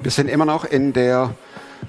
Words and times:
Wir 0.00 0.12
sind 0.12 0.28
immer 0.28 0.44
noch 0.44 0.64
in 0.64 0.92
der 0.92 1.34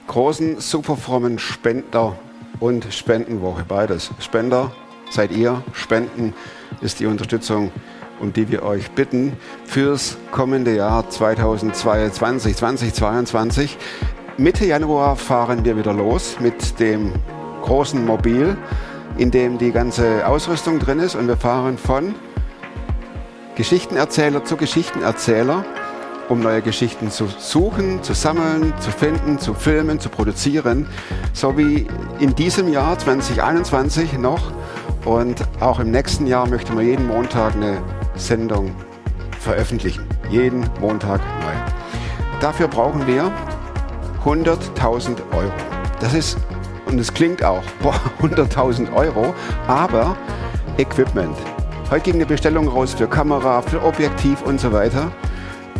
großen, 0.07 0.59
superfrommen 0.59 1.37
Spender- 1.37 2.17
und 2.59 2.91
Spendenwoche. 2.91 3.63
Beides. 3.67 4.09
Spender 4.19 4.71
seid 5.11 5.31
ihr, 5.31 5.63
Spenden 5.73 6.33
ist 6.81 6.99
die 6.99 7.05
Unterstützung, 7.05 7.71
um 8.19 8.33
die 8.33 8.49
wir 8.49 8.63
euch 8.63 8.89
bitten 8.91 9.37
fürs 9.63 10.17
kommende 10.31 10.75
Jahr 10.75 11.07
2022, 11.07 12.55
2022. 12.55 13.77
Mitte 14.37 14.65
Januar 14.65 15.15
fahren 15.15 15.63
wir 15.63 15.77
wieder 15.77 15.93
los 15.93 16.37
mit 16.39 16.79
dem 16.79 17.13
großen 17.61 18.03
Mobil, 18.03 18.57
in 19.19 19.29
dem 19.29 19.59
die 19.59 19.71
ganze 19.71 20.25
Ausrüstung 20.27 20.79
drin 20.79 20.97
ist 20.97 21.13
und 21.13 21.27
wir 21.27 21.37
fahren 21.37 21.77
von 21.77 22.15
Geschichtenerzähler 23.55 24.45
zu 24.45 24.57
Geschichtenerzähler 24.57 25.63
um 26.29 26.39
neue 26.41 26.61
Geschichten 26.61 27.09
zu 27.09 27.25
suchen, 27.25 28.03
zu 28.03 28.13
sammeln, 28.13 28.73
zu 28.79 28.91
finden, 28.91 29.39
zu 29.39 29.53
filmen, 29.53 29.99
zu 29.99 30.09
produzieren, 30.09 30.87
so 31.33 31.57
wie 31.57 31.87
in 32.19 32.35
diesem 32.35 32.71
Jahr 32.71 32.97
2021 32.97 34.13
noch. 34.17 34.51
Und 35.05 35.43
auch 35.59 35.79
im 35.79 35.91
nächsten 35.91 36.27
Jahr 36.27 36.47
möchten 36.47 36.77
wir 36.77 36.83
jeden 36.83 37.07
Montag 37.07 37.55
eine 37.55 37.81
Sendung 38.15 38.75
veröffentlichen. 39.39 40.05
Jeden 40.29 40.69
Montag 40.79 41.19
neu. 41.41 42.39
Dafür 42.39 42.67
brauchen 42.67 43.07
wir 43.07 43.31
100.000 44.23 45.17
Euro. 45.35 45.51
Das 45.99 46.13
ist, 46.13 46.37
und 46.85 46.99
es 46.99 47.11
klingt 47.11 47.43
auch, 47.43 47.63
100.000 48.21 48.93
Euro, 48.95 49.33
aber 49.67 50.15
Equipment. 50.77 51.35
Heute 51.89 52.03
ging 52.03 52.15
eine 52.15 52.25
Bestellung 52.27 52.67
raus 52.67 52.93
für 52.93 53.07
Kamera, 53.07 53.63
für 53.63 53.81
Objektiv 53.83 54.43
und 54.43 54.59
so 54.59 54.71
weiter 54.71 55.11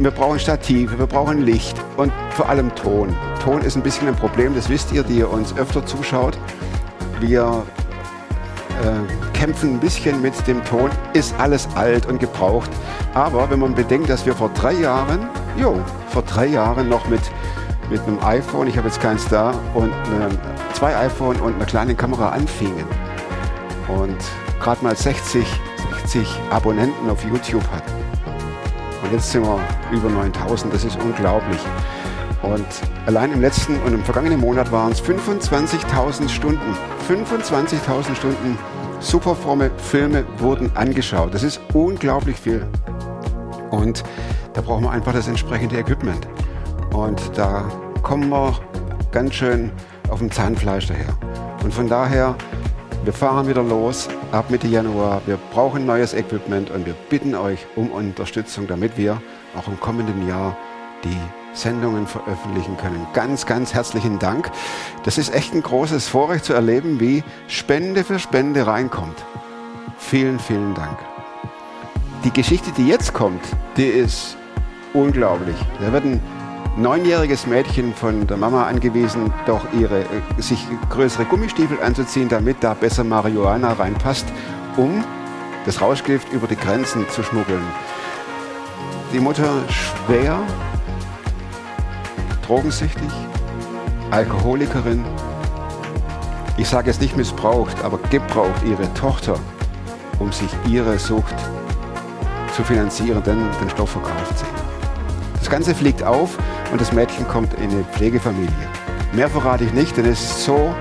wir 0.03 0.12
brauchen 0.12 0.39
Stative, 0.39 0.98
wir 0.98 1.08
brauchen 1.08 1.41
Licht 1.45 1.76
und 1.98 2.12
vor 2.31 2.48
allem 2.48 2.73
Ton. 2.76 3.15
Ton 3.43 3.62
ist 3.62 3.76
ein 3.76 3.84
bisschen 3.84 4.07
ein 4.07 4.15
Problem, 4.15 4.55
das 4.55 4.70
wisst 4.70 4.91
ihr, 4.93 5.04
die 5.04 5.20
ihr 5.20 5.29
uns 5.29 5.55
öfter 5.57 5.85
zuschaut. 5.85 6.37
Wir 7.20 7.63
äh, 8.82 9.38
kämpfen 9.38 9.73
ein 9.73 9.79
bisschen 9.79 10.21
mit 10.21 10.34
dem 10.48 10.63
Ton, 10.63 10.90
ist 11.13 11.35
alles 11.38 11.68
alt 11.76 12.05
und 12.05 12.20
gebraucht. 12.20 12.70
Aber 13.13 13.49
wenn 13.49 13.60
man 13.60 13.76
bedenkt, 13.76 14.10
dass 14.10 14.26
wir 14.26 14.34
vor 14.34 14.49
drei 14.54 14.73
Jahren, 14.73 15.27
jo, 15.57 15.79
vor 16.10 16.21
drei 16.21 16.48
Jahren 16.48 16.88
noch 16.88 17.07
mit, 17.10 17.21
mit 17.90 18.01
einem 18.04 18.20
iPhone, 18.23 18.68
ich 18.68 18.77
habe 18.77 18.88
jetzt 18.88 19.01
keins 19.01 19.27
da, 19.27 19.54
und 19.73 19.91
eine, 19.91 20.29
zwei 20.73 20.95
iPhone 20.95 21.35
und 21.41 21.55
einer 21.55 21.66
kleinen 21.66 21.98
Kamera 21.98 22.29
anfingen 22.29 22.85
und 23.90 24.18
gerade 24.62 24.82
mal 24.84 24.95
60, 24.95 25.45
60 26.04 26.27
Abonnenten 26.51 27.10
auf 27.10 27.23
YouTube 27.26 27.63
hatten 27.71 27.99
jetzt 29.12 29.32
sind 29.32 29.43
wir 29.43 29.60
über 29.91 30.10
9000, 30.10 30.74
das 30.74 30.84
ist 30.84 30.98
unglaublich. 31.02 31.60
Und 32.41 32.65
allein 33.05 33.32
im 33.34 33.41
letzten 33.41 33.77
und 33.82 33.93
im 33.93 34.04
vergangenen 34.04 34.40
Monat 34.40 34.71
waren 34.71 34.91
es 34.91 35.04
25.000 35.04 36.29
Stunden. 36.29 36.77
25.000 37.10 38.16
Stunden 38.16 38.57
superfromme 38.99 39.71
Filme 39.77 40.26
wurden 40.38 40.71
angeschaut. 40.76 41.34
Das 41.34 41.43
ist 41.43 41.60
unglaublich 41.74 42.38
viel. 42.38 42.66
Und 43.71 44.04
da 44.54 44.62
brauchen 44.62 44.85
wir 44.85 44.91
einfach 44.91 45.13
das 45.13 45.27
entsprechende 45.27 45.77
Equipment. 45.77 46.27
Und 46.94 47.21
da 47.35 47.70
kommen 48.04 48.29
wir 48.29 48.60
ganz 49.12 49.35
schön 49.35 49.71
auf 50.10 50.20
dem 50.20 50.32
Zahnfleisch 50.32 50.88
daher. 50.88 51.18
Und 51.63 51.73
von 51.73 51.88
daher 51.88 52.35
wir 53.10 53.13
fahren 53.13 53.48
wieder 53.48 53.63
los 53.63 54.07
ab 54.32 54.52
Mitte 54.52 54.68
Januar. 54.68 55.24
Wir 55.26 55.40
brauchen 55.52 55.84
neues 55.88 56.13
Equipment 56.13 56.70
und 56.70 56.85
wir 56.85 56.93
bitten 57.10 57.34
euch 57.34 57.66
um 57.76 57.90
Unterstützung, 57.90 58.68
damit 58.68 58.98
wir 58.98 59.20
auch 59.57 59.68
im 59.68 59.79
kommenden 59.79 60.27
Jahr 60.27 60.55
die 61.04 61.18
Sendungen 61.55 62.05
veröffentlichen 62.05 62.77
können. 62.77 63.07
Ganz, 63.13 63.48
ganz 63.48 63.74
herzlichen 63.74 64.19
Dank. 64.19 64.51
Das 65.06 65.18
ist 65.18 65.34
echt 65.34 65.56
ein 65.56 65.63
großes 65.63 66.07
Vorrecht 66.07 66.45
zu 66.45 66.53
erleben, 66.53 67.00
wie 67.00 67.23
Spende 67.47 68.03
für 68.03 68.19
Spende 68.19 68.67
reinkommt. 68.67 69.25
Vielen, 69.97 70.38
vielen 70.38 70.75
Dank. 70.75 71.00
Die 72.23 72.31
Geschichte, 72.31 72.69
die 72.78 72.88
jetzt 72.88 73.16
kommt, 73.16 73.41
die 73.75 73.88
ist 73.88 74.38
unglaublich. 74.94 75.57
Da 75.81 75.91
wird 75.91 76.03
neunjähriges 76.78 77.47
Mädchen 77.47 77.94
von 77.94 78.28
der 78.28 78.38
Mama 78.38 78.66
angewiesen, 78.66 79.34
doch 79.46 79.66
ihre, 79.80 80.02
äh, 80.02 80.06
sich 80.38 80.66
größere 80.90 81.25
Gummistiefel 81.25 81.81
anzuziehen, 81.81 82.30
damit 82.30 82.63
da 82.63 82.74
besser 82.74 83.03
Marihuana 83.03 83.74
reinpasst, 83.74 84.25
um 84.78 85.03
das 85.66 85.81
Rauschgift 85.81 86.31
über 86.31 86.47
die 86.47 86.56
Grenzen 86.56 87.07
zu 87.09 87.24
schmuggeln. 87.24 87.62
Die 89.13 89.19
Mutter 89.19 89.50
schwer, 89.69 90.40
drogensüchtig, 92.46 93.09
Alkoholikerin. 94.12 95.03
Ich 96.57 96.68
sage 96.68 96.88
jetzt 96.88 97.01
nicht 97.01 97.16
missbraucht, 97.16 97.84
aber 97.84 97.97
gebraucht 98.09 98.63
ihre 98.66 98.91
Tochter, 98.94 99.36
um 100.19 100.31
sich 100.31 100.50
ihre 100.68 100.97
Sucht 100.97 101.36
zu 102.56 102.63
finanzieren, 102.63 103.24
denn 103.24 103.40
den 103.62 103.69
Stoff 103.69 103.91
verkauft 103.91 104.38
sie. 104.38 104.46
Das 105.40 105.50
Ganze 105.50 105.74
fliegt 105.74 106.03
auf 106.03 106.38
und 106.72 106.81
das 106.81 106.91
Mädchen 106.91 107.28
kommt 107.28 107.53
in 107.56 107.72
eine 107.72 107.84
Pflegefamilie. 107.84 108.68
Mehr 109.13 109.30
verrate 109.30 109.63
ich 109.63 109.74
nicht, 109.74 109.97
denn 109.97 110.06
es 110.06 110.22
ist 110.22 110.44
so 110.46 110.74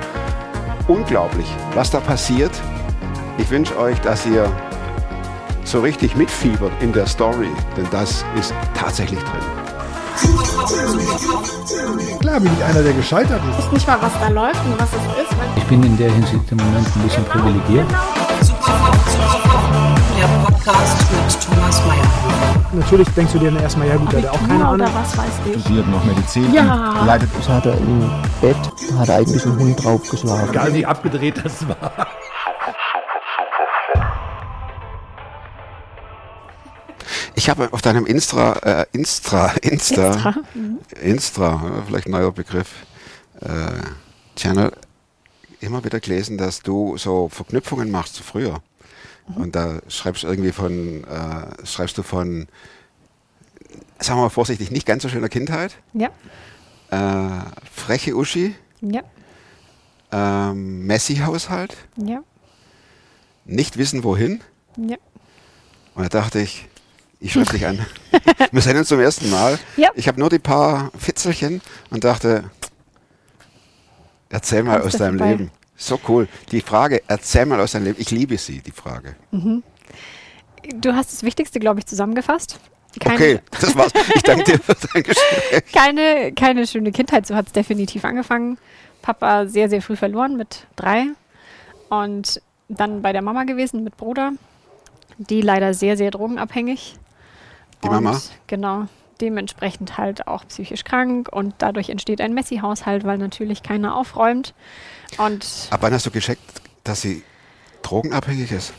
unglaublich, 0.86 1.46
was 1.74 1.90
da 1.90 2.00
passiert. 2.00 2.52
Ich 3.38 3.50
wünsche 3.50 3.78
euch, 3.78 4.00
dass 4.00 4.26
ihr 4.26 4.50
so 5.64 5.80
richtig 5.80 6.16
mitfiebert 6.16 6.72
in 6.80 6.92
der 6.92 7.06
Story, 7.06 7.50
denn 7.76 7.86
das 7.90 8.24
ist 8.38 8.54
tatsächlich 8.74 9.20
drin. 9.20 9.58
Klar 12.20 12.40
bin 12.40 12.50
ich 12.52 12.64
einer, 12.64 12.82
der 12.82 12.92
gescheitert 12.92 13.40
ist. 13.50 13.58
Ich 13.58 13.64
weiß 13.66 13.72
nicht 13.72 13.86
mal, 13.86 13.98
was 14.00 14.12
da 14.20 14.28
läuft 14.28 14.64
und 14.64 14.78
was 14.78 14.88
es 14.88 15.22
ist. 15.22 15.36
Ich 15.56 15.64
bin 15.64 15.82
in 15.82 15.96
der 15.96 16.10
Hinsicht 16.10 16.50
im 16.50 16.58
Moment 16.58 16.86
ein 16.96 17.02
bisschen 17.02 17.24
privilegiert. 17.24 17.86
Der 17.90 18.17
Podcast 20.68 21.12
mit 21.12 21.42
Thomas 21.46 21.82
Mayer 21.86 22.68
natürlich 22.74 23.08
denkst 23.16 23.32
du 23.32 23.38
dir 23.38 23.50
dann 23.50 23.62
erstmal, 23.62 23.88
ja 23.88 23.96
gut, 23.96 24.12
der 24.12 24.22
hat 24.22 24.28
auch 24.28 24.46
keine 24.46 24.66
Ahnung. 24.66 24.86
was 24.92 25.16
weiß 25.16 25.32
ich. 25.46 25.62
Studiert 25.62 25.88
noch 25.88 26.04
Medizin. 26.04 26.52
Ja. 26.52 27.04
Leidet. 27.06 27.30
Ich 27.40 27.48
hatte 27.48 27.70
im 27.70 28.10
Bett, 28.42 28.56
hat 28.98 29.08
eigentlich 29.08 29.46
ein 29.46 29.58
Hund 29.58 29.82
draufgeschlagen. 29.82 30.50
Egal 30.50 30.74
wie 30.74 30.84
abgedreht 30.84 31.42
das 31.42 31.66
war. 31.66 32.06
Ich 37.34 37.48
habe 37.48 37.72
auf 37.72 37.80
deinem 37.80 38.04
Instra, 38.04 38.52
äh, 38.62 38.86
Instra, 38.92 39.52
Insta, 39.62 40.12
Instra, 40.12 40.34
Instra, 41.00 41.46
ja, 41.46 41.82
vielleicht 41.86 42.08
ein 42.08 42.10
neuer 42.10 42.32
Begriff, 42.32 42.68
äh, 43.40 43.48
Channel, 44.36 44.72
immer 45.60 45.82
wieder 45.82 45.98
gelesen, 46.00 46.36
dass 46.36 46.60
du 46.60 46.98
so 46.98 47.30
Verknüpfungen 47.30 47.90
machst 47.90 48.16
zu 48.16 48.22
früher. 48.22 48.60
Und 49.34 49.54
da 49.56 49.80
schreibst 49.88 50.22
du 50.22 50.26
irgendwie 50.26 50.52
von, 50.52 51.04
äh, 51.04 51.66
schreibst 51.66 51.98
du 51.98 52.02
von, 52.02 52.48
sagen 53.98 54.18
wir 54.18 54.24
mal 54.24 54.28
vorsichtig, 54.30 54.70
nicht 54.70 54.86
ganz 54.86 55.02
so 55.02 55.08
schöner 55.08 55.28
Kindheit. 55.28 55.76
Ja. 55.92 56.08
Äh, 56.90 57.44
freche 57.70 58.16
Uschi, 58.16 58.54
Ja. 58.80 59.02
ähm, 60.12 60.86
Messi-Haushalt, 60.86 61.76
Ja. 61.96 62.22
nicht 63.44 63.76
wissen 63.76 64.04
wohin. 64.04 64.40
Ja. 64.76 64.96
Und 65.94 66.04
da 66.04 66.08
dachte 66.20 66.40
ich, 66.40 66.66
ich 67.20 67.32
schreibe 67.32 67.50
dich 67.52 67.66
an. 67.66 67.84
Wir 68.52 68.62
sehen 68.62 68.76
uns 68.78 68.88
zum 68.88 69.00
ersten 69.00 69.28
Mal. 69.30 69.58
Ja. 69.76 69.90
Ich 69.96 70.06
habe 70.08 70.18
nur 70.20 70.30
die 70.30 70.38
paar 70.38 70.90
Fitzelchen 70.96 71.60
und 71.90 72.04
dachte, 72.04 72.44
erzähl 74.30 74.62
mal 74.62 74.80
Kommst 74.80 74.94
aus 74.94 74.98
deinem 75.00 75.18
vorbei? 75.18 75.32
Leben. 75.32 75.50
So 75.80 75.98
cool. 76.08 76.28
Die 76.50 76.60
Frage, 76.60 77.02
erzähl 77.06 77.46
mal 77.46 77.60
aus 77.60 77.72
deinem 77.72 77.84
Leben. 77.84 78.00
Ich 78.00 78.10
liebe 78.10 78.36
sie, 78.36 78.60
die 78.60 78.72
Frage. 78.72 79.14
Du 80.74 80.94
hast 80.94 81.12
das 81.12 81.22
Wichtigste, 81.22 81.60
glaube 81.60 81.78
ich, 81.78 81.86
zusammengefasst. 81.86 82.58
Keine, 82.98 83.14
Okay, 83.14 83.40
das 83.60 83.76
war's. 83.76 83.92
Ich 84.14 84.22
danke 84.22 84.44
dir 84.44 84.58
für 84.58 84.74
dein 84.74 85.02
Gespräch. 85.04 85.62
keine, 85.72 86.32
keine 86.32 86.66
schöne 86.66 86.90
Kindheit, 86.90 87.26
so 87.26 87.36
hat 87.36 87.46
es 87.46 87.52
definitiv 87.52 88.04
angefangen. 88.04 88.58
Papa 89.02 89.46
sehr, 89.46 89.68
sehr 89.68 89.80
früh 89.80 89.94
verloren 89.94 90.36
mit 90.36 90.66
drei 90.74 91.06
und 91.90 92.42
dann 92.68 93.00
bei 93.02 93.12
der 93.12 93.22
Mama 93.22 93.44
gewesen 93.44 93.84
mit 93.84 93.96
Bruder, 93.96 94.32
die 95.18 95.42
leider 95.42 95.74
sehr, 95.74 95.96
sehr 95.96 96.10
drogenabhängig. 96.10 96.96
Die 97.84 97.88
und 97.88 97.94
Mama? 97.94 98.20
Genau, 98.48 98.88
dementsprechend 99.20 99.98
halt 99.98 100.26
auch 100.26 100.46
psychisch 100.46 100.84
krank 100.84 101.28
und 101.30 101.54
dadurch 101.58 101.90
entsteht 101.90 102.20
ein 102.20 102.34
Messi-Haushalt, 102.34 103.04
weil 103.04 103.18
natürlich 103.18 103.62
keiner 103.62 103.96
aufräumt. 103.96 104.54
Und 105.16 105.68
Ab 105.70 105.82
wann 105.82 105.92
hast 105.92 106.06
du 106.06 106.10
gecheckt, 106.10 106.62
dass 106.84 107.02
sie 107.02 107.22
drogenabhängig 107.82 108.52
ist? 108.52 108.72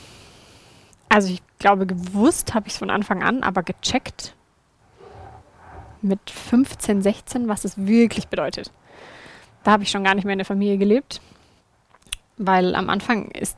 Also 1.09 1.29
ich 1.33 1.41
glaube, 1.57 1.85
gewusst 1.85 2.53
habe 2.53 2.67
ich 2.67 2.73
es 2.73 2.79
von 2.79 2.89
Anfang 2.89 3.23
an, 3.23 3.43
aber 3.43 3.63
gecheckt 3.63 4.35
mit 6.01 6.29
15, 6.29 7.01
16, 7.01 7.47
was 7.47 7.65
es 7.65 7.77
wirklich 7.77 8.27
bedeutet. 8.27 8.71
Da 9.63 9.71
habe 9.71 9.83
ich 9.83 9.91
schon 9.91 10.03
gar 10.03 10.15
nicht 10.15 10.23
mehr 10.23 10.33
in 10.33 10.39
der 10.39 10.45
Familie 10.45 10.77
gelebt, 10.77 11.21
weil 12.37 12.75
am 12.75 12.89
Anfang 12.89 13.31
ist 13.31 13.57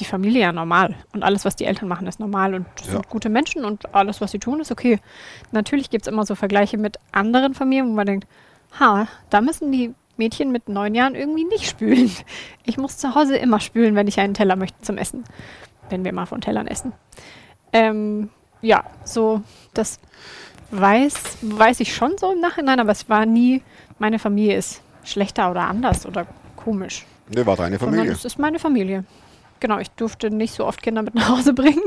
die 0.00 0.04
Familie 0.04 0.40
ja 0.42 0.52
normal. 0.52 0.94
Und 1.12 1.22
alles, 1.22 1.44
was 1.44 1.56
die 1.56 1.64
Eltern 1.66 1.88
machen, 1.88 2.06
ist 2.06 2.18
normal. 2.20 2.54
Und 2.54 2.66
das 2.76 2.86
Ja. 2.86 2.92
sind 2.94 3.08
gute 3.08 3.28
Menschen 3.28 3.64
und 3.64 3.94
alles, 3.94 4.20
was 4.20 4.32
sie 4.32 4.38
tun, 4.38 4.60
ist 4.60 4.72
okay. 4.72 4.98
Natürlich 5.52 5.88
gibt 5.90 6.06
es 6.06 6.12
immer 6.12 6.26
so 6.26 6.34
Vergleiche 6.34 6.78
mit 6.78 6.98
anderen 7.12 7.54
Familien, 7.54 7.88
wo 7.88 7.92
man 7.92 8.06
denkt, 8.06 8.26
ha, 8.80 9.06
da 9.30 9.40
müssen 9.40 9.70
die 9.70 9.94
Mädchen 10.16 10.50
mit 10.52 10.68
neun 10.68 10.94
Jahren 10.94 11.14
irgendwie 11.14 11.44
nicht 11.44 11.66
spülen. 11.68 12.10
Ich 12.64 12.76
muss 12.78 12.96
zu 12.98 13.14
Hause 13.14 13.36
immer 13.36 13.60
spülen, 13.60 13.94
wenn 13.94 14.08
ich 14.08 14.18
einen 14.18 14.34
Teller 14.34 14.56
möchte 14.56 14.80
zum 14.82 14.96
Essen. 14.98 15.24
Wenn 15.90 16.04
wir 16.04 16.12
mal 16.12 16.26
von 16.26 16.40
Tellern 16.40 16.66
essen. 16.66 16.92
Ähm, 17.72 18.30
ja, 18.62 18.84
so, 19.04 19.42
das 19.74 20.00
weiß, 20.70 21.38
weiß 21.42 21.80
ich 21.80 21.94
schon 21.94 22.16
so 22.18 22.32
im 22.32 22.40
Nachhinein, 22.40 22.80
aber 22.80 22.90
es 22.92 23.08
war 23.08 23.26
nie, 23.26 23.62
meine 23.98 24.18
Familie 24.18 24.56
ist 24.56 24.82
schlechter 25.04 25.50
oder 25.50 25.62
anders 25.68 26.06
oder 26.06 26.26
komisch. 26.56 27.04
Ne, 27.34 27.44
war 27.46 27.56
deine 27.56 27.76
Sondern 27.78 27.96
Familie. 27.96 28.12
es 28.14 28.24
ist 28.24 28.38
meine 28.38 28.58
Familie. 28.58 29.04
Genau, 29.64 29.78
ich 29.78 29.90
durfte 29.92 30.30
nicht 30.30 30.52
so 30.52 30.66
oft 30.66 30.82
Kinder 30.82 31.00
mit 31.00 31.14
nach 31.14 31.30
Hause 31.30 31.54
bringen. 31.54 31.80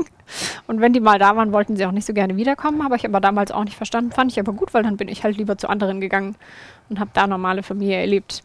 Und 0.66 0.80
wenn 0.80 0.92
die 0.92 0.98
mal 0.98 1.20
da 1.20 1.36
waren, 1.36 1.52
wollten 1.52 1.76
sie 1.76 1.86
auch 1.86 1.92
nicht 1.92 2.06
so 2.06 2.12
gerne 2.12 2.36
wiederkommen. 2.36 2.82
Habe 2.82 2.96
ich 2.96 3.06
aber 3.06 3.20
damals 3.20 3.52
auch 3.52 3.62
nicht 3.62 3.76
verstanden. 3.76 4.10
Fand 4.10 4.32
ich 4.32 4.40
aber 4.40 4.52
gut, 4.52 4.74
weil 4.74 4.82
dann 4.82 4.96
bin 4.96 5.06
ich 5.06 5.22
halt 5.22 5.36
lieber 5.36 5.56
zu 5.56 5.68
anderen 5.68 6.00
gegangen 6.00 6.34
und 6.88 6.98
habe 6.98 7.10
da 7.14 7.28
normale 7.28 7.62
Familie 7.62 7.98
erlebt. 7.98 8.42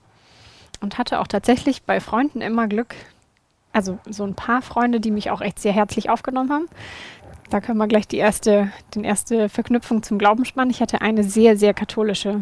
Und 0.81 0.99
hatte 0.99 1.19
auch 1.19 1.25
tatsächlich 1.25 1.81
bei 1.81 1.99
Freunden 1.99 2.41
immer 2.41 2.67
Glück. 2.67 2.93
Also 3.71 3.97
so 4.07 4.23
ein 4.23 4.35
paar 4.35 4.61
Freunde, 4.61 4.99
die 4.99 5.09
mich 5.09 5.31
auch 5.31 5.41
echt 5.41 5.57
sehr 5.57 5.73
herzlich 5.73 6.11
aufgenommen 6.11 6.51
haben. 6.51 6.65
Da 7.53 7.61
können 7.61 7.77
wir 7.77 7.87
gleich 7.87 8.07
die 8.07 8.17
erste, 8.17 8.71
den 8.95 9.03
erste 9.03 9.47
Verknüpfung 9.47 10.01
zum 10.01 10.17
Glauben 10.17 10.43
spannen. 10.43 10.71
Ich 10.71 10.81
hatte 10.81 11.01
eine 11.01 11.23
sehr, 11.23 11.55
sehr 11.55 11.75
katholische 11.75 12.41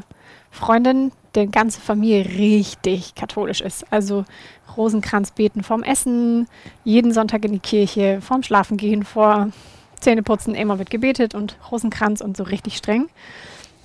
Freundin, 0.52 1.12
deren 1.36 1.52
ganze 1.52 1.82
Familie 1.82 2.24
richtig 2.38 3.14
katholisch 3.14 3.60
ist. 3.60 3.92
Also 3.92 4.24
Rosenkranz 4.78 5.32
beten 5.32 5.64
vorm 5.64 5.84
Essen, 5.84 6.48
jeden 6.86 7.12
Sonntag 7.12 7.44
in 7.44 7.52
die 7.52 7.60
Kirche, 7.60 8.22
vorm 8.22 8.42
Schlafengehen, 8.42 9.04
vor 9.04 9.50
Zähneputzen 10.00 10.56
immer 10.56 10.80
wird 10.80 10.90
gebetet 10.90 11.36
und 11.36 11.58
Rosenkranz 11.70 12.22
und 12.22 12.38
so 12.38 12.44
richtig 12.44 12.78
streng. 12.78 13.10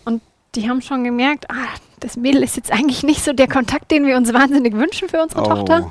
Und 0.04 0.22
die 0.54 0.70
haben 0.70 0.80
schon 0.80 1.02
gemerkt, 1.02 1.50
ah, 1.50 1.74
das 1.98 2.16
Mädel 2.16 2.44
ist 2.44 2.54
jetzt 2.54 2.70
eigentlich 2.70 3.02
nicht 3.02 3.24
so 3.24 3.32
der 3.32 3.48
Kontakt, 3.48 3.90
den 3.90 4.06
wir 4.06 4.16
uns 4.16 4.32
wahnsinnig 4.32 4.74
wünschen 4.74 5.08
für 5.08 5.20
unsere 5.20 5.42
Tochter. 5.42 5.86
Oh, 5.86 5.90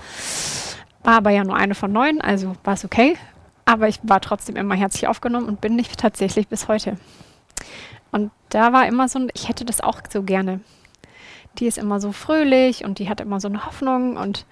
War 1.04 1.18
aber 1.18 1.31
ja 1.31 1.44
nur 1.44 1.58
eine 1.58 1.76
von 1.76 1.92
neun, 1.92 2.22
also 2.22 2.56
war 2.64 2.76
es 2.76 2.86
okay. 2.86 3.18
Aber 3.66 3.88
ich 3.88 4.00
war 4.04 4.22
trotzdem 4.22 4.56
immer 4.56 4.76
herzlich 4.76 5.08
aufgenommen 5.08 5.48
und 5.48 5.60
bin 5.60 5.76
nicht 5.76 6.00
tatsächlich 6.00 6.48
bis 6.48 6.68
heute. 6.68 6.98
Und 8.12 8.32
da 8.50 8.72
war 8.72 8.88
immer 8.88 9.10
so 9.10 9.20
ein, 9.20 9.30
ich 9.34 9.50
hätte 9.50 9.66
das 9.66 9.82
auch 9.82 10.02
so 10.10 10.24
gerne. 10.24 10.62
Die 11.58 11.66
ist 11.66 11.78
immer 11.78 12.00
so 12.00 12.12
fröhlich 12.12 12.86
und 12.86 13.00
die 13.00 13.10
hat 13.10 13.22
immer 13.22 13.40
so 13.40 13.48
eine 13.48 13.66
Hoffnung 13.66 14.18
und 14.18 14.46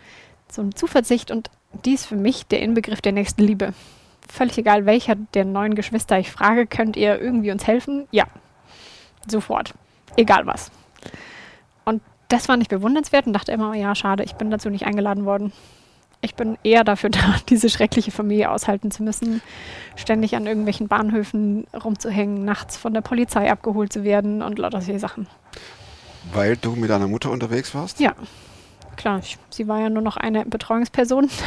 so 0.49 0.61
eine 0.61 0.71
Zuversicht 0.71 1.31
und 1.31 1.49
die 1.85 1.93
ist 1.93 2.05
für 2.05 2.15
mich 2.15 2.45
der 2.47 2.61
Inbegriff 2.61 3.01
der 3.01 3.11
nächsten 3.11 3.43
Liebe. 3.43 3.73
Völlig 4.29 4.57
egal, 4.57 4.85
welcher 4.85 5.15
der 5.15 5.45
neun 5.45 5.75
Geschwister 5.75 6.17
ich 6.17 6.31
frage, 6.31 6.65
könnt 6.65 6.95
ihr 6.95 7.19
irgendwie 7.19 7.51
uns 7.51 7.67
helfen? 7.67 8.07
Ja, 8.11 8.25
sofort. 9.27 9.73
Egal 10.15 10.45
was. 10.45 10.71
Und 11.85 12.01
das 12.29 12.45
fand 12.45 12.63
ich 12.63 12.69
bewundernswert 12.69 13.27
und 13.27 13.33
dachte 13.33 13.51
immer, 13.51 13.75
ja, 13.75 13.93
schade, 13.95 14.23
ich 14.23 14.35
bin 14.35 14.49
dazu 14.49 14.69
nicht 14.69 14.85
eingeladen 14.85 15.25
worden. 15.25 15.51
Ich 16.23 16.35
bin 16.35 16.57
eher 16.63 16.85
dafür 16.85 17.09
da, 17.09 17.35
diese 17.49 17.69
schreckliche 17.69 18.11
Familie 18.11 18.49
aushalten 18.49 18.91
zu 18.91 19.03
müssen, 19.03 19.41
ständig 19.97 20.37
an 20.37 20.47
irgendwelchen 20.47 20.87
Bahnhöfen 20.87 21.67
rumzuhängen, 21.73 22.45
nachts 22.45 22.77
von 22.77 22.93
der 22.93 23.01
Polizei 23.01 23.51
abgeholt 23.51 23.91
zu 23.91 24.05
werden 24.05 24.41
und 24.41 24.57
lauter 24.57 24.79
solche 24.81 25.01
Sachen. 25.01 25.27
weil 26.31 26.55
du 26.55 26.75
mit 26.75 26.89
deiner 26.89 27.09
Mutter 27.09 27.29
unterwegs 27.29 27.75
warst? 27.75 27.99
Ja, 27.99 28.13
klar, 28.95 29.19
ich, 29.19 29.37
sie 29.49 29.67
war 29.67 29.81
ja 29.81 29.89
nur 29.89 30.01
noch 30.01 30.15
eine 30.17 30.45
Betreuungsperson. 30.45 31.29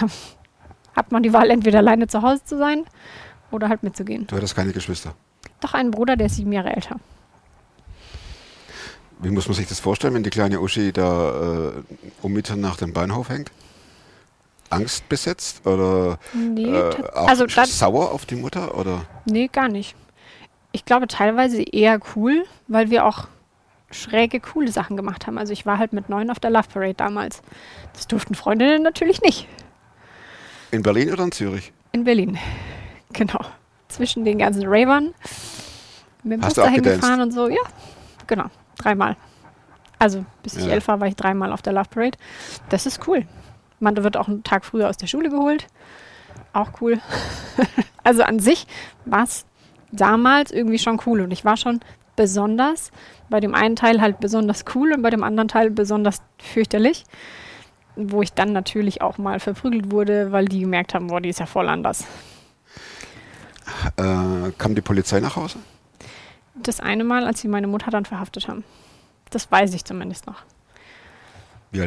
Da 0.97 1.03
hat 1.03 1.13
man 1.13 1.23
die 1.23 1.35
Wahl, 1.35 1.51
entweder 1.51 1.81
alleine 1.81 2.07
zu 2.07 2.23
Hause 2.23 2.43
zu 2.43 2.57
sein 2.57 2.85
oder 3.51 3.69
halt 3.69 3.83
mitzugehen. 3.83 4.27
Du 4.29 4.35
hattest 4.37 4.57
keine 4.57 4.73
Geschwister. 4.73 5.15
Doch 5.61 5.75
einen 5.75 5.91
Bruder, 5.91 6.17
der 6.17 6.29
ist 6.29 6.37
sieben 6.37 6.53
Jahre 6.53 6.75
älter. 6.75 6.97
Wie 9.19 9.29
muss 9.29 9.47
man 9.47 9.55
sich 9.55 9.67
das 9.67 9.79
vorstellen, 9.79 10.15
wenn 10.15 10.23
die 10.23 10.31
kleine 10.31 10.59
Uschi 10.59 10.93
da 10.93 11.69
äh, 11.69 11.73
um 12.23 12.33
Mitternacht 12.33 12.83
am 12.83 12.95
Bahnhof 12.95 13.29
hängt? 13.29 13.51
Angst 14.71 15.09
besetzt 15.09 15.67
oder 15.67 16.19
Nee, 16.33 16.65
äh, 16.67 16.91
also 17.15 17.47
sauer 17.49 18.11
auf 18.13 18.27
die 18.27 18.37
Mutter? 18.37 18.77
Oder? 18.79 19.03
nee, 19.25 19.49
gar 19.49 19.69
nicht. 19.69 19.95
Ich 20.73 20.85
glaube 20.85 21.07
teilweise 21.09 21.63
eher 21.63 21.99
cool, 22.15 22.45
weil 22.69 22.91
wir 22.91 23.07
auch 23.07 23.29
schräge, 23.91 24.41
coole 24.41 24.71
Sachen 24.71 24.97
gemacht 24.97 25.27
haben. 25.27 25.39
Also 25.39 25.53
ich 25.53 25.65
war 25.65 25.79
halt 25.79 25.93
mit 25.93 26.09
neun 26.09 26.31
auf 26.31 26.39
der 26.41 26.51
Love 26.51 26.69
Parade 26.73 26.95
damals. 26.95 27.41
Das 27.95 28.07
durften 28.07 28.35
Freundinnen 28.35 28.83
natürlich 28.83 29.23
nicht. 29.23 29.49
In 30.73 30.83
Berlin 30.83 31.13
oder 31.13 31.25
in 31.25 31.33
Zürich? 31.33 31.73
In 31.93 32.05
Berlin. 32.05 32.39
Genau. 33.13 33.39
Zwischen 33.89 34.25
den 34.27 34.37
ganzen 34.39 34.65
Ravern. 34.67 35.15
Mit 36.23 36.33
dem 36.35 36.41
Bus 36.41 36.49
Hast 36.51 36.59
auch 36.59 36.65
dahin 36.65 36.83
gefahren 36.83 37.21
und 37.23 37.31
so. 37.33 37.49
Ja, 37.49 37.63
genau. 38.27 38.47
Dreimal. 38.77 39.17
Also 39.99 40.27
bis 40.43 40.57
ich 40.57 40.67
Ja. 40.67 40.73
elf 40.73 40.89
war, 40.89 41.01
war 41.01 41.07
ich 41.07 41.17
dreimal 41.17 41.51
auf 41.53 41.63
der 41.63 41.73
Love 41.73 41.89
Parade. 41.89 42.19
Das 42.69 42.85
ist 42.85 43.07
cool. 43.09 43.25
Man 43.81 44.03
wird 44.03 44.17
auch 44.17 44.29
einen 44.29 44.43
Tag 44.43 44.65
früher 44.65 44.89
aus 44.89 44.97
der 44.97 45.07
Schule 45.07 45.29
geholt. 45.29 45.67
Auch 46.53 46.81
cool. 46.81 47.01
also 48.05 48.23
an 48.23 48.39
sich 48.39 48.67
war 49.05 49.25
es 49.25 49.45
damals 49.93 50.51
irgendwie 50.51 50.79
schon 50.79 51.01
cool. 51.07 51.21
Und 51.21 51.31
ich 51.31 51.45
war 51.45 51.57
schon 51.57 51.81
besonders, 52.17 52.91
bei 53.29 53.41
dem 53.41 53.55
einen 53.55 53.77
Teil 53.77 54.01
halt 54.01 54.21
besonders 54.21 54.65
cool 54.75 54.93
und 54.93 55.03
bei 55.03 55.11
dem 55.11 55.23
anderen 55.23 55.49
Teil 55.49 55.71
besonders 55.71 56.23
fürchterlich. 56.39 57.05
Wo 57.95 58.23
ich 58.23 58.33
dann 58.33 58.53
natürlich 58.53 59.01
auch 59.01 59.17
mal 59.19 59.41
verprügelt 59.41 59.91
wurde, 59.91 60.33
weil 60.33 60.47
die 60.47 60.61
gemerkt 60.61 60.95
haben, 60.95 61.07
boah, 61.07 61.21
die 61.21 61.31
ist 61.31 61.41
ja 61.41 61.47
voll 61.47 61.69
anders. 61.69 62.05
Äh, 63.97 64.53
kam 64.59 64.75
die 64.75 64.83
Polizei 64.83 65.21
nach 65.21 65.37
Hause? 65.37 65.59
Das 66.55 66.81
eine 66.81 67.05
Mal, 67.05 67.25
als 67.25 67.41
sie 67.41 67.49
meine 67.49 67.67
Mutter 67.67 67.91
dann 67.91 68.05
verhaftet 68.05 68.49
haben. 68.49 68.65
Das 69.31 69.51
weiß 69.51 69.75
ich 69.75 69.85
zumindest 69.85 70.27
noch. 70.27 70.43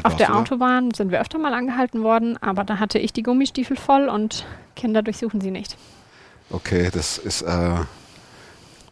Auf 0.04 0.16
der? 0.18 0.36
Autobahn 0.36 0.92
sind 0.92 1.12
wir 1.12 1.20
öfter 1.22 1.38
mal 1.40 1.54
angehalten 1.54 2.04
worden, 2.04 2.38
aber 2.42 2.64
da 2.64 2.80
hatte 2.80 3.00
ich 3.00 3.14
die 3.14 3.24
Gummistiefel 3.24 3.76
voll 3.78 4.08
und 4.10 4.46
Kinder 4.76 5.02
durchsuchen 5.02 5.42
sie 5.42 5.52
nicht. 5.52 5.78
Okay, 6.52 6.90
das 6.92 7.18
ist. 7.18 7.42
Äh, 7.42 7.76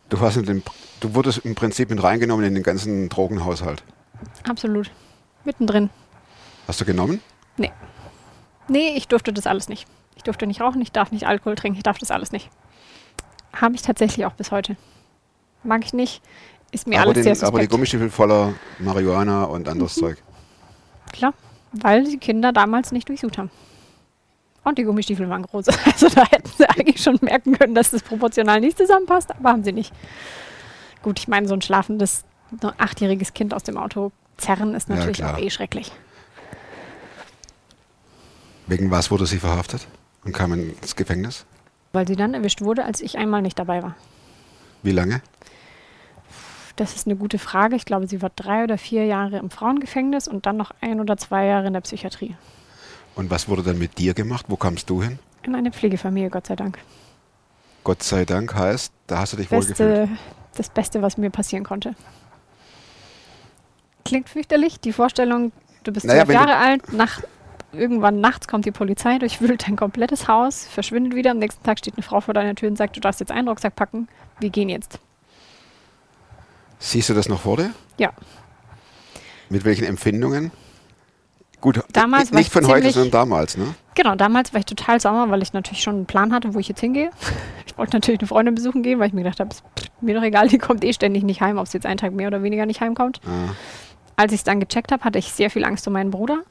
du, 0.09 0.19
hast 0.19 0.37
in 0.37 0.45
den, 0.45 0.63
du 0.99 1.13
wurdest 1.13 1.39
im 1.39 1.55
Prinzip 1.55 1.89
mit 1.89 2.01
reingenommen 2.01 2.45
in 2.45 2.55
den 2.55 2.63
ganzen 2.63 3.09
Drogenhaushalt. 3.09 3.83
Absolut. 4.47 4.89
Mittendrin. 5.43 5.89
Hast 6.67 6.81
du 6.81 6.85
genommen? 6.85 7.21
Nee, 8.69 8.93
ich 8.97 9.07
durfte 9.07 9.31
das 9.31 9.47
alles 9.47 9.69
nicht. 9.69 9.87
Ich 10.15 10.23
durfte 10.23 10.45
nicht 10.45 10.59
rauchen, 10.59 10.81
ich 10.81 10.91
darf 10.91 11.11
nicht 11.11 11.25
Alkohol 11.25 11.55
trinken, 11.55 11.77
ich 11.77 11.83
darf 11.83 11.97
das 11.99 12.11
alles 12.11 12.33
nicht. 12.33 12.49
Habe 13.53 13.75
ich 13.75 13.81
tatsächlich 13.81 14.25
auch 14.25 14.33
bis 14.33 14.51
heute. 14.51 14.75
Mag 15.63 15.85
ich 15.85 15.93
nicht. 15.93 16.21
Ist 16.71 16.85
mir 16.85 16.99
aber, 16.99 17.11
alles 17.11 17.23
sehr 17.23 17.33
den, 17.33 17.43
aber 17.43 17.59
die 17.59 17.63
suspekt. 17.63 17.71
Gummistiefel 17.71 18.09
voller 18.09 18.53
Marihuana 18.79 19.45
und 19.45 19.69
anderes 19.69 19.95
Mhm. 19.95 20.01
Zeug. 20.01 20.17
Klar, 21.11 21.33
weil 21.71 22.03
die 22.05 22.17
Kinder 22.17 22.51
damals 22.53 22.91
nicht 22.91 23.07
durchsucht 23.09 23.37
haben. 23.37 23.49
Und 24.63 24.77
die 24.77 24.83
Gummistiefel 24.83 25.29
waren 25.29 25.43
groß. 25.43 25.67
Also 25.85 26.09
da 26.09 26.25
hätten 26.29 26.49
sie 26.57 26.69
eigentlich 26.69 27.01
schon 27.01 27.17
merken 27.21 27.57
können, 27.57 27.73
dass 27.75 27.91
das 27.91 28.03
proportional 28.03 28.59
nicht 28.59 28.77
zusammenpasst, 28.77 29.31
aber 29.31 29.49
haben 29.49 29.63
sie 29.63 29.71
nicht. 29.71 29.93
Gut, 31.03 31.19
ich 31.19 31.27
meine, 31.27 31.47
so 31.47 31.53
ein 31.53 31.61
schlafendes, 31.61 32.23
ein 32.51 32.71
achtjähriges 32.77 33.33
Kind 33.33 33.53
aus 33.53 33.63
dem 33.63 33.77
Auto 33.77 34.11
zerren 34.37 34.75
ist 34.75 34.89
Ja, 34.89 34.95
natürlich 34.95 35.17
klar. 35.17 35.35
auch 35.35 35.39
eh 35.39 35.49
schrecklich. 35.49 35.91
Wegen 38.67 38.91
was 38.91 39.09
wurde 39.11 39.25
sie 39.25 39.37
verhaftet 39.39 39.87
und 40.25 40.33
kam 40.33 40.53
ins 40.53 40.95
Gefängnis? 40.95 41.45
Weil 41.93 42.07
sie 42.07 42.15
dann 42.17 42.33
erwischt 42.33 42.61
wurde, 42.61 42.83
als 42.83 42.99
ich 43.01 43.17
einmal 43.17 43.41
nicht 43.41 43.57
dabei 43.57 43.81
war. 43.81 43.95
Wie 44.83 44.91
lange? 44.91 45.21
Das 46.77 46.95
ist 46.95 47.07
eine 47.07 47.15
gute 47.15 47.39
Frage. 47.39 47.75
Ich 47.75 47.85
glaube, 47.85 48.07
sie 48.07 48.21
war 48.21 48.29
drei 48.35 48.63
oder 48.63 48.77
vier 48.77 49.05
Jahre 49.05 49.39
im 49.39 49.49
Frauengefängnis 49.49 50.27
und 50.27 50.45
dann 50.45 50.57
noch 50.57 50.71
ein 50.79 51.01
oder 51.01 51.17
zwei 51.17 51.47
Jahre 51.47 51.67
in 51.67 51.73
der 51.73 51.81
Psychiatrie. 51.81 52.35
Und 53.15 53.31
was 53.31 53.49
wurde 53.49 53.63
dann 53.63 53.79
mit 53.79 53.97
dir 53.97 54.13
gemacht? 54.13 54.45
Wo 54.47 54.57
kamst 54.57 54.87
du 54.91 55.01
hin? 55.01 55.17
In 55.41 55.55
eine 55.55 55.71
Pflegefamilie, 55.71 56.29
Gott 56.29 56.45
sei 56.45 56.55
Dank. 56.55 56.77
Gott 57.83 58.03
sei 58.03 58.25
Dank 58.25 58.53
heißt, 58.53 58.93
da 59.07 59.19
hast 59.19 59.33
du 59.33 59.37
dich 59.37 59.49
wohlgefühlt. 59.49 59.77
Beste, 59.77 60.09
das 60.55 60.69
Beste, 60.69 61.01
was 61.01 61.17
mir 61.17 61.31
passieren 61.31 61.63
konnte. 61.63 61.95
Klingt 64.05 64.29
fürchterlich, 64.29 64.79
die 64.79 64.93
Vorstellung, 64.93 65.51
du 65.83 65.91
bist 65.91 66.05
Naja, 66.05 66.25
zwölf 66.25 66.35
Jahre 66.35 66.57
alt, 66.57 66.93
nach, 66.93 67.21
irgendwann 67.73 68.21
nachts 68.21 68.47
kommt 68.47 68.65
die 68.65 68.71
Polizei, 68.71 69.17
durchwühlt 69.17 69.67
dein 69.67 69.77
komplettes 69.77 70.27
Haus, 70.27 70.67
verschwindet 70.67 71.15
wieder, 71.15 71.31
am 71.31 71.39
nächsten 71.39 71.63
Tag 71.63 71.79
steht 71.79 71.95
eine 71.95 72.03
Frau 72.03 72.21
vor 72.21 72.35
deiner 72.35 72.53
Tür 72.53 72.69
und 72.69 72.77
sagt, 72.77 72.95
du 72.95 72.99
darfst 72.99 73.19
jetzt 73.19 73.31
einen 73.31 73.47
Rucksack 73.47 73.75
packen, 73.75 74.07
wir 74.39 74.51
gehen 74.51 74.69
jetzt. 74.69 74.99
Siehst 76.79 77.09
du 77.09 77.13
das 77.13 77.27
noch 77.29 77.41
vor 77.41 77.57
dir? 77.57 77.71
Ja. 77.97 78.11
Mit 79.49 79.65
welchen 79.65 79.85
Empfindungen? 79.85 80.51
Gut, 81.59 81.81
Damals 81.91 82.25
nicht, 82.25 82.33
war 82.33 82.37
nicht 82.39 82.47
ich 82.47 82.53
von 82.53 82.67
heute, 82.67 82.91
sondern 82.91 83.11
damals, 83.11 83.57
ne? 83.57 83.73
Genau, 83.95 84.13
damals 84.15 84.53
war 84.53 84.59
ich 84.59 84.65
total 84.67 84.99
sauer, 84.99 85.31
weil 85.31 85.41
ich 85.41 85.53
natürlich 85.53 85.81
schon 85.81 85.95
einen 85.95 86.05
Plan 86.05 86.31
hatte, 86.31 86.53
wo 86.53 86.59
ich 86.59 86.67
jetzt 86.67 86.79
hingehe. 86.81 87.09
Ich 87.65 87.75
wollte 87.77 87.95
natürlich 87.95 88.19
eine 88.19 88.27
Freundin 88.27 88.53
besuchen 88.53 88.83
gehen, 88.83 88.99
weil 88.99 89.07
ich 89.07 89.13
mir 89.13 89.23
gedacht 89.23 89.39
habe, 89.39 89.49
mir 90.01 90.13
doch 90.15 90.21
egal, 90.21 90.47
die 90.49 90.59
kommt 90.59 90.83
eh 90.83 90.93
ständig 90.93 91.23
nicht 91.23 91.41
heim, 91.41 91.57
ob 91.57 91.67
sie 91.67 91.77
jetzt 91.77 91.85
einen 91.87 91.97
Tag 91.97 92.13
mehr 92.13 92.27
oder 92.27 92.43
weniger 92.43 92.67
nicht 92.67 92.79
heimkommt. 92.81 93.21
Ah, 93.25 93.49
Als 94.15 94.33
ich 94.33 94.41
es 94.41 94.43
dann 94.43 94.59
gecheckt 94.59 94.91
habe, 94.91 95.03
hatte 95.03 95.17
ich 95.17 95.31
sehr 95.31 95.49
viel 95.49 95.63
Angst 95.65 95.87
um 95.87 95.93
meinen 95.93 96.11
Bruder, 96.11 96.41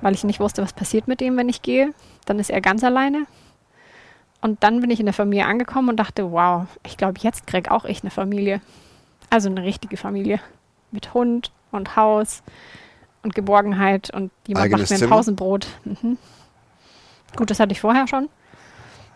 weil 0.00 0.14
ich 0.14 0.24
nicht 0.24 0.40
wusste, 0.40 0.62
was 0.62 0.72
passiert 0.72 1.06
mit 1.06 1.22
ihm, 1.22 1.36
wenn 1.36 1.48
ich 1.48 1.62
gehe. 1.62 1.94
Dann 2.26 2.40
ist 2.40 2.50
er 2.50 2.60
ganz 2.60 2.82
alleine. 2.82 3.26
Und 4.40 4.64
dann 4.64 4.80
bin 4.80 4.90
ich 4.90 4.98
in 4.98 5.06
der 5.06 5.12
Familie 5.12 5.46
angekommen 5.46 5.90
und 5.90 5.96
dachte, 5.96 6.32
wow, 6.32 6.66
ich 6.84 6.96
glaube, 6.96 7.20
jetzt 7.20 7.46
krieg 7.46 7.70
auch 7.70 7.84
ich 7.84 8.02
eine 8.02 8.10
Familie. 8.10 8.60
Also 9.30 9.48
eine 9.48 9.62
richtige 9.62 9.96
Familie. 9.96 10.40
Mit 10.90 11.14
Hund 11.14 11.52
und 11.70 11.94
Haus 11.96 12.42
und 13.22 13.34
Geborgenheit 13.34 14.10
und 14.10 14.30
jemand 14.46 14.64
Eigenes 14.66 14.90
macht 14.90 15.00
mir 15.00 15.06
ein? 15.06 15.10
Pausenbrot. 15.10 15.66
Mhm. 15.84 16.18
Gut, 17.36 17.50
das 17.50 17.60
hatte 17.60 17.72
ich 17.72 17.80
vorher 17.80 18.08
schon. 18.08 18.28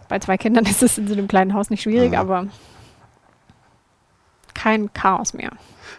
Bei 0.09 0.18
zwei 0.21 0.37
Kindern 0.38 0.64
ist 0.66 0.83
es 0.83 0.99
in 0.99 1.09
so 1.09 1.14
einem 1.14 1.26
kleinen 1.28 1.52
Haus 1.54 1.68
nicht 1.71 1.83
schwierig, 1.83 2.11
Mhm. 2.12 2.18
aber 2.18 2.47
kein 4.54 4.92
Chaos 4.92 5.35
mehr. 5.35 5.50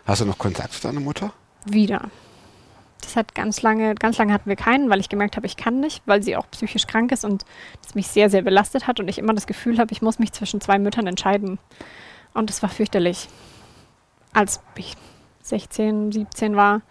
Hast 0.05 0.21
du 0.21 0.25
noch 0.25 0.37
Kontakt 0.37 0.73
zu 0.73 0.81
deiner 0.81 0.99
Mutter? 1.01 1.31
Wieder. 1.65 2.09
Das 3.01 3.15
hat 3.15 3.35
ganz 3.35 3.61
lange, 3.61 3.93
ganz 3.95 4.17
lange 4.17 4.33
hatten 4.33 4.49
wir 4.49 4.55
keinen, 4.55 4.89
weil 4.89 4.99
ich 4.99 5.09
gemerkt 5.09 5.35
habe, 5.35 5.45
ich 5.45 5.57
kann 5.57 5.79
nicht, 5.79 6.01
weil 6.05 6.23
sie 6.23 6.35
auch 6.35 6.49
psychisch 6.51 6.87
krank 6.87 7.11
ist 7.11 7.23
und 7.25 7.45
das 7.83 7.93
mich 7.93 8.07
sehr, 8.07 8.29
sehr 8.29 8.41
belastet 8.41 8.87
hat 8.87 8.99
und 8.99 9.07
ich 9.07 9.19
immer 9.19 9.33
das 9.33 9.45
Gefühl 9.45 9.77
habe, 9.77 9.91
ich 9.91 10.01
muss 10.01 10.17
mich 10.17 10.31
zwischen 10.31 10.61
zwei 10.61 10.79
Müttern 10.79 11.05
entscheiden. 11.05 11.59
Und 12.33 12.49
das 12.49 12.63
war 12.63 12.69
fürchterlich. 12.69 13.27
Als 14.35 14.61
ich 14.75 14.95
16, 15.41 16.11
17 16.11 16.55
war, 16.55 16.81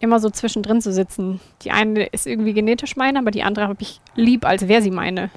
immer 0.00 0.18
so 0.18 0.28
zwischendrin 0.28 0.80
zu 0.80 0.92
sitzen. 0.92 1.40
Die 1.62 1.70
eine 1.70 2.06
ist 2.06 2.26
irgendwie 2.26 2.52
genetisch 2.52 2.96
meine, 2.96 3.18
aber 3.18 3.30
die 3.30 3.42
andere 3.42 3.68
habe 3.68 3.80
ich 3.80 4.00
lieb, 4.16 4.44
als 4.44 4.66
wäre 4.66 4.82
sie 4.82 4.90
meine. 4.90 5.30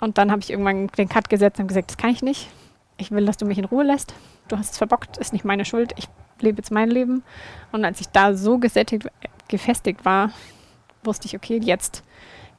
Und 0.00 0.18
dann 0.18 0.30
habe 0.30 0.42
ich 0.42 0.50
irgendwann 0.50 0.88
den 0.88 1.08
Cut 1.08 1.30
gesetzt 1.30 1.58
und 1.58 1.68
gesagt, 1.68 1.90
das 1.90 1.96
kann 1.96 2.10
ich 2.10 2.22
nicht. 2.22 2.48
Ich 2.98 3.10
will, 3.10 3.24
dass 3.24 3.36
du 3.36 3.46
mich 3.46 3.58
in 3.58 3.64
Ruhe 3.64 3.84
lässt. 3.84 4.14
Du 4.48 4.58
hast 4.58 4.72
es 4.72 4.78
verbockt, 4.78 5.16
ist 5.16 5.32
nicht 5.32 5.44
meine 5.44 5.64
Schuld. 5.64 5.92
Ich 5.96 6.08
lebe 6.40 6.58
jetzt 6.58 6.70
mein 6.70 6.90
Leben. 6.90 7.22
Und 7.72 7.84
als 7.84 8.00
ich 8.00 8.08
da 8.08 8.34
so 8.34 8.58
gesättigt, 8.58 9.08
gefestigt 9.48 10.04
war, 10.04 10.30
wusste 11.02 11.26
ich, 11.26 11.36
okay, 11.36 11.60
jetzt 11.62 12.04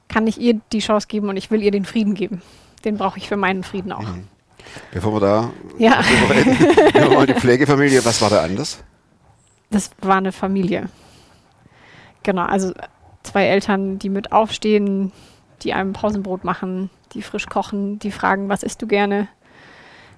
kann 0.08 0.26
ich 0.26 0.40
ihr 0.40 0.60
die 0.72 0.80
Chance 0.80 1.08
geben 1.08 1.30
und 1.30 1.38
ich 1.38 1.52
will 1.52 1.62
ihr 1.62 1.72
den 1.72 1.86
Frieden 1.86 2.16
geben. 2.16 2.42
Den 2.84 2.98
brauche 2.98 3.18
ich 3.18 3.28
für 3.28 3.38
meinen 3.38 3.64
Frieden 3.64 3.92
auch. 3.92 4.08
Bevor 4.92 5.14
wir 5.16 5.20
da 5.20 5.52
Ja, 5.78 6.02
nehmen 6.94 7.12
wir 7.12 7.26
die 7.28 7.34
Pflegefamilie, 7.34 8.04
was 8.06 8.22
war 8.22 8.30
da 8.30 8.44
anders? 8.44 8.84
das 9.72 9.92
war 10.02 10.18
eine 10.18 10.32
Familie. 10.32 10.90
Genau, 12.24 12.42
also 12.44 12.74
zwei 13.24 13.46
Eltern, 13.46 14.00
die 14.00 14.10
mit 14.10 14.32
aufstehen, 14.32 15.12
die 15.62 15.74
einem 15.74 15.94
Pausenbrot 15.94 16.44
machen, 16.44 16.90
die 17.14 17.22
frisch 17.22 17.46
kochen, 17.48 18.00
die 18.00 18.12
fragen, 18.12 18.50
was 18.50 18.64
isst 18.64 18.82
du 18.82 18.88
gerne? 18.88 19.28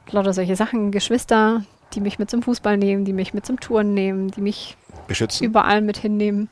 Lauter 0.09 0.33
solche 0.33 0.55
Sachen. 0.55 0.91
Geschwister, 0.91 1.63
die 1.93 2.01
mich 2.01 2.17
mit 2.19 2.29
zum 2.29 2.41
Fußball 2.43 2.77
nehmen, 2.77 3.05
die 3.05 3.13
mich 3.13 3.33
mit 3.33 3.45
zum 3.45 3.59
Touren 3.59 3.93
nehmen, 3.93 4.31
die 4.31 4.41
mich 4.41 4.77
Beschützen? 5.07 5.45
überall 5.45 5.81
mit 5.81 5.97
hinnehmen. 5.97 6.49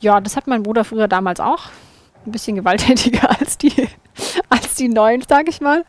Ja, 0.00 0.20
das 0.20 0.36
hat 0.36 0.46
mein 0.46 0.62
Bruder 0.62 0.84
früher 0.84 1.08
damals 1.08 1.40
auch. 1.40 1.68
Ein 2.26 2.32
bisschen 2.32 2.56
gewalttätiger 2.56 3.30
als 3.40 3.58
die, 3.58 3.88
als 4.48 4.74
die 4.74 4.88
neuen, 4.88 5.22
sage 5.28 5.50
ich 5.50 5.60
mal. 5.60 5.84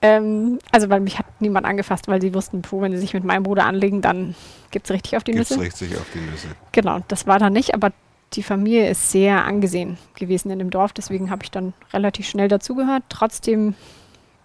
Ähm, 0.00 0.58
also, 0.70 0.90
weil 0.90 1.00
mich 1.00 1.18
hat 1.18 1.26
niemand 1.40 1.66
angefasst, 1.66 2.06
weil 2.06 2.20
sie 2.20 2.32
wussten, 2.34 2.62
puh, 2.62 2.80
wenn 2.80 2.92
sie 2.92 2.98
sich 2.98 3.14
mit 3.14 3.24
meinem 3.24 3.42
Bruder 3.42 3.66
anlegen, 3.66 4.00
dann 4.00 4.34
gibt 4.70 4.86
es 4.86 4.92
richtig 4.92 5.16
auf 5.16 5.24
die 5.24 5.32
Gibt's 5.32 5.50
Nüsse. 5.50 5.62
richtig 5.62 5.96
auf 5.96 6.06
die 6.14 6.20
Nüsse. 6.20 6.48
Genau, 6.72 7.00
das 7.08 7.26
war 7.26 7.38
da 7.38 7.50
nicht, 7.50 7.74
aber 7.74 7.92
die 8.34 8.42
Familie 8.42 8.88
ist 8.90 9.10
sehr 9.10 9.44
angesehen 9.44 9.98
gewesen 10.14 10.50
in 10.50 10.58
dem 10.58 10.70
Dorf, 10.70 10.92
deswegen 10.92 11.30
habe 11.30 11.42
ich 11.42 11.50
dann 11.50 11.72
relativ 11.92 12.28
schnell 12.28 12.48
dazugehört. 12.48 13.02
Trotzdem 13.08 13.74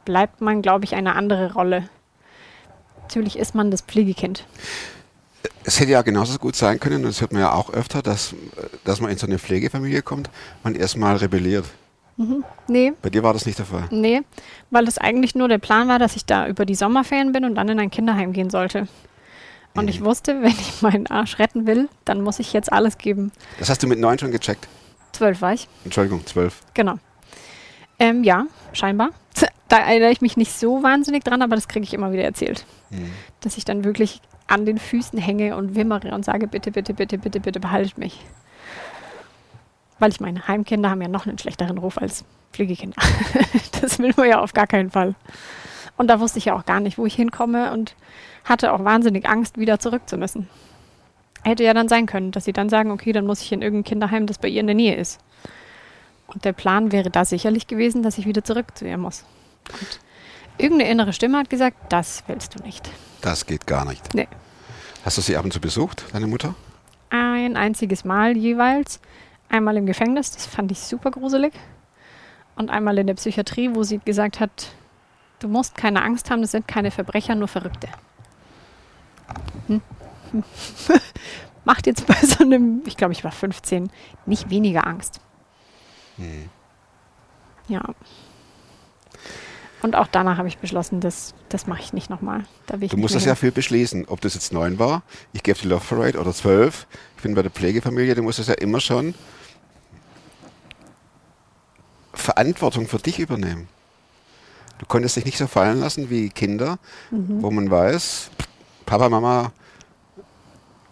bleibt 0.05 0.41
man, 0.41 0.61
glaube 0.61 0.85
ich, 0.85 0.95
eine 0.95 1.15
andere 1.15 1.53
Rolle. 1.53 1.89
Natürlich 3.01 3.37
ist 3.37 3.53
man 3.53 3.69
das 3.69 3.81
Pflegekind. 3.81 4.45
Es 5.65 5.79
hätte 5.79 5.91
ja 5.91 6.01
genauso 6.01 6.39
gut 6.39 6.55
sein 6.55 6.79
können, 6.79 6.97
und 6.97 7.03
das 7.03 7.21
hört 7.21 7.31
man 7.31 7.41
ja 7.41 7.51
auch 7.53 7.71
öfter, 7.71 8.01
dass, 8.01 8.33
dass 8.85 9.01
man 9.01 9.11
in 9.11 9.17
so 9.17 9.27
eine 9.27 9.37
Pflegefamilie 9.37 10.01
kommt, 10.01 10.29
man 10.63 10.73
erstmal 10.75 11.17
rebelliert. 11.17 11.65
Nee, 12.67 12.93
Bei 13.01 13.09
dir 13.09 13.23
war 13.23 13.33
das 13.33 13.45
nicht 13.45 13.57
der 13.57 13.65
Fall. 13.65 13.87
Nee, 13.89 14.21
weil 14.69 14.87
es 14.87 14.97
eigentlich 14.97 15.33
nur 15.35 15.47
der 15.47 15.57
Plan 15.57 15.87
war, 15.87 15.99
dass 15.99 16.15
ich 16.15 16.25
da 16.25 16.47
über 16.47 16.65
die 16.65 16.75
Sommerferien 16.75 17.31
bin 17.31 17.43
und 17.43 17.55
dann 17.55 17.67
in 17.69 17.79
ein 17.79 17.89
Kinderheim 17.91 18.33
gehen 18.33 18.49
sollte. 18.49 18.87
Und 19.75 19.89
ich 19.89 20.03
wusste, 20.03 20.41
wenn 20.41 20.51
ich 20.51 20.81
meinen 20.81 21.07
Arsch 21.07 21.39
retten 21.39 21.65
will, 21.65 21.89
dann 22.05 22.21
muss 22.21 22.37
ich 22.39 22.53
jetzt 22.53 22.71
alles 22.71 22.97
geben. 22.99 23.31
Das 23.57 23.69
hast 23.69 23.81
du 23.81 23.87
mit 23.87 23.97
neun 23.99 24.19
schon 24.19 24.31
gecheckt. 24.31 24.67
Zwölf 25.13 25.41
war 25.41 25.53
ich, 25.53 25.67
Entschuldigung, 25.83 26.25
zwölf. 26.25 26.61
genau. 26.73 26.95
Ähm, 27.99 28.23
ja, 28.23 28.45
scheinbar. 28.73 29.09
Da 29.69 29.79
erinnere 29.79 30.11
ich 30.11 30.21
mich 30.21 30.37
nicht 30.37 30.51
so 30.51 30.83
wahnsinnig 30.83 31.23
dran, 31.23 31.41
aber 31.41 31.55
das 31.55 31.67
kriege 31.67 31.83
ich 31.83 31.95
immer 31.95 32.11
wieder 32.11 32.23
erzählt. 32.23 32.63
Dass 33.39 33.57
ich 33.57 33.65
dann 33.65 33.83
wirklich 33.83 34.21
an 34.45 34.67
den 34.67 34.77
Füßen 34.77 35.17
hänge 35.17 35.55
und 35.55 35.73
wimmere 35.73 36.13
und 36.13 36.23
sage, 36.23 36.45
bitte, 36.45 36.69
bitte, 36.69 36.93
bitte, 36.93 37.17
bitte, 37.17 37.39
bitte, 37.39 37.59
behaltet 37.59 37.97
mich. 37.97 38.23
Weil 40.03 40.11
ich 40.11 40.19
meine, 40.19 40.45
Heimkinder 40.49 40.89
haben 40.89 41.01
ja 41.01 41.07
noch 41.07 41.27
einen 41.27 41.37
schlechteren 41.37 41.77
Ruf 41.77 41.97
als 41.97 42.25
Pflegekinder. 42.51 42.97
das 43.81 43.99
will 43.99 44.13
man 44.17 44.27
ja 44.27 44.41
auf 44.41 44.51
gar 44.51 44.67
keinen 44.67 44.91
Fall. 44.91 45.15
Und 45.95 46.07
da 46.07 46.19
wusste 46.19 46.39
ich 46.39 46.43
ja 46.43 46.57
auch 46.57 46.65
gar 46.65 46.81
nicht, 46.81 46.97
wo 46.97 47.05
ich 47.05 47.15
hinkomme 47.15 47.71
und 47.71 47.95
hatte 48.43 48.73
auch 48.73 48.83
wahnsinnig 48.83 49.29
Angst, 49.29 49.57
wieder 49.57 49.79
zurück 49.79 50.01
zu 50.09 50.17
müssen. 50.17 50.49
Hätte 51.45 51.63
ja 51.63 51.73
dann 51.73 51.87
sein 51.87 52.05
können, 52.05 52.31
dass 52.31 52.43
sie 52.43 52.51
dann 52.51 52.67
sagen, 52.67 52.91
okay, 52.91 53.13
dann 53.13 53.25
muss 53.25 53.39
ich 53.39 53.53
in 53.53 53.61
irgendein 53.61 53.85
Kinderheim, 53.85 54.27
das 54.27 54.39
bei 54.39 54.49
ihr 54.49 54.59
in 54.59 54.67
der 54.67 54.75
Nähe 54.75 54.97
ist. 54.97 55.21
Und 56.27 56.43
der 56.43 56.51
Plan 56.51 56.91
wäre 56.91 57.09
da 57.09 57.23
sicherlich 57.23 57.67
gewesen, 57.67 58.03
dass 58.03 58.17
ich 58.17 58.25
wieder 58.25 58.43
zurück 58.43 58.77
zu 58.77 58.85
ihr 58.85 58.97
muss. 58.97 59.23
Und 59.71 60.01
irgendeine 60.57 60.91
innere 60.91 61.13
Stimme 61.13 61.37
hat 61.37 61.49
gesagt, 61.49 61.77
das 61.93 62.25
willst 62.27 62.55
du 62.55 62.63
nicht. 62.63 62.89
Das 63.21 63.45
geht 63.45 63.67
gar 63.67 63.85
nicht. 63.85 64.13
Nee. 64.13 64.27
Hast 65.05 65.17
du 65.17 65.21
sie 65.21 65.37
ab 65.37 65.45
und 65.45 65.53
zu 65.53 65.61
besucht, 65.61 66.03
deine 66.11 66.27
Mutter? 66.27 66.55
Ein 67.09 67.55
einziges 67.55 68.03
Mal 68.03 68.35
jeweils. 68.35 68.99
Einmal 69.53 69.77
im 69.77 69.85
Gefängnis, 69.85 70.31
das 70.31 70.47
fand 70.47 70.71
ich 70.71 70.79
super 70.79 71.11
gruselig. 71.11 71.53
Und 72.55 72.71
einmal 72.71 72.97
in 72.97 73.05
der 73.05 73.13
Psychiatrie, 73.13 73.69
wo 73.75 73.83
sie 73.83 73.99
gesagt 73.99 74.39
hat, 74.39 74.71
du 75.37 75.47
musst 75.47 75.77
keine 75.77 76.01
Angst 76.01 76.31
haben, 76.31 76.41
das 76.41 76.49
sind 76.49 76.67
keine 76.67 76.89
Verbrecher, 76.89 77.35
nur 77.35 77.47
Verrückte. 77.47 77.87
Hm? 79.67 79.79
Hm. 80.31 80.43
Macht 81.65 81.85
jetzt 81.85 82.07
bei 82.07 82.15
so 82.15 82.43
einem, 82.43 82.81
ich 82.87 82.97
glaube, 82.97 83.13
ich 83.13 83.23
war 83.23 83.31
15, 83.31 83.91
nicht 84.25 84.49
weniger 84.49 84.87
Angst. 84.87 85.21
Ja. 87.67 87.83
Und 89.83 89.95
auch 89.95 90.07
danach 90.07 90.39
habe 90.39 90.47
ich 90.47 90.57
beschlossen, 90.57 90.99
das, 90.99 91.35
das 91.49 91.67
mache 91.67 91.81
ich 91.81 91.93
nicht 91.93 92.09
nochmal. 92.09 92.45
Da 92.65 92.77
Du 92.77 92.97
musst 92.97 93.13
das 93.13 93.25
ja 93.25 93.35
viel 93.35 93.51
beschließen, 93.51 94.05
ob 94.07 94.19
das 94.21 94.33
jetzt 94.33 94.51
neun 94.51 94.79
war, 94.79 95.03
ich 95.31 95.43
gebe 95.43 95.59
die 95.59 95.67
Love 95.67 95.85
Parade 95.87 96.19
oder 96.19 96.33
zwölf, 96.33 96.87
ich 97.17 97.21
bin 97.21 97.35
bei 97.35 97.43
der 97.43 97.51
Pflegefamilie, 97.51 98.15
du 98.15 98.23
musst 98.23 98.39
das 98.39 98.47
ja 98.47 98.55
immer 98.55 98.79
schon 98.79 99.13
Verantwortung 102.13 102.87
für 102.87 102.97
dich 102.99 103.19
übernehmen. 103.19 103.67
Du 104.79 104.85
konntest 104.85 105.15
dich 105.15 105.25
nicht 105.25 105.37
so 105.37 105.47
fallen 105.47 105.79
lassen 105.79 106.09
wie 106.09 106.29
Kinder, 106.29 106.77
Mhm. 107.11 107.41
wo 107.41 107.51
man 107.51 107.69
weiß, 107.71 108.29
Papa, 108.85 109.09
Mama 109.09 109.51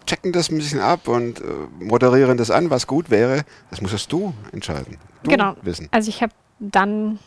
checken 0.06 0.32
das 0.32 0.50
ein 0.50 0.58
bisschen 0.58 0.80
ab 0.80 1.08
und 1.08 1.40
äh, 1.40 1.44
moderieren 1.78 2.36
das 2.36 2.50
an, 2.50 2.70
was 2.70 2.86
gut 2.86 3.10
wäre. 3.10 3.42
Das 3.70 3.80
musstest 3.80 4.10
du 4.12 4.34
entscheiden. 4.52 4.98
Du 5.22 5.30
Genau. 5.30 5.54
wissen. 5.62 5.88
Also 5.92 6.08
ich 6.08 6.22
habe 6.22 6.32
dann 6.58 7.18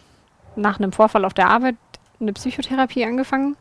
nach 0.56 0.80
einem 0.80 0.92
Vorfall 0.92 1.26
auf 1.26 1.34
der 1.34 1.50
Arbeit 1.50 1.76
eine 2.20 2.34
Psychotherapie 2.34 3.06
angefangen. 3.06 3.56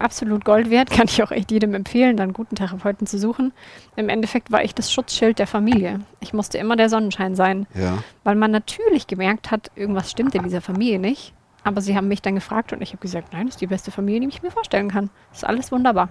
Absolut 0.00 0.44
Gold 0.44 0.70
wert, 0.70 0.90
kann 0.90 1.06
ich 1.06 1.22
auch 1.22 1.30
echt 1.30 1.50
jedem 1.50 1.74
empfehlen, 1.74 2.16
dann 2.16 2.32
guten 2.32 2.56
Therapeuten 2.56 3.06
zu 3.06 3.18
suchen. 3.18 3.52
Im 3.96 4.08
Endeffekt 4.08 4.50
war 4.50 4.62
ich 4.64 4.74
das 4.74 4.92
Schutzschild 4.92 5.38
der 5.38 5.46
Familie. 5.46 6.00
Ich 6.20 6.32
musste 6.32 6.58
immer 6.58 6.76
der 6.76 6.88
Sonnenschein 6.88 7.34
sein, 7.34 7.66
Ja. 7.74 7.98
weil 8.24 8.34
man 8.36 8.50
natürlich 8.50 9.06
gemerkt 9.06 9.50
hat, 9.50 9.70
irgendwas 9.76 10.10
stimmt 10.10 10.34
in 10.34 10.42
dieser 10.42 10.60
Familie 10.60 10.98
nicht. 10.98 11.32
Aber 11.62 11.80
sie 11.82 11.94
haben 11.96 12.08
mich 12.08 12.22
dann 12.22 12.34
gefragt 12.34 12.72
und 12.72 12.80
ich 12.80 12.90
habe 12.90 13.02
gesagt, 13.02 13.32
nein, 13.32 13.46
das 13.46 13.56
ist 13.56 13.60
die 13.60 13.66
beste 13.66 13.90
Familie, 13.90 14.20
die 14.20 14.28
ich 14.34 14.42
mir 14.42 14.50
vorstellen 14.50 14.90
kann. 14.90 15.10
Das 15.30 15.38
ist 15.38 15.44
alles 15.44 15.70
wunderbar. 15.70 16.08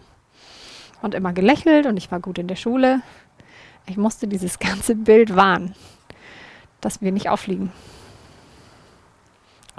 Und 1.02 1.16
immer 1.16 1.34
gelächelt 1.34 1.86
und 1.88 1.98
ich 1.98 2.12
war 2.12 2.20
gut 2.20 2.38
in 2.38 2.48
der 2.48 2.56
Schule. 2.56 3.02
Ich 3.88 3.98
musste 3.98 4.28
dieses 4.28 4.60
ganze 4.60 4.94
Bild 4.96 5.36
wahren, 5.36 5.74
dass 6.82 7.02
wir 7.02 7.12
nicht 7.12 7.30
auffliegen. 7.30 7.72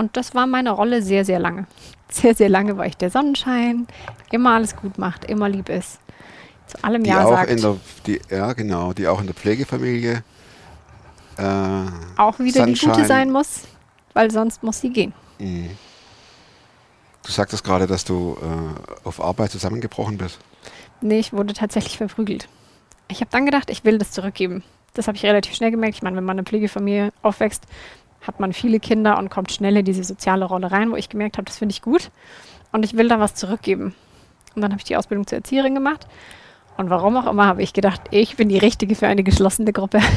Und 0.00 0.16
das 0.16 0.35
war 0.35 0.47
meine 0.47 0.71
Rolle 0.71 1.02
sehr, 1.02 1.26
sehr 1.26 1.38
lange. 1.38 1.66
Sehr, 2.11 2.35
sehr 2.35 2.49
lange 2.49 2.78
war 2.78 2.87
ich 2.87 2.97
der 2.97 3.11
Sonnenschein, 3.11 3.87
immer 4.30 4.54
alles 4.54 4.75
gut 4.75 4.97
macht, 4.97 5.26
immer 5.26 5.47
lieb 5.47 5.69
ist, 5.69 5.99
zu 6.66 6.83
allem 6.83 7.04
Die 7.04 7.11
Ja 7.11 7.23
auch 7.26 7.33
sagt. 7.33 7.50
in 7.50 7.61
der, 7.61 7.76
die, 8.07 8.19
ja 8.30 8.54
genau, 8.54 8.95
die 8.95 9.07
auch 9.07 9.21
in 9.21 9.26
der 9.26 9.35
Pflegefamilie 9.35 10.25
äh, 11.37 11.42
auch 12.16 12.38
wieder 12.38 12.64
die 12.64 12.73
Gute 12.73 12.87
Sunshine. 12.87 13.07
sein 13.07 13.30
muss, 13.30 13.64
weil 14.14 14.30
sonst 14.30 14.62
muss 14.62 14.80
sie 14.80 14.88
gehen. 14.88 15.12
Mhm. 15.38 15.69
Du 17.26 17.30
sagtest 17.30 17.62
gerade, 17.62 17.87
dass 17.87 18.02
du 18.07 18.38
äh, 18.40 19.07
auf 19.07 19.23
Arbeit 19.23 19.50
zusammengebrochen 19.50 20.16
bist. 20.16 20.38
Nee, 21.02 21.19
ich 21.19 21.35
wurde 21.35 21.52
tatsächlich 21.52 21.99
verprügelt. 21.99 22.49
Ich 23.09 23.21
habe 23.21 23.30
dann 23.30 23.45
gedacht, 23.45 23.69
ich 23.69 23.85
will 23.85 23.99
das 23.99 24.12
zurückgeben. 24.12 24.64
Das 24.95 25.09
habe 25.09 25.16
ich 25.16 25.25
relativ 25.25 25.54
schnell 25.54 25.71
gemerkt. 25.71 25.97
Ich 25.97 26.02
meine, 26.02 26.16
wenn 26.16 26.25
man 26.25 26.37
in 26.37 26.40
einer 26.40 26.47
Pflegefamilie 26.47 27.12
aufwächst, 27.23 27.64
hat 28.22 28.40
man 28.40 28.52
viele 28.52 28.80
Kinder 28.80 29.18
und 29.18 29.30
kommt 29.30 29.52
schnell 29.52 29.76
in 29.76 29.84
diese 29.84 30.04
soziale 30.04 30.44
Rolle 30.44 30.70
rein, 30.70 30.90
wo 30.90 30.96
ich 30.96 31.08
gemerkt 31.08 31.38
habe, 31.38 31.46
das 31.46 31.58
finde 31.58 31.72
ich 31.72 31.82
gut 31.82 32.10
und 32.72 32.84
ich 32.84 32.96
will 32.96 33.08
da 33.08 33.18
was 33.20 33.34
zurückgeben. 33.34 33.94
Und 34.54 34.62
dann 34.62 34.72
habe 34.72 34.78
ich 34.80 34.84
die 34.84 34.96
Ausbildung 34.96 35.26
zur 35.26 35.38
Erzieherin 35.38 35.74
gemacht. 35.74 36.06
Und 36.76 36.90
warum 36.90 37.16
auch 37.16 37.26
immer 37.30 37.46
habe 37.46 37.62
ich 37.62 37.72
gedacht, 37.72 38.00
ich 38.10 38.36
bin 38.36 38.48
die 38.48 38.58
Richtige 38.58 38.94
für 38.94 39.06
eine 39.06 39.22
geschlossene 39.22 39.72
Gruppe. 39.72 40.00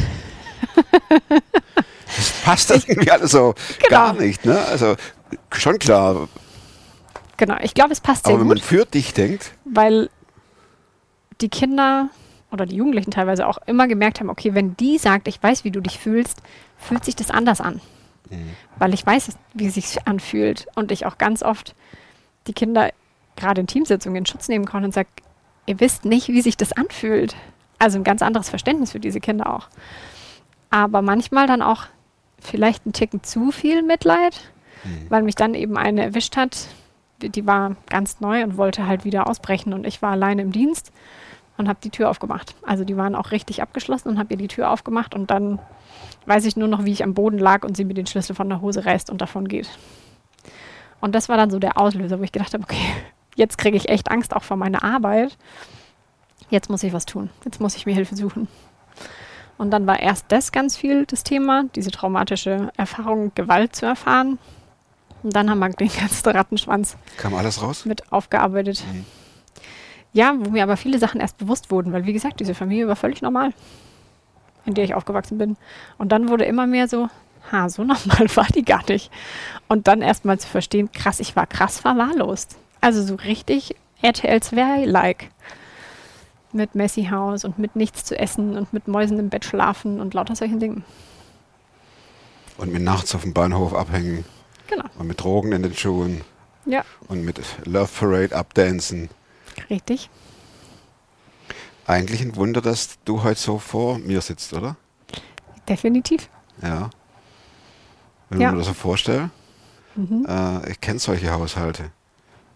passt 2.44 2.70
das 2.70 2.88
irgendwie 2.88 3.12
alles 3.12 3.32
so 3.32 3.54
Genau. 3.80 3.90
gar 3.90 4.14
nicht. 4.14 4.46
Ne? 4.46 4.58
Also 4.66 4.96
schon 5.52 5.80
klar, 5.80 6.28
Genau, 7.38 7.56
ich 7.62 7.74
glaube, 7.74 7.92
es 7.92 8.00
passt 8.00 8.26
sehr 8.26 8.34
aber 8.34 8.42
wenn 8.42 8.48
man 8.48 8.58
gut, 8.58 8.66
für 8.66 8.86
dich 8.86 9.14
denkt, 9.14 9.54
weil 9.66 10.10
die 11.42 11.50
Kinder 11.50 12.10
oder 12.52 12.66
die 12.66 12.76
Jugendlichen 12.76 13.12
teilweise 13.12 13.48
auch 13.48 13.58
immer 13.66 13.88
gemerkt 13.88 14.20
haben, 14.20 14.30
okay, 14.30 14.54
wenn 14.54 14.78
die 14.78 14.98
sagt, 14.98 15.28
ich 15.28 15.42
weiß, 15.42 15.64
wie 15.64 15.72
du 15.72 15.82
dich 15.82 16.00
fühlst, 16.00 16.42
fühlt 16.78 17.04
sich 17.04 17.16
das 17.16 17.32
anders 17.32 17.60
an. 17.60 17.82
Weil 18.78 18.94
ich 18.94 19.06
weiß, 19.06 19.38
wie 19.54 19.68
es 19.68 19.76
sich 19.76 20.08
anfühlt. 20.08 20.68
Und 20.76 20.92
ich 20.92 21.06
auch 21.06 21.18
ganz 21.18 21.44
oft 21.44 21.76
die 22.48 22.54
Kinder 22.54 22.92
gerade 23.36 23.62
in 23.62 23.68
Teamsitzungen 23.68 24.18
in 24.18 24.26
Schutz 24.26 24.48
nehmen 24.48 24.66
konnte 24.66 24.86
und 24.86 24.94
sage, 24.94 25.10
ihr 25.66 25.80
wisst 25.80 26.06
nicht, 26.06 26.28
wie 26.28 26.42
sich 26.42 26.58
das 26.58 26.72
anfühlt. 26.74 27.36
Also 27.80 27.98
ein 27.98 28.04
ganz 28.04 28.22
anderes 28.22 28.50
Verständnis 28.50 28.92
für 28.92 29.00
diese 29.00 29.20
Kinder 29.20 29.54
auch. 29.54 29.70
Aber 30.70 31.02
manchmal 31.02 31.48
dann 31.48 31.62
auch 31.62 31.86
vielleicht 32.40 32.86
einen 32.86 32.94
Ticken 32.94 33.24
zu 33.24 33.52
viel 33.52 33.84
Mitleid, 33.84 34.52
weil 35.10 35.24
mich 35.24 35.36
dann 35.36 35.54
eben 35.54 35.78
eine 35.78 36.04
erwischt 36.04 36.36
hat, 36.36 36.68
die, 37.22 37.30
die 37.30 37.46
war 37.46 37.76
ganz 37.90 38.20
neu 38.20 38.44
und 38.44 38.58
wollte 38.58 38.86
halt 38.86 39.06
wieder 39.06 39.30
ausbrechen 39.30 39.74
und 39.74 39.88
ich 39.88 40.02
war 40.02 40.12
alleine 40.12 40.42
im 40.42 40.52
Dienst 40.52 40.92
und 41.58 41.68
habe 41.68 41.80
die 41.84 41.90
Tür 41.90 42.10
aufgemacht. 42.10 42.56
Also 42.64 42.84
die 42.84 42.98
waren 42.98 43.16
auch 43.16 43.32
richtig 43.32 43.62
abgeschlossen 43.62 44.10
und 44.10 44.20
habe 44.20 44.34
ihr 44.34 44.38
die 44.38 44.48
Tür 44.48 44.72
aufgemacht 44.72 45.16
und 45.16 45.32
dann 45.32 45.60
weiß 46.26 46.46
ich 46.46 46.56
nur 46.56 46.68
noch, 46.68 46.86
wie 46.86 46.92
ich 46.92 47.04
am 47.04 47.14
Boden 47.14 47.38
lag 47.38 47.64
und 47.64 47.76
sie 47.76 47.86
mir 47.86 47.94
den 47.94 48.06
Schlüssel 48.08 48.36
von 48.36 48.50
der 48.50 48.62
Hose 48.62 48.86
reißt 48.86 49.10
und 49.10 49.22
davon 49.22 49.48
geht. 49.48 49.70
Und 51.02 51.14
das 51.14 51.28
war 51.30 51.38
dann 51.38 51.50
so 51.50 51.60
der 51.60 51.78
Auslöser, 51.78 52.20
wo 52.20 52.24
ich 52.24 52.32
gedacht 52.32 52.54
habe, 52.54 52.64
okay, 52.64 52.82
jetzt 53.36 53.58
kriege 53.58 53.78
ich 53.78 53.90
echt 53.90 54.10
Angst 54.12 54.36
auch 54.36 54.44
vor 54.44 54.58
meiner 54.58 54.84
Arbeit. 54.84 55.38
Jetzt 56.50 56.70
muss 56.70 56.84
ich 56.84 56.94
was 56.94 57.06
tun. 57.06 57.30
Jetzt 57.46 57.60
muss 57.60 57.76
ich 57.76 57.86
mir 57.86 57.94
Hilfe 57.94 58.16
suchen. 58.16 58.48
Und 59.58 59.72
dann 59.72 59.88
war 59.88 60.00
erst 60.00 60.26
das 60.30 60.52
ganz 60.52 60.76
viel 60.78 61.06
das 61.06 61.24
Thema, 61.24 61.66
diese 61.76 61.92
traumatische 61.92 62.72
Erfahrung, 62.76 63.32
Gewalt 63.36 63.76
zu 63.76 63.86
erfahren. 63.86 64.40
Und 65.22 65.36
dann 65.36 65.50
haben 65.50 65.60
wir 65.60 65.70
den 65.70 65.90
ganzen 66.00 66.30
Rattenschwanz 66.30 66.98
kam 67.18 67.34
alles 67.34 67.62
raus. 67.62 67.86
mit 67.86 68.12
aufgearbeitet. 68.12 68.84
Ja, 70.12 70.36
wo 70.38 70.52
mir 70.52 70.64
aber 70.64 70.78
viele 70.78 71.00
Sachen 71.00 71.22
erst 71.22 71.38
bewusst 71.38 71.72
wurden, 71.72 71.92
weil 71.92 72.06
wie 72.06 72.14
gesagt, 72.14 72.40
diese 72.40 72.54
Familie 72.54 72.88
war 72.88 72.96
völlig 72.96 73.22
normal, 73.22 73.54
in 74.66 74.74
der 74.74 74.84
ich 74.84 74.94
aufgewachsen 74.96 75.38
bin. 75.38 75.58
Und 75.98 76.12
dann 76.12 76.30
wurde 76.30 76.46
immer 76.46 76.68
mehr 76.68 76.88
so, 76.88 77.10
ha, 77.52 77.70
so 77.70 77.84
normal 77.84 78.28
war 78.36 78.48
die 78.48 78.64
gar 78.66 78.84
nicht. 78.90 79.12
Und 79.68 79.88
dann 79.88 80.02
erst 80.02 80.26
mal 80.26 80.40
zu 80.40 80.48
verstehen, 80.48 80.92
krass, 80.92 81.20
ich 81.20 81.36
war 81.36 81.48
krass 81.48 81.80
verwahrlost. 81.80 82.56
Also 82.82 83.02
so 83.04 83.16
richtig 83.16 83.76
RTL 84.02 84.38
2-like. 84.40 85.30
Mit 86.56 86.76
Messi 86.76 87.06
Haus 87.06 87.46
und 87.46 87.58
mit 87.58 87.76
nichts 87.76 88.04
zu 88.04 88.18
essen 88.20 88.56
und 88.58 88.74
mit 88.74 88.88
Mäusen 88.88 89.18
im 89.18 89.30
Bett 89.30 89.44
schlafen 89.44 90.00
und 90.00 90.14
lauter 90.14 90.36
solchen 90.36 90.60
Dingen. 90.60 90.84
Und 92.58 92.72
mit 92.72 92.84
nachts 92.84 93.16
auf 93.16 93.24
dem 93.24 93.34
Bahnhof 93.34 93.74
abhängen 93.74 94.24
Genau. 94.68 94.86
und 95.00 95.08
mit 95.08 95.20
Drogen 95.20 95.52
in 95.52 95.64
den 95.64 95.74
Schuhen 95.76 96.22
Ja, 96.66 96.84
und 97.08 97.26
mit 97.26 97.42
Love 97.66 97.90
Parade 98.00 98.36
abdancen. 98.36 99.10
richtig. 99.72 100.10
Eigentlich 101.86 102.22
ein 102.22 102.36
Wunder, 102.36 102.62
dass 102.62 102.98
du 103.04 103.24
heute 103.24 103.40
so 103.40 103.60
vor 103.60 103.98
mir 104.00 104.22
sitzt, 104.22 104.54
oder? 104.54 104.76
Definitiv. 105.68 106.30
Ja. 106.62 106.90
Wenn 108.30 108.42
Ja. 108.42 108.48
ich 108.50 108.54
mir 108.54 108.60
das 108.60 108.68
so 108.68 108.74
vorstelle, 108.74 109.30
äh, 109.98 110.72
ich 110.72 110.80
kenne 110.82 111.00
solche 111.00 111.32
Haushalte, 111.32 111.92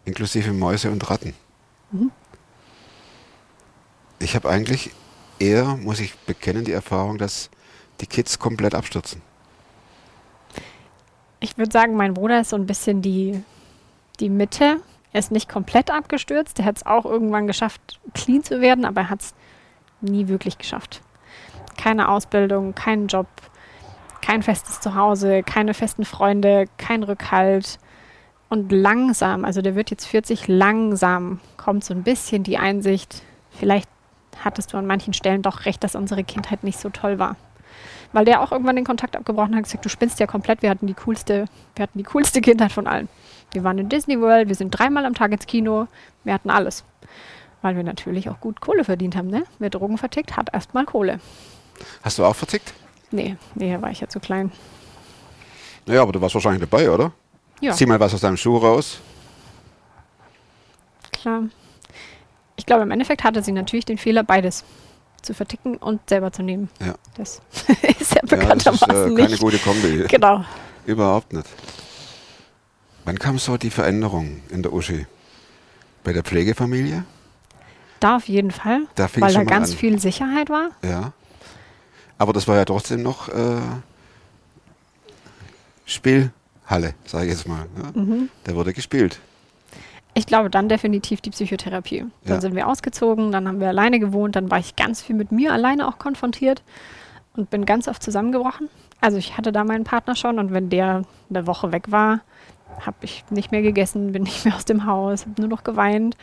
inklusive 0.06 0.54
Mäuse 0.54 0.90
und 0.92 1.10
Ratten. 1.10 1.34
Ich 4.20 4.36
habe 4.36 4.50
eigentlich 4.50 4.92
eher, 5.40 5.76
muss 5.78 6.00
ich 6.00 6.16
bekennen, 6.20 6.64
die 6.66 6.72
Erfahrung, 6.72 7.18
dass 7.18 7.50
die 8.02 8.08
Kids 8.08 8.40
komplett 8.40 8.74
abstürzen. 8.76 9.22
Ich 11.40 11.58
würde 11.58 11.72
sagen, 11.72 11.96
mein 11.96 12.14
Bruder 12.16 12.42
ist 12.42 12.50
so 12.50 12.56
ein 12.56 12.66
bisschen 12.66 13.02
die, 13.02 13.44
die 14.20 14.30
Mitte. 14.30 14.82
Er 15.14 15.20
ist 15.20 15.32
nicht 15.32 15.50
komplett 15.50 15.92
abgestürzt. 15.92 16.60
Er 16.60 16.66
hat 16.66 16.78
es 16.78 16.86
auch 16.86 17.06
irgendwann 17.06 17.48
geschafft, 17.48 18.00
clean 18.14 18.44
zu 18.44 18.62
werden, 18.62 18.86
aber 18.86 19.02
er 19.02 19.10
hat 19.10 19.22
es 19.22 19.36
nie 20.02 20.28
wirklich 20.28 20.58
geschafft. 20.58 21.02
Keine 21.78 22.10
Ausbildung, 22.10 22.76
keinen 22.76 23.08
Job, 23.08 23.28
kein 24.22 24.43
festes 24.43 24.80
Zuhause, 24.80 25.43
keine 25.43 25.74
festen 25.74 26.06
Freunde, 26.06 26.65
kein 26.78 27.04
Rückhalt. 27.04 27.80
Und 28.50 28.72
langsam, 28.72 29.46
also 29.46 29.62
der 29.62 29.76
wird 29.76 29.89
jetzt 29.91 30.06
40, 30.06 30.48
langsam 30.48 31.39
kommt 31.58 31.84
so 31.84 31.93
ein 31.93 32.04
bisschen 32.04 32.43
die 32.43 32.58
Einsicht, 32.58 33.24
vielleicht 33.52 33.89
hattest 34.43 34.72
du 34.72 34.78
an 34.78 34.86
manchen 34.86 35.13
Stellen 35.13 35.41
doch 35.41 35.65
recht, 35.65 35.84
dass 35.84 35.96
unsere 35.96 36.24
Kindheit 36.24 36.63
nicht 36.63 36.80
so 36.80 36.89
toll 36.89 37.20
war 37.20 37.36
weil 38.13 38.26
der 38.26 38.41
auch 38.41 38.52
irgendwann 38.52 38.76
den 38.76 38.86
Kontakt 38.86 39.15
abgebrochen 39.15 39.54
hat 39.54 39.60
und 39.60 39.63
gesagt, 39.63 39.86
du 39.86 39.89
spinnst 39.89 40.20
ja 40.20 40.28
komplett, 40.28 40.62
wir 40.62 40.70
hatten 40.70 40.88
die 40.88 40.93
coolste, 40.93 41.46
wir 41.76 41.84
hatten 41.84 41.98
die 41.98 42.04
coolste 42.04 42.41
Kindheit 42.41 42.72
von 42.72 42.88
allen. 42.88 43.10
Wir 43.52 43.64
waren 43.64 43.78
in 43.78 43.90
Disney 43.90 44.20
World, 44.20 44.48
wir 44.50 44.56
sind 44.56 44.72
dreimal 44.72 45.06
am 45.06 45.14
Tag 45.14 45.32
ins 45.32 45.46
Kino, 45.48 45.88
wir 46.24 46.34
hatten 46.34 46.50
alles. 46.50 46.84
Weil 47.62 47.76
wir 47.76 47.84
natürlich 47.84 48.30
auch 48.30 48.40
gut 48.40 48.62
Kohle 48.62 48.84
verdient 48.84 49.16
haben, 49.16 49.30
ne? 49.30 49.44
Wer 49.60 49.70
Drogen 49.70 49.98
vertickt, 49.98 50.38
hat 50.38 50.54
erstmal 50.54 50.86
Kohle. 50.86 51.20
Hast 52.04 52.20
du 52.20 52.26
auch 52.26 52.36
vertickt? 52.36 52.74
Nee, 53.12 53.36
nee, 53.56 53.74
da 53.74 53.82
war 53.82 53.90
ich 53.90 54.00
ja 54.02 54.08
zu 54.08 54.20
klein. 54.20 54.52
Naja, 55.86 56.02
aber 56.02 56.12
du 56.12 56.22
warst 56.22 56.36
wahrscheinlich 56.36 56.62
dabei, 56.62 56.90
oder? 56.92 57.12
Ja, 57.62 57.72
Zieh 57.74 57.86
mal 57.86 58.00
was 58.00 58.14
aus 58.14 58.22
deinem 58.22 58.38
Schuh 58.38 58.58
raus. 58.58 59.00
klar. 61.12 61.44
Ich 62.58 62.66
glaube, 62.66 62.84
im 62.84 62.92
Endeffekt 62.92 63.24
hatte 63.24 63.42
sie 63.44 63.52
natürlich 63.52 63.86
den 63.86 63.98
Fehler, 63.98 64.24
beides 64.24 64.64
zu 65.22 65.34
verticken 65.34 65.78
und 65.78 66.02
selber 66.10 66.32
zu 66.32 66.42
nehmen. 66.44 66.70
Ja. 66.80 66.96
Das 67.16 67.42
ist 67.54 67.70
ja 67.70 67.78
Ja, 67.78 67.88
das 67.88 68.02
ist 68.02 68.16
äh, 68.16 68.20
bekanntermaßen 68.38 69.16
keine 69.16 69.30
nicht. 69.30 69.40
gute 69.42 69.58
Kombi. 69.60 70.06
Genau. 70.10 70.44
Überhaupt 70.86 71.34
nicht. 71.34 71.48
Wann 73.08 73.17
kam 73.20 73.38
so 73.39 73.56
die 73.56 73.70
Veränderung 73.70 74.41
in 74.50 74.63
der 74.63 74.74
Uschi? 74.74 75.06
Bei 76.04 76.12
der 76.12 76.24
Pflegefamilie? 76.24 77.06
Da 78.02 78.17
auf 78.17 78.28
jeden 78.28 78.52
Fall, 78.52 78.82
Da 78.96 79.08
weil 79.17 79.34
da 79.34 79.46
ganz 79.46 79.72
an. 79.72 79.78
viel 79.78 79.98
Sicherheit 79.98 80.50
war. 80.50 80.72
Ja. 80.84 81.13
Aber 82.17 82.34
das 82.34 82.50
war 82.50 82.58
ja 82.58 82.65
trotzdem 82.65 83.04
noch 83.04 83.30
äh, 83.30 83.62
Spielhalle, 85.86 86.96
sage 87.06 87.28
ich 87.28 87.32
jetzt 87.32 87.48
mal. 87.48 87.65
Ne? 87.78 87.91
Mhm. 88.02 88.30
Da 88.43 88.56
wurde 88.56 88.74
gespielt. 88.74 89.22
Ich 90.13 90.26
glaube 90.26 90.50
dann 90.50 90.67
definitiv 90.67 91.22
die 91.22 91.30
Psychotherapie. 91.30 92.00
Dann 92.26 92.36
Ja. 92.36 92.41
sind 92.41 92.56
wir 92.56 92.67
ausgezogen, 92.67 93.32
dann 93.32 93.48
haben 93.48 93.62
wir 93.62 93.70
alleine 93.70 94.02
gewohnt, 94.02 94.36
dann 94.36 94.52
war 94.52 94.60
ich 94.60 94.76
ganz 94.76 95.02
viel 95.02 95.15
mit 95.15 95.32
mir 95.32 95.54
alleine 95.54 95.88
auch 95.88 95.98
konfrontiert 95.98 96.62
und 97.38 97.50
bin 97.52 97.65
ganz 97.65 97.88
oft 97.88 98.04
zusammengebrochen. 98.04 98.67
Also 99.00 99.15
ich 99.17 99.38
hatte 99.38 99.54
da 99.54 99.63
meinen 99.63 99.86
Partner 99.86 100.15
schon 100.17 100.39
und 100.39 100.52
wenn 100.52 100.70
der 100.70 101.04
eine 101.30 101.48
Woche 101.48 101.72
weg 101.72 101.86
war, 101.89 102.20
habe 102.86 102.98
ich 103.02 103.24
nicht 103.30 103.52
mehr 103.52 103.62
gegessen, 103.62 104.12
bin 104.12 104.24
nicht 104.24 104.46
mehr 104.46 104.56
aus 104.56 104.66
dem 104.66 104.86
Haus, 104.86 105.22
habe 105.26 105.40
nur 105.42 105.50
noch 105.50 105.63
geweint. 105.63 106.16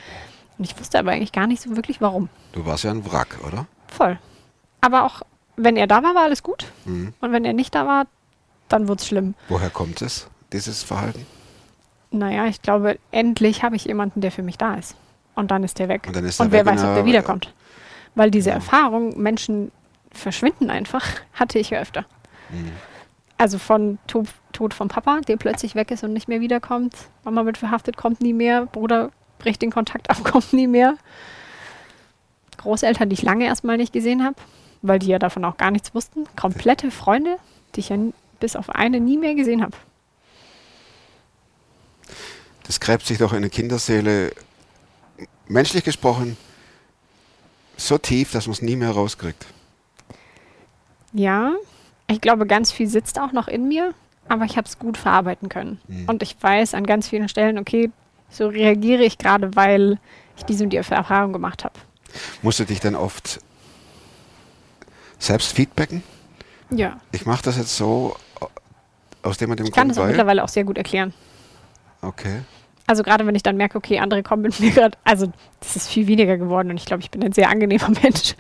Und 0.59 0.64
ich 0.64 0.79
wusste 0.79 0.99
aber 0.99 1.11
eigentlich 1.12 1.33
gar 1.33 1.47
nicht 1.47 1.61
so 1.62 1.75
wirklich 1.77 2.01
warum. 2.01 2.29
Du 2.53 2.64
warst 2.64 2.85
ja 2.85 2.90
ein 2.90 3.05
Wrack, 3.11 3.38
oder? 3.47 3.67
Voll. 3.88 4.19
Aber 4.81 5.05
auch 5.05 5.23
wenn 5.57 5.77
er 5.77 5.87
da 5.87 6.03
war, 6.03 6.14
war 6.14 6.23
alles 6.25 6.43
gut. 6.43 6.67
Mhm. 6.85 7.12
Und 7.21 7.33
wenn 7.33 7.45
er 7.45 7.53
nicht 7.53 7.75
da 7.75 7.87
war, 7.87 8.07
dann 8.69 8.88
wurde 8.88 9.01
es 9.01 9.07
schlimm. 9.09 9.35
Woher 9.49 9.71
kommt 9.71 10.01
es, 10.03 10.29
dieses 10.53 10.83
Verhalten? 10.83 11.27
Naja, 12.11 12.47
ich 12.47 12.62
glaube, 12.62 12.99
endlich 13.11 13.62
habe 13.62 13.75
ich 13.77 13.85
jemanden, 13.85 14.21
der 14.21 14.31
für 14.31 14.43
mich 14.43 14.57
da 14.59 14.75
ist. 14.75 14.95
Und 15.35 15.51
dann 15.51 15.64
ist 15.64 15.79
der 15.81 15.88
weg. 15.88 16.05
Und 16.07 16.14
dann 16.17 16.25
ist 16.25 16.40
Und 16.40 16.53
der 16.53 16.61
wer 16.61 16.67
weg 16.67 16.75
weiß, 16.75 16.83
und 16.83 16.87
ob 16.88 16.93
er- 16.93 16.97
der 17.03 17.05
wiederkommt. 17.07 17.53
Weil 18.14 18.31
diese 18.31 18.51
Ja. 18.51 18.55
Erfahrung, 18.57 19.21
Menschen 19.21 19.73
verschwinden 20.12 20.71
einfach, 20.71 21.05
hatte 21.35 21.59
ich 21.59 21.71
ja 21.71 21.81
öfter. 21.81 22.05
Mhm. 22.51 22.71
Also 23.37 23.59
von 23.59 23.99
Tod, 24.07 24.29
Tod 24.53 24.75
vom 24.75 24.88
Papa, 24.88 25.20
der 25.23 25.37
plötzlich 25.37 25.75
weg 25.75 25.90
ist 25.90 26.05
und 26.05 26.12
nicht 26.12 26.29
mehr 26.29 26.40
wiederkommt. 26.40 26.94
Mama 27.25 27.44
wird 27.44 27.59
verhaftet, 27.59 27.97
kommt 27.97 28.20
nie 28.20 28.33
mehr. 28.33 28.66
Bruder 28.66 29.11
bricht 29.38 29.62
den 29.62 29.70
Kontakt 29.70 30.11
ab, 30.11 30.23
kommt 30.25 30.53
nie 30.53 30.66
mehr. 30.66 30.97
Großeltern, 32.59 33.09
die 33.09 33.14
ich 33.14 33.23
lange 33.23 33.44
erstmal 33.44 33.77
nicht 33.77 33.92
gesehen 33.92 34.25
habe, 34.25 34.37
weil 34.83 34.99
die 34.99 35.09
ja 35.09 35.18
davon 35.18 35.44
auch 35.44 35.57
gar 35.57 35.70
nichts 35.70 35.94
wussten. 35.94 36.27
Komplette 36.37 36.90
Freunde, 36.90 37.37
die 37.75 37.81
ich 37.81 37.88
ja 37.90 37.99
bis 38.40 38.57
auf 38.57 38.70
eine 38.70 39.01
nie 39.01 39.18
mehr 39.18 39.35
gesehen 39.35 39.62
habe. 39.62 39.77
Das 42.64 42.81
gräbt 42.81 43.05
sich 43.05 43.18
doch 43.18 43.33
in 43.33 43.42
der 43.42 43.51
Kinderseele, 43.51 44.33
menschlich 45.49 45.85
gesprochen, 45.85 46.37
so 47.77 47.99
tief, 47.99 48.31
dass 48.33 48.47
man 48.47 48.53
es 48.53 48.62
nie 48.62 48.77
mehr 48.77 48.90
rauskriegt. 48.90 49.47
Ja, 51.12 51.55
ich 52.09 52.21
glaube, 52.21 52.47
ganz 52.47 52.71
viel 52.73 52.87
sitzt 52.87 53.19
auch 53.21 53.33
noch 53.33 53.49
in 53.49 53.69
mir, 53.69 53.95
aber 54.29 54.45
ich 54.45 54.57
habe 54.57 54.67
es 54.67 54.79
gut 54.79 54.97
verarbeiten 54.97 55.49
können. 55.49 55.81
Mhm. 55.88 56.09
Und 56.09 56.23
ich 56.23 56.37
weiß 56.40 56.75
an 56.75 56.85
ganz 56.85 57.09
vielen 57.09 57.29
Stellen, 57.29 57.59
okay, 57.59 57.90
so 58.31 58.49
reagiere 58.49 59.05
ich 59.05 59.19
gerade, 59.19 59.55
weil 59.57 59.99
ich 60.37 60.45
diese 60.45 60.64
und 60.64 60.71
die 60.71 60.77
Erfahrung 60.77 61.33
gemacht 61.33 61.64
habe. 61.64 61.75
Musst 62.43 62.59
du 62.61 62.64
dich 62.64 62.81
dann 62.81 62.95
oft 62.95 63.40
selbst 65.19 65.53
feedbacken? 65.55 66.03
Ja, 66.71 66.99
Ich 67.12 67.27
mache 67.27 67.43
das 67.43 67.57
jetzt 67.57 67.77
so 67.77 68.17
aus 69.23 69.37
dem 69.38 69.51
und 69.51 69.59
dem 69.59 69.67
ich 69.67 69.73
kann 69.73 69.88
Grund, 69.88 69.90
das 69.93 69.99
auch 69.99 70.03
weil... 70.03 70.09
mittlerweile 70.09 70.43
auch 70.45 70.49
sehr 70.49 70.64
gut 70.64 70.77
erklären. 70.79 71.12
Okay. 72.03 72.40
Also 72.87 73.03
gerade 73.03 73.27
wenn 73.27 73.35
ich 73.35 73.42
dann 73.42 73.57
merke, 73.57 73.79
okay, 73.79 73.99
andere 73.99 74.23
kommen 74.23 74.42
mit 74.42 74.61
mir 74.61 74.70
gerade, 74.70 74.97
also 75.05 75.33
das 75.61 75.75
ist 75.77 75.88
viel 75.88 76.07
weniger 76.07 76.37
geworden 76.37 76.70
und 76.70 76.77
ich 76.77 76.85
glaube, 76.85 77.03
ich 77.03 77.11
bin 77.11 77.23
ein 77.25 77.33
sehr 77.33 77.49
angenehmer 77.49 77.88
Mensch. 78.03 78.35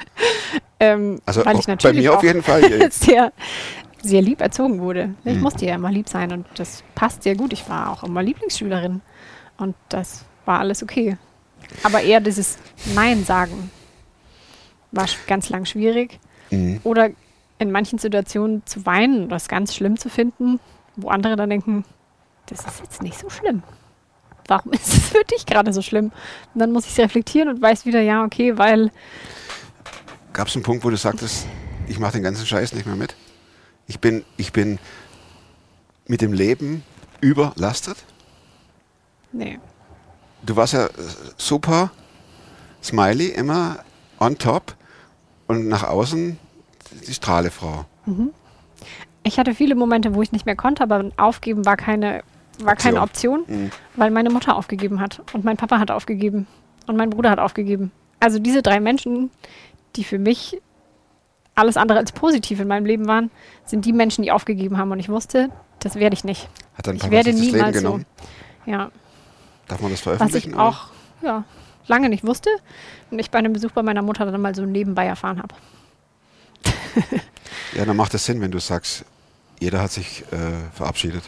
ähm, 0.80 1.20
Also 1.24 1.44
weil 1.46 1.58
ich 1.58 1.66
bei 1.66 1.72
natürlich 1.72 2.02
mir 2.02 2.14
auf 2.16 2.22
jeden 2.22 2.42
Fall. 2.42 2.62
sehr 2.90 3.32
sehr 4.02 4.20
lieb 4.20 4.42
erzogen 4.42 4.80
wurde. 4.80 5.14
Ich 5.24 5.36
Mhm. 5.36 5.40
musste 5.40 5.64
ja 5.64 5.74
immer 5.76 5.90
lieb 5.90 6.10
sein 6.10 6.30
und 6.30 6.46
das 6.56 6.84
passt 6.94 7.22
sehr 7.22 7.34
gut. 7.36 7.54
Ich 7.54 7.66
war 7.70 7.90
auch 7.90 8.04
immer 8.04 8.22
Lieblingsschülerin 8.22 9.00
und 9.56 9.74
das 9.88 10.26
war 10.44 10.60
alles 10.60 10.82
okay. 10.82 11.16
Aber 11.84 12.02
eher 12.02 12.20
dieses 12.20 12.58
Nein 12.94 13.24
sagen 13.24 13.70
war 14.92 15.06
ganz 15.26 15.48
lang 15.48 15.64
schwierig. 15.64 16.20
Mhm. 16.50 16.80
Oder 16.84 17.10
in 17.58 17.72
manchen 17.72 17.98
Situationen 17.98 18.60
zu 18.66 18.84
weinen 18.84 19.24
oder 19.24 19.36
es 19.36 19.48
ganz 19.48 19.74
schlimm 19.74 19.96
zu 19.98 20.10
finden, 20.10 20.60
wo 20.96 21.08
andere 21.08 21.36
dann 21.36 21.48
denken, 21.48 21.84
das 22.46 22.60
ist 22.66 22.80
jetzt 22.80 23.02
nicht 23.02 23.18
so 23.18 23.30
schlimm. 23.30 23.62
Warum 24.48 24.72
ist 24.72 24.88
es 24.88 25.08
für 25.08 25.24
dich 25.24 25.46
gerade 25.46 25.72
so 25.72 25.82
schlimm? 25.82 26.12
Und 26.54 26.60
dann 26.60 26.72
muss 26.72 26.84
ich 26.86 26.92
es 26.92 26.98
reflektieren 26.98 27.48
und 27.48 27.62
weiß 27.62 27.86
wieder, 27.86 28.00
ja, 28.00 28.24
okay, 28.24 28.56
weil 28.58 28.90
Gab 30.32 30.48
es 30.48 30.54
einen 30.54 30.64
Punkt, 30.64 30.84
wo 30.84 30.90
du 30.90 30.96
sagtest, 30.96 31.46
ich 31.86 31.98
mache 31.98 32.12
den 32.14 32.22
ganzen 32.22 32.44
Scheiß 32.46 32.72
nicht 32.72 32.86
mehr 32.86 32.96
mit? 32.96 33.14
Ich 33.86 34.00
bin, 34.00 34.24
ich 34.36 34.52
bin 34.52 34.78
mit 36.06 36.20
dem 36.20 36.32
Leben 36.32 36.82
überlastet? 37.20 37.96
nee, 39.32 39.58
Du 40.44 40.56
warst 40.56 40.74
ja 40.74 40.88
super 41.38 41.90
smiley, 42.82 43.28
immer 43.28 43.78
on 44.20 44.36
top 44.36 44.74
und 45.46 45.68
nach 45.68 45.84
außen 45.84 46.38
die 47.06 47.14
Strahlefrau. 47.14 47.86
Ich 49.22 49.38
hatte 49.38 49.54
viele 49.54 49.74
Momente, 49.74 50.14
wo 50.14 50.20
ich 50.20 50.32
nicht 50.32 50.44
mehr 50.44 50.56
konnte, 50.56 50.82
aber 50.82 51.10
aufgeben 51.16 51.64
war 51.64 51.76
keine, 51.78 52.22
war 52.62 52.76
keine 52.76 53.00
Option, 53.00 53.44
Mhm. 53.46 53.70
weil 53.96 54.10
meine 54.10 54.30
Mutter 54.30 54.56
aufgegeben 54.56 55.00
hat 55.00 55.20
und 55.32 55.44
mein 55.44 55.56
Papa 55.56 55.78
hat 55.78 55.90
aufgegeben 55.90 56.46
und 56.86 56.96
mein 56.96 57.10
Bruder 57.10 57.30
hat 57.30 57.38
aufgegeben. 57.38 57.90
Also 58.20 58.38
diese 58.38 58.62
drei 58.62 58.80
Menschen, 58.80 59.30
die 59.96 60.04
für 60.04 60.18
mich 60.18 60.60
alles 61.54 61.76
andere 61.76 61.98
als 61.98 62.12
positiv 62.12 62.60
in 62.60 62.68
meinem 62.68 62.84
Leben 62.86 63.06
waren, 63.06 63.30
sind 63.64 63.84
die 63.84 63.92
Menschen, 63.92 64.22
die 64.22 64.32
aufgegeben 64.32 64.76
haben 64.78 64.90
und 64.90 64.98
ich 65.00 65.08
wusste, 65.08 65.50
das 65.80 65.94
werde 65.94 66.14
ich 66.14 66.24
nicht. 66.24 66.48
Hat 66.76 66.86
dein 66.86 66.96
Ich 66.96 67.02
Papa 67.02 67.12
werde 67.12 67.32
sich 67.32 67.40
das 67.40 67.44
Leben 67.46 67.56
niemals 67.58 67.76
so. 67.76 67.82
genommen? 67.82 68.06
Ja, 68.66 68.90
Darf 69.68 69.80
man 69.80 69.90
das 69.90 70.00
was 70.00 70.16
veröffentlichen? 70.16 70.50
ich 70.50 70.54
oder? 70.56 70.64
auch 70.64 70.86
ja, 71.22 71.44
lange 71.86 72.08
nicht 72.08 72.24
wusste 72.26 72.50
und 73.10 73.18
ich 73.18 73.30
bei 73.30 73.38
einem 73.38 73.52
Besuch 73.52 73.70
bei 73.70 73.82
meiner 73.82 74.02
Mutter 74.02 74.24
dann 74.30 74.40
mal 74.40 74.54
so 74.54 74.64
nebenbei 74.66 75.06
erfahren 75.06 75.38
habe. 75.42 75.54
Ja, 77.74 77.84
dann 77.84 77.96
macht 77.96 78.14
es 78.14 78.24
Sinn, 78.24 78.40
wenn 78.40 78.50
du 78.50 78.58
sagst, 78.60 79.04
jeder 79.60 79.80
hat 79.82 79.90
sich 79.90 80.22
äh, 80.32 80.70
verabschiedet 80.72 81.22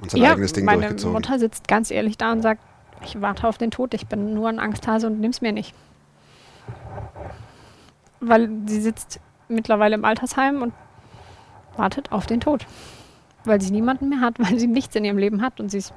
und 0.00 0.10
sein 0.10 0.20
ja, 0.22 0.32
eigenes 0.32 0.52
Ding 0.52 0.64
meine 0.64 0.80
durchgezogen. 0.82 1.12
Mutter 1.14 1.38
sitzt 1.38 1.68
ganz 1.68 1.90
ehrlich 1.90 2.18
da 2.18 2.32
und 2.32 2.42
sagt, 2.42 2.62
ich 3.04 3.20
warte 3.20 3.46
auf 3.46 3.58
den 3.58 3.70
Tod, 3.70 3.94
ich 3.94 4.06
bin 4.06 4.34
nur 4.34 4.48
ein 4.48 4.58
Angsthase 4.58 5.06
und 5.06 5.20
nimm's 5.20 5.40
mir 5.40 5.52
nicht. 5.52 5.74
Weil 8.20 8.48
sie 8.66 8.80
sitzt 8.80 9.20
mittlerweile 9.48 9.94
im 9.94 10.04
Altersheim 10.04 10.62
und 10.62 10.72
wartet 11.76 12.10
auf 12.12 12.26
den 12.26 12.40
Tod. 12.40 12.66
Weil 13.44 13.60
sie 13.60 13.70
niemanden 13.70 14.08
mehr 14.08 14.20
hat, 14.20 14.34
weil 14.38 14.58
sie 14.58 14.66
nichts 14.66 14.96
in 14.96 15.04
ihrem 15.04 15.18
Leben 15.18 15.42
hat 15.42 15.60
und 15.60 15.70
sie 15.70 15.78
ist 15.78 15.92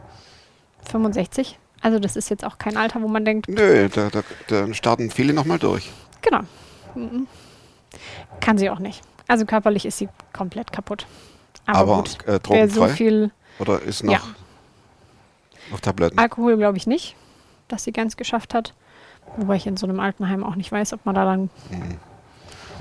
65. 0.90 1.58
Also 1.82 2.00
das 2.00 2.16
ist 2.18 2.30
jetzt 2.30 2.44
auch 2.44 2.58
kein 2.58 2.76
Alter, 2.76 3.02
wo 3.02 3.08
man 3.08 3.24
denkt, 3.24 3.48
Nö, 3.48 3.88
da, 3.88 4.10
da, 4.10 4.22
da 4.48 4.74
starten 4.74 5.10
viele 5.10 5.34
nochmal 5.34 5.60
durch. 5.60 5.90
genau. 6.22 6.42
Mhm. 6.96 7.28
Kann 8.42 8.58
sie 8.58 8.70
auch 8.70 8.80
nicht. 8.80 9.02
Also 9.28 9.46
körperlich 9.46 9.86
ist 9.86 9.98
sie 10.00 10.10
komplett 10.34 10.72
kaputt. 10.72 11.06
Aber, 11.66 11.80
Aber, 11.80 11.96
gut, 11.98 12.28
äh, 12.28 12.40
wer 12.50 12.70
so 12.70 12.88
viel 12.88 13.32
Oder 13.60 13.82
ist 13.82 14.04
noch 14.04 14.14
Ja. 14.14 14.22
auf 15.72 15.82
Tabletten? 15.82 16.18
Alkohol 16.18 16.58
glaube 16.58 16.78
ich 16.78 16.88
nicht, 16.88 17.16
dass 17.68 17.84
sie 17.84 17.92
ganz 17.92 18.18
geschafft 18.18 18.54
hat. 18.54 18.74
Wobei 19.38 19.56
ich 19.58 19.68
in 19.68 19.78
so 19.78 19.86
einem 19.86 20.00
Altenheim 20.00 20.44
auch 20.44 20.56
nicht 20.56 20.72
weiß, 20.72 20.94
ob 20.94 21.06
man 21.06 21.14
da 21.16 21.24
dann, 21.26 21.50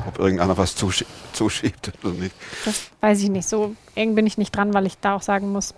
Ob 0.06 0.18
irgendeiner 0.18 0.56
was 0.56 0.74
zusch 0.76 1.04
zuschiebt 1.32 1.92
oder 2.02 2.14
nicht. 2.14 2.34
das 2.64 2.88
weiß 3.00 3.20
ich 3.22 3.28
nicht. 3.28 3.48
So 3.48 3.74
eng 3.94 4.14
bin 4.14 4.26
ich 4.26 4.38
nicht 4.38 4.52
dran, 4.56 4.72
weil 4.72 4.86
ich 4.86 4.98
da 4.98 5.14
auch 5.16 5.22
sagen 5.22 5.52
muss, 5.52 5.74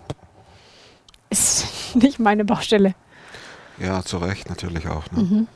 ist 1.30 1.66
nicht 1.96 2.18
meine 2.20 2.44
Baustelle. 2.44 2.94
Ja, 3.78 4.02
zu 4.04 4.18
Recht 4.18 4.48
natürlich 4.48 4.86
auch. 4.88 5.10
Ne? 5.10 5.22
Mhm. 5.22 5.48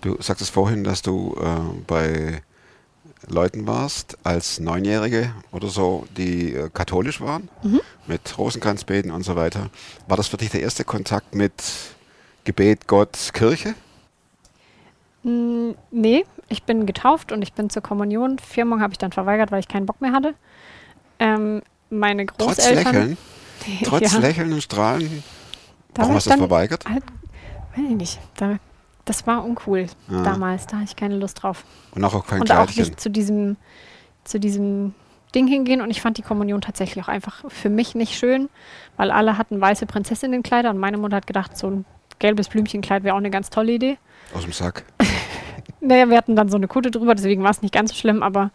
Du 0.00 0.20
sagtest 0.20 0.50
vorhin, 0.50 0.84
dass 0.84 1.02
du 1.02 1.36
äh, 1.40 1.82
bei 1.86 2.42
Leuten 3.26 3.66
warst, 3.66 4.16
als 4.24 4.60
Neunjährige 4.60 5.32
oder 5.52 5.68
so, 5.68 6.06
die 6.16 6.54
äh, 6.54 6.70
katholisch 6.72 7.20
waren, 7.20 7.48
Mhm. 7.62 7.80
mit 8.06 8.38
Rosenkranzbeten 8.38 9.10
und 9.10 9.22
so 9.24 9.36
weiter. 9.36 9.70
War 10.06 10.16
das 10.16 10.28
für 10.28 10.36
dich 10.36 10.50
der 10.50 10.60
erste 10.62 10.84
Kontakt 10.84 11.34
mit 11.34 11.52
Gebet, 12.44 12.86
Gott, 12.86 13.30
Kirche? 13.34 13.74
Mm, 15.24 15.70
nee, 15.90 16.24
ich 16.48 16.62
bin 16.62 16.86
getauft 16.86 17.32
und 17.32 17.42
ich 17.42 17.52
bin 17.52 17.70
zur 17.70 17.82
Kommunion. 17.82 18.38
Firmung 18.38 18.80
habe 18.80 18.92
ich 18.92 18.98
dann 18.98 19.12
verweigert, 19.12 19.50
weil 19.50 19.60
ich 19.60 19.68
keinen 19.68 19.86
Bock 19.86 20.00
mehr 20.00 20.12
hatte. 20.12 20.34
Ähm, 21.18 21.62
meine 21.90 22.26
Trotz 22.26 22.56
Großeltern. 22.58 22.94
Lächeln? 22.94 23.16
Trotz 23.84 24.12
ja, 24.12 24.18
Lächeln 24.20 24.52
und 24.52 24.62
Strahlen? 24.62 25.22
Warum 25.94 26.10
war 26.10 26.16
hast 26.16 26.26
du 26.26 26.30
das 26.30 26.38
verweigert? 26.38 26.84
Halt, 26.88 27.02
weiß 27.76 27.84
ich 27.90 27.96
nicht. 27.96 28.18
Da, 28.36 28.58
das 29.08 29.26
war 29.26 29.44
uncool 29.44 29.86
Ah. 30.10 30.22
damals. 30.22 30.66
Da 30.66 30.76
hatte 30.76 30.84
ich 30.86 30.96
keine 30.96 31.16
Lust 31.16 31.42
drauf. 31.42 31.64
Und 31.94 32.04
auch 32.04 32.26
kein 32.26 32.40
und 32.40 32.50
auch 32.52 32.66
nicht 32.74 33.00
zu 33.00 33.10
diesem, 33.10 33.56
zu 34.24 34.38
diesem 34.38 34.94
Ding 35.34 35.46
hingehen. 35.46 35.80
Und 35.80 35.90
ich 35.90 36.00
fand 36.00 36.18
die 36.18 36.22
Kommunion 36.22 36.60
tatsächlich 36.60 37.04
auch 37.04 37.08
einfach 37.08 37.44
für 37.48 37.68
mich 37.70 37.94
nicht 37.94 38.16
schön, 38.18 38.48
weil 38.96 39.10
alle 39.10 39.36
hatten 39.38 39.60
weiße 39.60 39.86
Prinzessinnenkleider 39.86 40.70
und 40.70 40.78
meine 40.78 40.96
Mutter 40.98 41.16
hat 41.16 41.26
gedacht, 41.26 41.56
so 41.56 41.68
ein 41.70 41.84
gelbes 42.18 42.48
Blümchenkleid 42.48 43.04
wäre 43.04 43.14
auch 43.14 43.18
eine 43.18 43.30
ganz 43.30 43.50
tolle 43.50 43.72
Idee. 43.72 43.98
Aus 44.34 44.42
dem 44.42 44.52
Sack. 44.52 44.84
Naja, 45.80 46.08
wir 46.10 46.16
hatten 46.16 46.34
dann 46.34 46.48
so 46.48 46.56
eine 46.56 46.66
Kutte 46.66 46.90
drüber, 46.90 47.14
deswegen 47.14 47.44
war 47.44 47.50
es 47.52 47.62
nicht 47.62 47.72
ganz 47.72 47.90
so 47.90 47.96
schlimm, 47.96 48.22
aber 48.24 48.50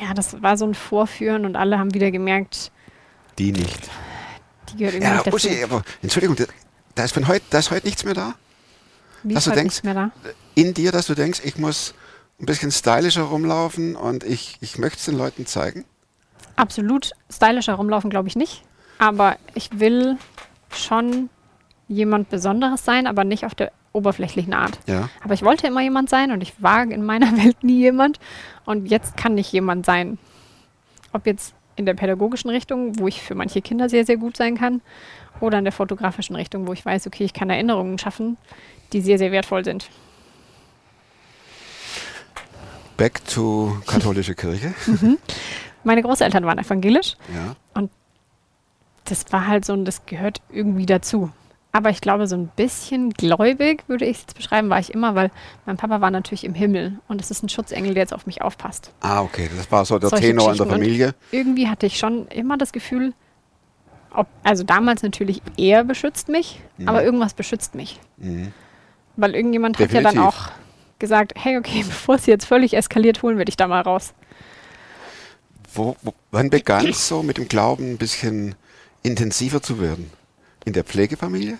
ja, 0.00 0.12
das 0.12 0.42
war 0.42 0.56
so 0.56 0.64
ein 0.66 0.74
Vorführen 0.74 1.44
und 1.46 1.54
alle 1.54 1.78
haben 1.78 1.94
wieder 1.94 2.10
gemerkt, 2.10 2.72
Die 3.38 3.52
nicht. 3.52 3.88
die 4.70 4.78
gehört 4.78 4.94
irgendwie 4.94 5.06
Ja, 5.08 5.14
nicht 5.14 5.26
dazu. 5.28 5.36
Uschi, 5.36 5.62
aber 5.62 5.82
Entschuldigung, 6.02 6.36
da- 6.96 7.04
ist, 7.04 7.14
von 7.14 7.28
heut, 7.28 7.42
da 7.50 7.58
ist 7.58 7.70
heute 7.70 7.86
nichts 7.86 8.04
mehr 8.04 8.14
da? 8.14 8.34
Wie 9.22 9.34
dass 9.34 9.46
ist 9.46 9.52
du 9.52 9.56
denkst-? 9.56 9.82
In 10.54 10.74
dir, 10.74 10.92
dass 10.92 11.06
du 11.06 11.14
denkst, 11.14 11.40
ich 11.44 11.58
muss 11.58 11.94
ein 12.40 12.46
bisschen 12.46 12.70
stylischer 12.70 13.22
rumlaufen 13.22 13.96
und 13.96 14.24
ich, 14.24 14.58
ich 14.60 14.78
möchte 14.78 14.98
es 14.98 15.04
den 15.04 15.16
Leuten 15.16 15.46
zeigen? 15.46 15.84
Absolut 16.56 17.12
stylisch 17.30 17.68
herumlaufen, 17.68 18.10
glaube 18.10 18.28
ich 18.28 18.36
nicht. 18.36 18.62
Aber 18.98 19.36
ich 19.54 19.78
will 19.78 20.18
schon 20.70 21.30
jemand 21.88 22.30
Besonderes 22.30 22.84
sein, 22.84 23.06
aber 23.06 23.24
nicht 23.24 23.46
auf 23.46 23.54
der 23.54 23.72
oberflächlichen 23.92 24.54
Art. 24.54 24.78
Ja. 24.86 25.08
Aber 25.22 25.34
ich 25.34 25.42
wollte 25.42 25.66
immer 25.66 25.82
jemand 25.82 26.08
sein 26.08 26.32
und 26.32 26.40
ich 26.42 26.60
war 26.62 26.82
in 26.82 27.04
meiner 27.04 27.36
Welt 27.42 27.62
nie 27.62 27.78
jemand. 27.78 28.18
Und 28.64 28.86
jetzt 28.86 29.16
kann 29.16 29.36
ich 29.38 29.52
jemand 29.52 29.86
sein. 29.86 30.18
Ob 31.12 31.26
jetzt 31.26 31.54
in 31.76 31.86
der 31.86 31.94
pädagogischen 31.94 32.50
Richtung, 32.50 32.98
wo 32.98 33.08
ich 33.08 33.22
für 33.22 33.34
manche 33.34 33.62
Kinder 33.62 33.88
sehr, 33.88 34.04
sehr 34.04 34.16
gut 34.16 34.36
sein 34.36 34.56
kann, 34.56 34.82
oder 35.40 35.58
in 35.58 35.64
der 35.64 35.72
fotografischen 35.72 36.36
Richtung, 36.36 36.66
wo 36.66 36.72
ich 36.72 36.84
weiß, 36.84 37.06
okay, 37.06 37.24
ich 37.24 37.32
kann 37.32 37.50
Erinnerungen 37.50 37.98
schaffen, 37.98 38.36
die 38.92 39.00
sehr, 39.00 39.18
sehr 39.18 39.32
wertvoll 39.32 39.64
sind. 39.64 39.88
Back 42.96 43.24
to 43.26 43.76
katholische 43.86 44.34
Kirche. 44.34 44.74
Meine 45.84 46.02
Großeltern 46.02 46.44
waren 46.44 46.58
evangelisch. 46.58 47.16
Ja. 47.34 47.88
das 49.04 49.24
war 49.32 49.46
halt 49.48 49.64
so, 49.64 49.74
das 49.76 50.06
gehört 50.06 50.40
irgendwie 50.50 50.86
dazu. 50.86 51.30
Aber 51.74 51.88
ich 51.88 52.02
glaube, 52.02 52.26
so 52.26 52.36
ein 52.36 52.48
bisschen 52.54 53.10
gläubig 53.10 53.84
würde 53.88 54.04
ich 54.04 54.18
es 54.18 54.22
jetzt 54.22 54.36
beschreiben, 54.36 54.68
war 54.68 54.78
ich 54.78 54.92
immer, 54.92 55.14
weil 55.14 55.30
mein 55.64 55.78
Papa 55.78 56.02
war 56.02 56.10
natürlich 56.10 56.44
im 56.44 56.52
Himmel 56.52 56.98
und 57.08 57.18
es 57.20 57.30
ist 57.30 57.42
ein 57.42 57.48
Schutzengel, 57.48 57.94
der 57.94 58.02
jetzt 58.02 58.12
auf 58.12 58.26
mich 58.26 58.42
aufpasst. 58.42 58.92
Ah, 59.00 59.22
okay. 59.22 59.48
Das 59.56 59.72
war 59.72 59.84
so 59.86 59.98
der 59.98 60.10
Solche 60.10 60.26
Tenor 60.26 60.52
in 60.52 60.58
der 60.58 60.66
Geschichten. 60.66 60.74
Und 60.74 60.78
Familie. 60.78 61.14
Irgendwie 61.30 61.68
hatte 61.68 61.86
ich 61.86 61.98
schon 61.98 62.28
immer 62.28 62.58
das 62.58 62.72
Gefühl, 62.72 63.14
ob, 64.14 64.26
also 64.44 64.64
damals 64.64 65.02
natürlich, 65.02 65.40
er 65.56 65.82
beschützt 65.84 66.28
mich, 66.28 66.60
aber 66.84 67.02
irgendwas 67.02 67.32
beschützt 67.32 67.74
mich. 67.74 67.98
Mhm. 68.18 68.52
Weil 69.16 69.34
irgendjemand 69.34 69.78
hat 69.78 69.92
ja 69.92 70.00
dann 70.00 70.14
Definitiv. 70.14 70.40
auch 70.40 70.52
gesagt, 70.98 71.32
hey, 71.36 71.58
okay, 71.58 71.82
bevor 71.86 72.14
es 72.16 72.26
jetzt 72.26 72.46
völlig 72.46 72.74
eskaliert, 72.74 73.22
holen 73.22 73.38
wir 73.38 73.44
dich 73.44 73.56
da 73.56 73.68
mal 73.68 73.82
raus. 73.82 74.14
Wo, 75.74 75.96
wo, 76.02 76.14
wann 76.30 76.50
begann 76.50 76.86
es 76.86 77.08
so 77.08 77.22
mit 77.22 77.38
dem 77.38 77.48
Glauben 77.48 77.92
ein 77.92 77.98
bisschen 77.98 78.54
intensiver 79.02 79.62
zu 79.62 79.80
werden? 79.80 80.10
In 80.64 80.74
der 80.74 80.84
Pflegefamilie? 80.84 81.58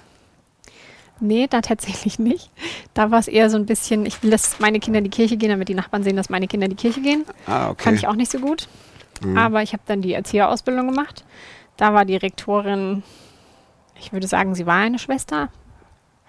Nee, 1.21 1.47
da 1.49 1.61
tatsächlich 1.61 2.19
nicht. 2.19 2.51
Da 2.95 3.11
war 3.11 3.21
es 3.21 3.29
eher 3.29 3.49
so 3.49 3.57
ein 3.57 3.65
bisschen, 3.65 4.07
ich 4.07 4.23
will, 4.23 4.31
dass 4.31 4.59
meine 4.59 4.81
Kinder 4.81 4.99
in 4.99 5.05
die 5.05 5.11
Kirche 5.11 5.37
gehen, 5.37 5.51
damit 5.51 5.69
die 5.69 5.75
Nachbarn 5.75 6.03
sehen, 6.03 6.17
dass 6.17 6.31
meine 6.31 6.49
Kinder 6.49 6.67
in 6.67 6.71
die 6.71 6.77
Kirche 6.77 7.01
gehen. 7.01 7.25
Ah, 7.47 7.71
okay. 7.71 7.85
Fand 7.85 7.99
ich 7.99 8.09
auch 8.09 8.17
nicht 8.17 8.31
so 8.31 8.39
gut. 8.39 8.69
Mhm. 9.23 9.39
Aber 9.39 9.63
ich 9.63 9.73
habe 9.73 9.83
dann 9.87 10.03
die 10.03 10.15
Erzieherausbildung 10.15 10.89
gemacht. 10.89 11.25
Da 11.77 11.95
war 11.95 12.05
die 12.05 12.17
Rektorin, 12.17 13.03
ich 13.99 14.13
würde 14.13 14.27
sagen, 14.27 14.55
sie 14.55 14.67
war 14.67 14.77
eine 14.77 14.99
Schwester, 14.99 15.49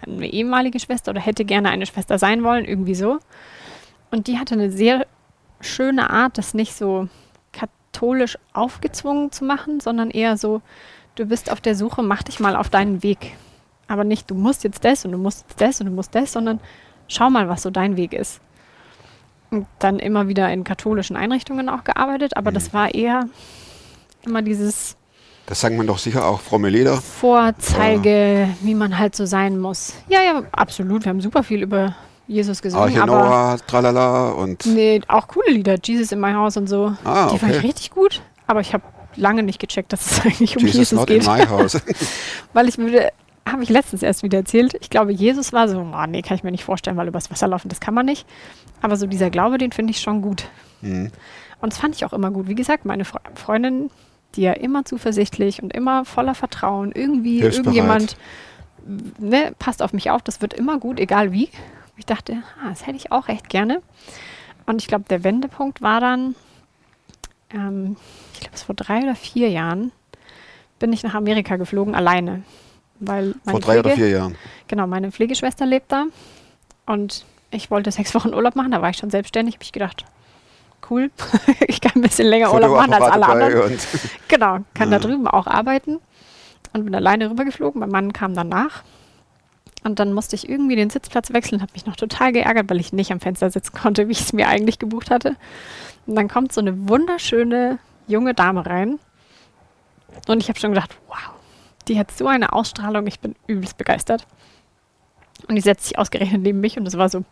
eine 0.05 0.27
ehemalige 0.27 0.79
Schwester 0.79 1.11
oder 1.11 1.21
hätte 1.21 1.45
gerne 1.45 1.69
eine 1.69 1.85
Schwester 1.85 2.17
sein 2.17 2.43
wollen, 2.43 2.65
irgendwie 2.65 2.95
so. 2.95 3.19
Und 4.11 4.27
die 4.27 4.37
hatte 4.37 4.53
eine 4.53 4.71
sehr 4.71 5.07
schöne 5.61 6.09
Art, 6.09 6.37
das 6.37 6.53
nicht 6.53 6.75
so 6.75 7.07
katholisch 7.51 8.37
aufgezwungen 8.53 9.31
zu 9.31 9.45
machen, 9.45 9.79
sondern 9.79 10.11
eher 10.11 10.37
so, 10.37 10.61
du 11.15 11.25
bist 11.25 11.51
auf 11.51 11.61
der 11.61 11.75
Suche, 11.75 12.03
mach 12.03 12.23
dich 12.23 12.39
mal 12.39 12.55
auf 12.55 12.69
deinen 12.69 13.03
Weg. 13.03 13.35
Aber 13.87 14.03
nicht, 14.03 14.29
du 14.29 14.35
musst 14.35 14.63
jetzt 14.63 14.85
das 14.85 15.05
und 15.05 15.11
du 15.11 15.17
musst 15.17 15.45
jetzt 15.47 15.61
das 15.61 15.79
und 15.79 15.87
du 15.87 15.93
musst 15.93 16.15
das, 16.15 16.33
sondern 16.33 16.59
schau 17.07 17.29
mal, 17.29 17.49
was 17.49 17.61
so 17.63 17.69
dein 17.69 17.97
Weg 17.97 18.13
ist. 18.13 18.41
Und 19.51 19.67
dann 19.79 19.99
immer 19.99 20.27
wieder 20.27 20.51
in 20.51 20.63
katholischen 20.63 21.15
Einrichtungen 21.15 21.69
auch 21.69 21.83
gearbeitet, 21.83 22.35
aber 22.37 22.51
das 22.51 22.73
war 22.73 22.93
eher 22.93 23.29
immer 24.25 24.41
dieses 24.41 24.97
Das 25.45 25.59
sagen 25.59 25.75
man 25.77 25.87
doch 25.87 25.97
sicher 25.97 26.25
auch 26.25 26.39
fromme 26.39 26.69
Lieder. 26.69 27.01
Vorzeige, 27.01 28.47
wie 28.61 28.73
man 28.75 28.97
halt 28.97 29.15
so 29.15 29.25
sein 29.25 29.59
muss. 29.59 29.93
Ja, 30.07 30.21
ja, 30.21 30.43
absolut. 30.51 31.03
Wir 31.03 31.09
haben 31.09 31.21
super 31.21 31.43
viel 31.43 31.61
über 31.61 31.95
Jesus 32.27 32.61
gesungen, 32.61 32.85
Arche 32.85 33.03
aber 33.03 33.11
Noah, 33.11 33.57
tralala 33.67 34.29
und 34.31 34.65
nee, 34.65 35.01
auch 35.09 35.27
coole 35.27 35.51
Lieder. 35.51 35.75
Jesus 35.83 36.11
in 36.13 36.21
my 36.21 36.33
house 36.33 36.55
und 36.55 36.67
so. 36.67 36.93
Ah, 37.03 37.29
Die 37.31 37.37
fand 37.39 37.51
ich 37.51 37.57
okay. 37.57 37.67
richtig 37.67 37.91
gut. 37.91 38.21
Aber 38.47 38.61
ich 38.61 38.73
habe 38.73 38.83
lange 39.15 39.43
nicht 39.43 39.59
gecheckt, 39.59 39.91
dass 39.91 40.09
es 40.11 40.21
eigentlich 40.25 40.55
um 40.55 40.63
Jesus, 40.63 40.91
Jesus, 40.91 40.99
not 40.99 41.07
geht. 41.07 41.23
in 41.25 41.29
my 41.29 41.45
house. 41.45 41.77
Weil 42.53 42.69
ich 42.69 42.77
würde, 42.77 43.09
habe 43.47 43.63
ich 43.63 43.69
letztens 43.69 44.01
erst 44.03 44.23
wieder 44.23 44.37
erzählt. 44.39 44.75
Ich 44.79 44.89
glaube, 44.89 45.11
Jesus 45.11 45.51
war 45.51 45.67
so, 45.67 45.79
oh, 45.79 46.05
nee, 46.07 46.21
kann 46.21 46.37
ich 46.37 46.43
mir 46.43 46.51
nicht 46.51 46.63
vorstellen, 46.63 46.95
weil 46.95 47.09
übers 47.09 47.29
Wasser 47.29 47.47
laufen, 47.47 47.67
das 47.67 47.81
kann 47.81 47.93
man 47.93 48.05
nicht. 48.05 48.25
Aber 48.81 48.95
so 48.95 49.05
dieser 49.05 49.29
Glaube, 49.29 49.57
den 49.57 49.73
finde 49.73 49.91
ich 49.91 49.99
schon 49.99 50.21
gut. 50.21 50.45
Mhm. 50.81 51.11
Und 51.61 51.73
das 51.73 51.79
fand 51.79 51.95
ich 51.95 52.05
auch 52.05 52.13
immer 52.13 52.31
gut. 52.31 52.47
Wie 52.47 52.55
gesagt, 52.55 52.85
meine 52.85 53.03
Fre 53.05 53.19
Freundin, 53.35 53.89
die 54.35 54.41
ja 54.41 54.53
immer 54.53 54.85
zuversichtlich 54.85 55.61
und 55.61 55.73
immer 55.73 56.05
voller 56.05 56.35
Vertrauen, 56.35 56.91
irgendwie 56.91 57.39
irgendjemand 57.41 58.17
ne, 59.17 59.53
passt 59.59 59.81
auf 59.81 59.93
mich 59.93 60.09
auf, 60.11 60.21
das 60.21 60.41
wird 60.41 60.53
immer 60.53 60.79
gut, 60.79 60.99
egal 60.99 61.31
wie. 61.31 61.49
Ich 61.97 62.05
dachte, 62.05 62.41
ah, 62.63 62.69
das 62.69 62.85
hätte 62.85 62.97
ich 62.97 63.11
auch 63.11 63.27
recht 63.27 63.49
gerne. 63.49 63.81
Und 64.65 64.81
ich 64.81 64.87
glaube, 64.87 65.05
der 65.09 65.23
Wendepunkt 65.23 65.81
war 65.81 65.99
dann, 65.99 66.35
ähm, 67.53 67.95
ich 68.33 68.39
glaube, 68.39 68.55
es 68.55 68.63
vor 68.63 68.75
drei 68.75 69.03
oder 69.03 69.15
vier 69.15 69.49
Jahren, 69.49 69.91
bin 70.79 70.91
ich 70.91 71.03
nach 71.03 71.13
Amerika 71.13 71.55
geflogen, 71.55 71.95
alleine. 71.95 72.43
Weil 72.99 73.35
meine 73.45 73.51
Vor 73.51 73.59
drei 73.59 73.79
oder 73.79 73.91
Pflege- 73.91 74.07
vier 74.07 74.09
Jahren. 74.09 74.35
Genau, 74.67 74.87
meine 74.87 75.11
Pflegeschwester 75.11 75.65
lebt 75.65 75.91
da 75.91 76.05
und 76.85 77.25
ich 77.51 77.69
wollte 77.69 77.91
sechs 77.91 78.15
Wochen 78.15 78.33
Urlaub 78.33 78.55
machen, 78.55 78.71
da 78.71 78.81
war 78.81 78.89
ich 78.89 78.97
schon 78.97 79.09
selbstständig, 79.11 79.55
habe 79.55 79.63
ich 79.63 79.71
gedacht, 79.71 80.05
cool, 80.89 81.11
ich 81.67 81.81
kann 81.81 81.93
ein 81.95 82.01
bisschen 82.01 82.27
länger 82.27 82.53
Urlaub 82.53 82.75
machen 82.77 82.93
als 82.93 83.03
alle 83.11 83.25
anderen. 83.27 83.77
Genau, 84.27 84.59
kann 84.73 84.89
da 84.91 84.97
Ja. 84.97 84.99
drüben 85.03 85.27
auch 85.27 85.47
arbeiten 85.47 85.99
und 86.73 86.85
bin 86.85 86.95
alleine 86.95 87.29
rübergeflogen. 87.29 87.79
Mein 87.79 87.89
Mann 87.89 88.13
kam 88.13 88.33
dann 88.33 88.49
nach 88.49 88.83
und 89.83 89.99
dann 89.99 90.13
musste 90.13 90.35
ich 90.35 90.49
irgendwie 90.49 90.75
den 90.75 90.89
Sitzplatz 90.89 91.31
wechseln, 91.33 91.61
habe 91.61 91.71
mich 91.73 91.85
noch 91.85 91.95
total 91.95 92.31
geärgert, 92.31 92.69
weil 92.69 92.79
ich 92.79 92.93
nicht 92.93 93.11
am 93.11 93.19
Fenster 93.19 93.49
sitzen 93.51 93.73
konnte, 93.77 94.07
wie 94.07 94.13
ich 94.13 94.21
es 94.21 94.33
mir 94.33 94.47
eigentlich 94.47 94.79
gebucht 94.79 95.11
hatte. 95.11 95.35
Und 96.05 96.15
dann 96.15 96.27
kommt 96.27 96.51
so 96.53 96.61
eine 96.61 96.89
wunderschöne 96.89 97.79
junge 98.07 98.33
Dame 98.33 98.65
rein 98.65 98.99
und 100.27 100.41
ich 100.41 100.49
habe 100.49 100.59
schon 100.59 100.71
gedacht, 100.73 100.95
wow, 101.07 101.17
die 101.87 101.97
hat 101.99 102.11
so 102.11 102.27
eine 102.27 102.53
Ausstrahlung, 102.53 103.07
ich 103.07 103.19
bin 103.19 103.35
übelst 103.47 103.77
begeistert. 103.77 104.25
Und 105.47 105.55
die 105.55 105.61
setzt 105.61 105.85
sich 105.87 105.97
ausgerechnet 105.99 106.41
neben 106.41 106.61
mich 106.61 106.77
und 106.77 106.87
es 106.87 106.97
war 106.97 107.09
so, 107.09 107.23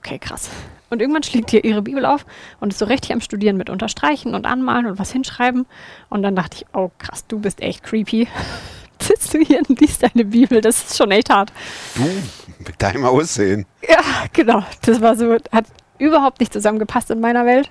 okay, 0.00 0.18
krass. 0.18 0.50
Und 0.88 1.00
irgendwann 1.00 1.22
schlägt 1.22 1.52
ihr 1.52 1.64
ihre 1.64 1.82
Bibel 1.82 2.04
auf 2.04 2.26
und 2.58 2.72
ist 2.72 2.78
so 2.78 2.86
richtig 2.86 3.12
am 3.12 3.20
Studieren 3.20 3.56
mit 3.56 3.70
Unterstreichen 3.70 4.34
und 4.34 4.46
Anmalen 4.46 4.86
und 4.86 4.98
was 4.98 5.12
hinschreiben. 5.12 5.66
Und 6.08 6.22
dann 6.22 6.34
dachte 6.34 6.58
ich, 6.58 6.66
oh 6.72 6.90
krass, 6.98 7.26
du 7.28 7.38
bist 7.38 7.60
echt 7.60 7.84
creepy. 7.84 8.26
Sitzt 9.00 9.32
du 9.32 9.38
hier 9.38 9.62
und 9.66 9.80
liest 9.80 10.02
deine 10.02 10.24
Bibel, 10.24 10.60
das 10.60 10.78
ist 10.78 10.96
schon 10.96 11.10
echt 11.10 11.30
hart. 11.30 11.52
du 11.94 12.02
mit 12.66 12.82
deinem 12.82 13.04
Aussehen. 13.04 13.64
Ja, 13.88 14.02
genau. 14.32 14.62
Das 14.82 15.00
war 15.00 15.16
so, 15.16 15.36
hat 15.52 15.66
überhaupt 15.98 16.40
nicht 16.40 16.52
zusammengepasst 16.52 17.10
in 17.10 17.20
meiner 17.20 17.46
Welt. 17.46 17.70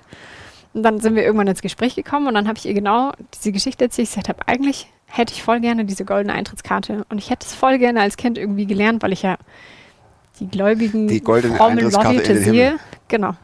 Und 0.72 0.82
dann 0.82 1.00
sind 1.00 1.14
wir 1.14 1.24
irgendwann 1.24 1.48
ins 1.48 1.62
Gespräch 1.62 1.94
gekommen 1.96 2.28
und 2.28 2.34
dann 2.34 2.48
habe 2.48 2.58
ich 2.58 2.66
ihr 2.66 2.74
genau 2.74 3.12
diese 3.34 3.52
Geschichte 3.52 3.84
erzählt. 3.84 4.08
Ich 4.08 4.14
gesagt 4.14 4.28
habe, 4.28 4.46
eigentlich 4.46 4.88
hätte 5.06 5.32
ich 5.34 5.42
voll 5.42 5.60
gerne 5.60 5.84
diese 5.84 6.04
goldene 6.04 6.32
Eintrittskarte. 6.32 7.04
Und 7.08 7.18
ich 7.18 7.30
hätte 7.30 7.46
es 7.46 7.54
voll 7.54 7.78
gerne 7.78 8.00
als 8.00 8.16
Kind 8.16 8.38
irgendwie 8.38 8.66
gelernt, 8.66 9.02
weil 9.02 9.12
ich 9.12 9.22
ja 9.22 9.36
die 10.40 10.48
gläubigen, 10.48 11.06
Die 11.08 11.20
goldene 11.20 11.56
frommen 11.56 11.78
Eintrittskarte 11.78 12.16
Leute 12.16 12.32
in 12.32 12.34
den 12.36 12.44
sehe. 12.44 12.64
Himmel. 12.66 12.80
Genau. 13.08 13.34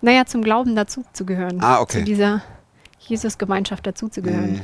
Naja, 0.00 0.26
zum 0.26 0.42
Glauben 0.42 0.74
dazu 0.76 1.04
zu 1.12 1.24
gehören. 1.24 1.62
Ah, 1.62 1.80
okay. 1.80 1.98
Zu 2.00 2.04
dieser 2.04 2.42
Jesus-Gemeinschaft 3.00 3.86
dazu 3.86 4.08
zu 4.08 4.20
gehören. 4.22 4.60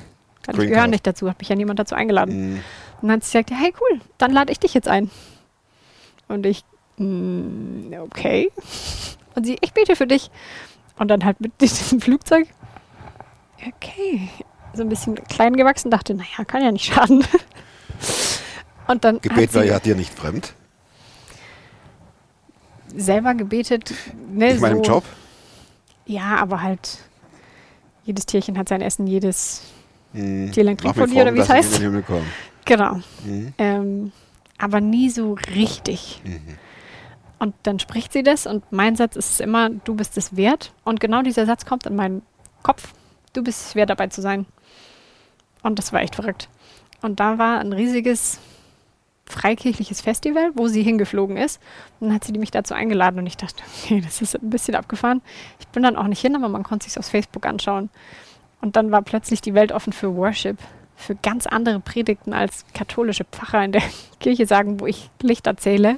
Green 0.47 0.61
ich 0.63 0.69
gehöre 0.71 0.87
nicht 0.87 1.07
dazu, 1.07 1.29
hat 1.29 1.39
mich 1.39 1.49
ja 1.49 1.57
niemand 1.57 1.79
dazu 1.79 1.95
eingeladen. 1.95 2.53
Mhm. 2.55 2.57
Und 3.01 3.09
dann 3.09 3.13
hat 3.13 3.25
sie 3.25 3.33
gesagt, 3.33 3.51
ja, 3.51 3.57
hey 3.57 3.73
cool, 3.81 4.01
dann 4.19 4.33
lade 4.33 4.51
ich 4.53 4.59
dich 4.59 4.75
jetzt 4.75 4.89
ein. 4.89 5.11
Und 6.27 6.45
ich, 6.47 6.65
"Mm, 6.97 7.93
okay. 8.01 8.51
Und 9.35 9.47
sie, 9.47 9.57
ich 9.61 9.73
bete 9.73 9.95
für 9.97 10.07
dich. 10.07 10.31
Und 10.99 11.09
dann 11.09 11.25
halt 11.25 11.41
mit 11.41 11.53
diesem 11.61 12.01
Flugzeug. 12.01 12.49
Okay. 13.67 14.29
So 14.75 14.83
ein 14.83 14.89
bisschen 14.89 15.15
klein 15.27 15.57
gewachsen, 15.57 15.91
dachte, 15.91 16.15
naja, 16.15 16.45
kann 16.47 16.63
ja 16.63 16.73
nicht 16.73 16.93
schaden. 16.93 17.25
Und 18.87 19.05
dann 19.05 19.21
Gebet 19.21 19.49
hat 19.51 19.55
war 19.55 19.63
sie 19.63 19.69
ja 19.69 19.79
dir 19.81 19.95
nicht 19.95 20.13
fremd. 20.15 20.55
Selber 22.97 23.35
gebetet. 23.35 23.93
Ne, 24.31 24.55
Ich 24.55 24.61
meine 24.61 24.79
im 24.79 24.85
so- 24.85 24.91
Job. 24.93 25.05
Ja, 26.07 26.37
aber 26.37 26.63
halt, 26.63 26.99
jedes 28.05 28.27
Tierchen 28.27 28.57
hat 28.59 28.69
sein 28.69 28.81
Essen, 28.81 29.07
jedes 29.07 29.63
Mhm. 30.15 30.51
Trinkt 30.53 30.83
mir 30.85 30.95
von 30.95 31.11
dir, 31.11 31.21
oder 31.23 31.35
wie 31.35 31.41
es 31.41 31.51
heißt. 31.51 31.83
Genau. 32.65 32.95
Mhm. 33.27 33.53
Ähm, 33.59 34.13
aber 34.57 34.81
nie 34.81 35.11
so 35.11 35.35
richtig. 35.55 36.23
Und 37.39 37.55
dann 37.65 37.79
spricht 37.79 38.15
sie 38.15 38.23
das 38.23 38.47
und 38.47 38.65
mein 38.73 38.97
Satz 38.97 39.17
ist 39.17 39.39
immer, 39.41 39.69
du 39.69 39.95
bist 39.95 40.17
es 40.17 40.35
wert. 40.35 40.73
Und 40.85 40.99
genau 40.99 41.21
dieser 41.21 41.45
Satz 41.45 41.67
kommt 41.67 41.85
in 41.87 41.95
meinen 41.95 42.23
Kopf. 42.63 42.95
Du 43.35 43.45
bist 43.45 43.67
es 43.67 43.75
wert, 43.75 43.91
dabei 43.91 44.07
zu 44.07 44.23
sein. 44.23 44.47
Und 45.63 45.79
das 45.79 45.93
war 45.93 46.01
echt 46.01 46.15
verrückt. 46.17 46.49
Und 47.03 47.21
da 47.21 47.37
war 47.39 47.59
ein 47.61 47.75
riesiges 47.75 48.39
freikirchliches 49.29 50.01
Festival, 50.01 50.51
wo 50.55 50.69
sie 50.69 50.83
hingeflogen 50.83 51.37
ist. 51.37 51.61
Und 52.01 52.09
dann 52.09 52.15
hat 52.15 52.25
sie 52.25 52.33
mich 52.33 52.51
dazu 52.51 52.75
eingeladen 52.75 53.19
und 53.19 53.27
ich 53.27 53.37
dachte, 53.37 53.63
okay, 53.83 54.01
das 54.05 54.23
ist 54.23 54.35
ein 54.35 54.51
bisschen 54.51 54.75
abgefahren. 54.75 55.23
Ich 55.61 55.69
bin 55.69 55.83
dann 55.83 55.97
auch 55.97 56.07
nicht 56.07 56.21
hin, 56.21 56.37
aber 56.37 56.49
man 56.49 56.63
konnte 56.63 56.89
sich 56.89 56.99
auf 56.99 57.07
Facebook 57.07 57.47
anschauen. 57.47 57.91
Und 58.61 58.77
dann 58.77 58.91
war 58.91 59.03
plötzlich 59.03 59.41
die 59.41 59.55
Welt 59.55 59.73
offen 59.73 59.93
für 59.93 60.17
Worship, 60.17 60.59
für 60.97 61.15
ganz 61.15 61.47
andere 61.47 61.79
Predigten 61.79 62.33
als 62.33 62.65
katholische 62.75 63.25
Pfarrer 63.25 63.65
in 63.65 63.73
der 63.73 63.83
Kirche 64.21 64.47
sagen, 64.47 64.81
wo 64.81 64.87
ich 64.87 65.11
Licht 65.23 65.47
erzähle, 65.47 65.97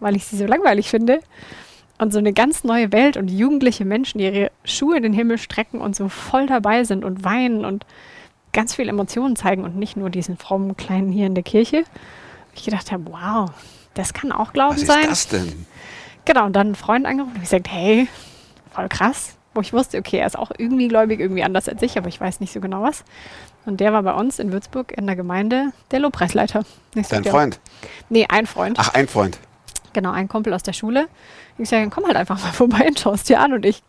weil 0.00 0.16
ich 0.16 0.24
sie 0.24 0.36
so 0.36 0.46
langweilig 0.46 0.88
finde. 0.88 1.20
Und 1.98 2.12
so 2.12 2.18
eine 2.18 2.32
ganz 2.32 2.64
neue 2.64 2.90
Welt 2.90 3.16
und 3.16 3.30
jugendliche 3.30 3.84
Menschen, 3.84 4.18
die 4.18 4.24
ihre 4.24 4.50
Schuhe 4.64 4.96
in 4.96 5.04
den 5.04 5.12
Himmel 5.12 5.38
strecken 5.38 5.80
und 5.80 5.94
so 5.94 6.08
voll 6.08 6.46
dabei 6.46 6.82
sind 6.82 7.04
und 7.04 7.22
weinen 7.22 7.64
und 7.64 7.86
ganz 8.52 8.74
viel 8.74 8.88
Emotionen 8.88 9.36
zeigen 9.36 9.64
und 9.64 9.76
nicht 9.76 9.96
nur 9.96 10.10
diesen 10.10 10.36
frommen 10.36 10.76
Kleinen 10.76 11.12
hier 11.12 11.26
in 11.26 11.34
der 11.34 11.44
Kirche. 11.44 11.84
Ich 12.54 12.64
gedacht 12.64 12.92
habe, 12.92 13.04
wow, 13.06 13.50
das 13.94 14.12
kann 14.12 14.32
auch 14.32 14.52
Glauben 14.52 14.74
Was 14.74 14.82
ist 14.82 14.88
sein. 14.88 15.06
das 15.06 15.28
denn? 15.28 15.66
Genau, 16.24 16.46
und 16.46 16.54
dann 16.54 16.68
einen 16.68 16.74
Freund 16.74 17.06
angerufen 17.06 17.34
und 17.34 17.40
gesagt, 17.40 17.68
hey, 17.70 18.08
voll 18.72 18.88
krass. 18.88 19.36
Wo 19.54 19.60
ich 19.60 19.72
wusste, 19.74 19.98
okay, 19.98 20.16
er 20.16 20.26
ist 20.26 20.38
auch 20.38 20.50
irgendwie 20.56 20.88
gläubig, 20.88 21.20
irgendwie 21.20 21.42
anders 21.42 21.68
als 21.68 21.82
ich, 21.82 21.98
aber 21.98 22.08
ich 22.08 22.18
weiß 22.18 22.40
nicht 22.40 22.52
so 22.52 22.60
genau 22.60 22.82
was. 22.82 23.04
Und 23.66 23.80
der 23.80 23.92
war 23.92 24.02
bei 24.02 24.14
uns 24.14 24.38
in 24.38 24.50
Würzburg 24.50 24.96
in 24.96 25.06
der 25.06 25.14
Gemeinde 25.14 25.72
der 25.90 26.00
Lobpreisleiter. 26.00 26.64
Dein 26.94 27.22
ja, 27.22 27.30
Freund? 27.30 27.60
Nee, 28.08 28.26
ein 28.30 28.46
Freund. 28.46 28.78
Ach, 28.80 28.94
ein 28.94 29.08
Freund. 29.08 29.38
Genau, 29.92 30.10
ein 30.10 30.28
Kumpel 30.28 30.54
aus 30.54 30.62
der 30.62 30.72
Schule. 30.72 31.06
Ich 31.58 31.68
sage, 31.68 31.88
komm 31.90 32.06
halt 32.06 32.16
einfach 32.16 32.40
mal 32.42 32.52
vorbei 32.52 32.86
und 32.86 32.98
schaust 32.98 33.28
dir 33.28 33.40
an. 33.40 33.52
Und 33.52 33.66
ich, 33.66 33.82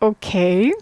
okay. 0.00 0.74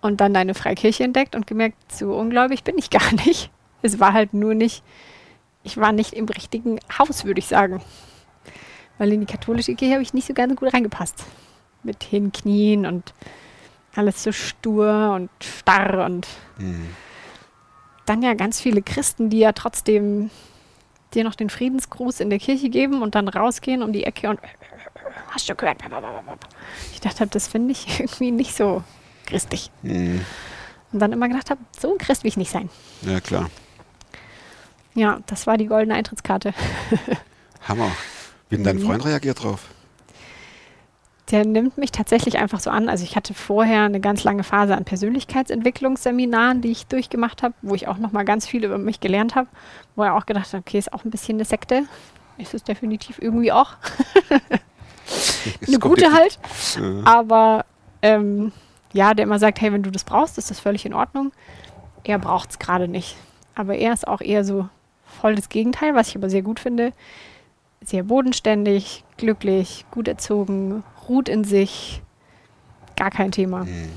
Und 0.00 0.20
dann 0.20 0.32
deine 0.32 0.54
Freikirche 0.54 1.04
entdeckt 1.04 1.34
und 1.34 1.46
gemerkt, 1.46 1.76
so 1.92 2.14
ungläubig 2.14 2.64
bin 2.64 2.78
ich 2.78 2.90
gar 2.90 3.12
nicht. 3.26 3.50
Es 3.82 4.00
war 4.00 4.12
halt 4.12 4.32
nur 4.32 4.54
nicht, 4.54 4.82
ich 5.68 5.76
war 5.76 5.92
nicht 5.92 6.14
im 6.14 6.24
richtigen 6.26 6.78
Haus, 6.98 7.24
würde 7.24 7.38
ich 7.40 7.46
sagen. 7.46 7.82
Weil 8.96 9.12
in 9.12 9.20
die 9.20 9.26
katholische 9.26 9.74
Kirche 9.74 9.94
habe 9.94 10.02
ich 10.02 10.14
nicht 10.14 10.26
so 10.26 10.34
ganz 10.34 10.56
gut 10.56 10.72
reingepasst. 10.72 11.24
Mit 11.82 12.02
Hinknien 12.02 12.86
und 12.86 13.12
alles 13.94 14.22
so 14.24 14.32
stur 14.32 15.12
und 15.14 15.30
starr 15.40 16.04
und 16.06 16.26
Mhm. 16.58 16.88
dann 18.06 18.22
ja 18.22 18.34
ganz 18.34 18.60
viele 18.60 18.82
Christen, 18.82 19.28
die 19.30 19.38
ja 19.40 19.52
trotzdem 19.52 20.30
dir 21.14 21.22
noch 21.24 21.34
den 21.34 21.50
Friedensgruß 21.50 22.20
in 22.20 22.30
der 22.30 22.38
Kirche 22.38 22.68
geben 22.70 23.02
und 23.02 23.14
dann 23.14 23.28
rausgehen 23.28 23.82
um 23.82 23.92
die 23.92 24.04
Ecke 24.04 24.28
und 24.28 24.40
hast 25.30 25.48
du 25.48 25.54
gehört? 25.54 25.78
Ich 26.92 27.00
dachte, 27.00 27.26
das 27.26 27.46
finde 27.48 27.72
ich 27.72 27.86
irgendwie 28.00 28.30
nicht 28.30 28.56
so 28.56 28.82
christlich. 29.26 29.70
Mhm. 29.82 30.24
Und 30.92 30.98
dann 31.00 31.12
immer 31.12 31.28
gedacht 31.28 31.50
habe, 31.50 31.60
so 31.78 31.92
ein 31.92 31.98
Christ 31.98 32.24
will 32.24 32.28
ich 32.30 32.36
nicht 32.38 32.50
sein. 32.50 32.70
Ja, 33.02 33.20
klar. 33.20 33.50
Ja, 34.98 35.20
das 35.26 35.46
war 35.46 35.56
die 35.56 35.66
goldene 35.66 35.94
Eintrittskarte. 35.94 36.52
Hammer. 37.68 37.92
Wie 38.48 38.56
denn 38.56 38.64
dein 38.64 38.80
Freund 38.80 39.04
reagiert 39.04 39.44
drauf? 39.44 39.68
Der 41.30 41.46
nimmt 41.46 41.78
mich 41.78 41.92
tatsächlich 41.92 42.38
einfach 42.38 42.58
so 42.58 42.70
an. 42.70 42.88
Also 42.88 43.04
ich 43.04 43.14
hatte 43.14 43.32
vorher 43.32 43.84
eine 43.84 44.00
ganz 44.00 44.24
lange 44.24 44.42
Phase 44.42 44.76
an 44.76 44.84
Persönlichkeitsentwicklungsseminaren, 44.84 46.62
die 46.62 46.72
ich 46.72 46.86
durchgemacht 46.86 47.44
habe, 47.44 47.54
wo 47.62 47.76
ich 47.76 47.86
auch 47.86 47.98
noch 47.98 48.10
mal 48.10 48.24
ganz 48.24 48.44
viel 48.44 48.64
über 48.64 48.76
mich 48.76 48.98
gelernt 48.98 49.36
habe, 49.36 49.46
wo 49.94 50.02
er 50.02 50.16
auch 50.16 50.26
gedacht 50.26 50.52
hat, 50.52 50.60
okay, 50.60 50.78
ist 50.78 50.92
auch 50.92 51.04
ein 51.04 51.12
bisschen 51.12 51.36
eine 51.36 51.44
Sekte. 51.44 51.84
Ist 52.36 52.54
es 52.54 52.64
definitiv 52.64 53.20
irgendwie 53.22 53.52
auch. 53.52 53.74
Eine 55.66 55.78
gute 55.78 56.12
halt. 56.12 56.38
Ja. 56.76 57.04
Aber 57.04 57.64
ähm, 58.02 58.52
ja, 58.92 59.14
der 59.14 59.24
immer 59.24 59.38
sagt, 59.38 59.60
hey, 59.60 59.72
wenn 59.72 59.82
du 59.82 59.90
das 59.90 60.04
brauchst, 60.04 60.38
ist 60.38 60.50
das 60.50 60.60
völlig 60.60 60.84
in 60.84 60.92
Ordnung. 60.92 61.32
Er 62.04 62.18
braucht 62.18 62.50
es 62.50 62.58
gerade 62.58 62.88
nicht. 62.88 63.16
Aber 63.54 63.74
er 63.76 63.92
ist 63.92 64.06
auch 64.06 64.20
eher 64.20 64.44
so 64.44 64.68
voll 65.20 65.34
das 65.34 65.48
Gegenteil, 65.48 65.94
was 65.94 66.08
ich 66.08 66.16
aber 66.16 66.30
sehr 66.30 66.42
gut 66.42 66.60
finde. 66.60 66.92
Sehr 67.84 68.02
bodenständig, 68.02 69.04
glücklich, 69.16 69.84
gut 69.90 70.08
erzogen, 70.08 70.82
ruht 71.08 71.28
in 71.28 71.44
sich. 71.44 72.02
Gar 72.96 73.10
kein 73.10 73.32
Thema. 73.32 73.64
Mhm. 73.64 73.90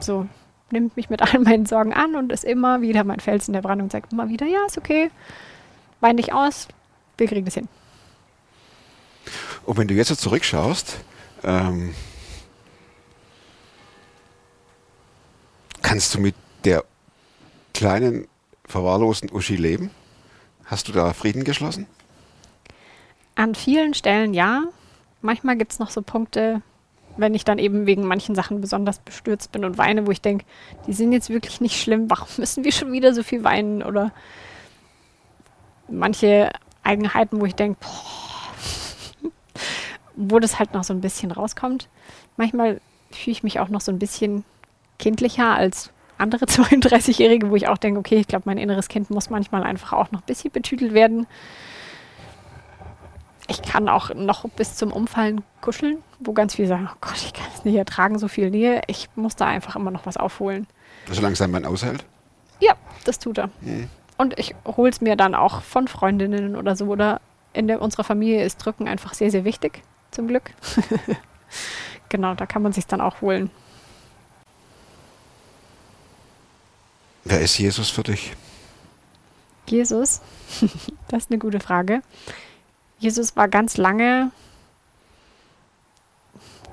So. 0.00 0.26
nimmt 0.70 0.96
mich 0.96 1.10
mit 1.10 1.22
all 1.34 1.40
meinen 1.40 1.66
Sorgen 1.66 1.92
an 1.92 2.14
und 2.14 2.32
ist 2.32 2.44
immer 2.44 2.80
wieder 2.80 3.04
mein 3.04 3.20
Fels 3.20 3.48
in 3.48 3.54
der 3.54 3.62
Brandung 3.62 3.86
und 3.86 3.92
sagt 3.92 4.12
immer 4.12 4.28
wieder, 4.28 4.46
ja, 4.46 4.64
ist 4.66 4.78
okay, 4.78 5.10
wein 6.00 6.16
dich 6.16 6.32
aus, 6.32 6.68
wir 7.16 7.26
kriegen 7.26 7.44
das 7.44 7.54
hin. 7.54 7.68
Und 9.64 9.76
wenn 9.76 9.88
du 9.88 9.94
jetzt 9.94 10.08
so 10.08 10.14
zurückschaust, 10.14 10.98
ähm, 11.44 11.94
kannst 15.82 16.14
du 16.14 16.20
mit 16.20 16.34
der 16.64 16.84
kleinen, 17.74 18.26
verwahrlosen 18.64 19.30
Uschi 19.30 19.56
leben? 19.56 19.90
Hast 20.68 20.86
du 20.86 20.92
da 20.92 21.14
Frieden 21.14 21.44
geschlossen? 21.44 21.86
An 23.34 23.54
vielen 23.54 23.94
Stellen 23.94 24.34
ja. 24.34 24.64
Manchmal 25.22 25.56
gibt 25.56 25.72
es 25.72 25.78
noch 25.78 25.90
so 25.90 26.02
Punkte, 26.02 26.60
wenn 27.16 27.34
ich 27.34 27.44
dann 27.44 27.58
eben 27.58 27.86
wegen 27.86 28.06
manchen 28.06 28.34
Sachen 28.34 28.60
besonders 28.60 28.98
bestürzt 28.98 29.50
bin 29.50 29.64
und 29.64 29.78
weine, 29.78 30.06
wo 30.06 30.10
ich 30.10 30.20
denke, 30.20 30.44
die 30.86 30.92
sind 30.92 31.12
jetzt 31.12 31.30
wirklich 31.30 31.62
nicht 31.62 31.80
schlimm, 31.80 32.10
warum 32.10 32.28
müssen 32.36 32.64
wir 32.64 32.72
schon 32.72 32.92
wieder 32.92 33.14
so 33.14 33.22
viel 33.22 33.44
weinen? 33.44 33.82
Oder 33.82 34.12
manche 35.88 36.52
Eigenheiten, 36.82 37.40
wo 37.40 37.46
ich 37.46 37.54
denke, 37.54 37.80
wo 40.16 40.38
das 40.38 40.58
halt 40.58 40.74
noch 40.74 40.84
so 40.84 40.92
ein 40.92 41.00
bisschen 41.00 41.32
rauskommt. 41.32 41.88
Manchmal 42.36 42.82
fühle 43.10 43.32
ich 43.32 43.42
mich 43.42 43.58
auch 43.58 43.70
noch 43.70 43.80
so 43.80 43.90
ein 43.90 43.98
bisschen 43.98 44.44
kindlicher 44.98 45.54
als 45.54 45.92
andere 46.18 46.44
32-Jährige, 46.46 47.50
wo 47.50 47.56
ich 47.56 47.68
auch 47.68 47.78
denke, 47.78 48.00
okay, 48.00 48.16
ich 48.16 48.28
glaube, 48.28 48.44
mein 48.46 48.58
inneres 48.58 48.88
Kind 48.88 49.10
muss 49.10 49.30
manchmal 49.30 49.62
einfach 49.62 49.92
auch 49.92 50.10
noch 50.10 50.20
ein 50.20 50.26
bisschen 50.26 50.50
betütelt 50.50 50.94
werden. 50.94 51.26
Ich 53.50 53.62
kann 53.62 53.88
auch 53.88 54.14
noch 54.14 54.46
bis 54.50 54.76
zum 54.76 54.92
Umfallen 54.92 55.42
kuscheln, 55.62 55.98
wo 56.20 56.34
ganz 56.34 56.56
viele 56.56 56.68
sagen, 56.68 56.88
oh 56.92 56.96
Gott, 57.00 57.16
ich 57.16 57.32
kann 57.32 57.46
es 57.54 57.64
nicht 57.64 57.76
ertragen, 57.76 58.18
so 58.18 58.28
viel 58.28 58.50
Nähe. 58.50 58.82
Ich 58.88 59.08
muss 59.16 59.36
da 59.36 59.46
einfach 59.46 59.74
immer 59.74 59.90
noch 59.90 60.04
was 60.04 60.18
aufholen. 60.18 60.66
Solange 61.10 61.34
sein 61.34 61.50
Mann 61.50 61.64
aushält? 61.64 62.04
Ja, 62.60 62.74
das 63.04 63.18
tut 63.18 63.38
er. 63.38 63.48
Und 64.18 64.38
ich 64.38 64.54
hole 64.66 64.90
es 64.90 65.00
mir 65.00 65.16
dann 65.16 65.34
auch 65.34 65.62
von 65.62 65.88
Freundinnen 65.88 66.56
oder 66.56 66.76
so. 66.76 66.86
Oder 66.86 67.20
in 67.54 67.68
der, 67.68 67.80
unserer 67.80 68.04
Familie 68.04 68.44
ist 68.44 68.58
Drücken 68.58 68.86
einfach 68.86 69.14
sehr, 69.14 69.30
sehr 69.30 69.44
wichtig, 69.44 69.82
zum 70.10 70.28
Glück. 70.28 70.50
genau, 72.08 72.34
da 72.34 72.44
kann 72.44 72.62
man 72.62 72.72
sich 72.72 72.86
dann 72.86 73.00
auch 73.00 73.22
holen. 73.22 73.50
Wer 77.24 77.40
ist 77.40 77.58
Jesus 77.58 77.90
für 77.90 78.02
dich? 78.02 78.34
Jesus, 79.66 80.20
das 81.08 81.24
ist 81.24 81.30
eine 81.30 81.38
gute 81.38 81.60
Frage. 81.60 82.00
Jesus 82.98 83.36
war 83.36 83.48
ganz 83.48 83.76
lange 83.76 84.30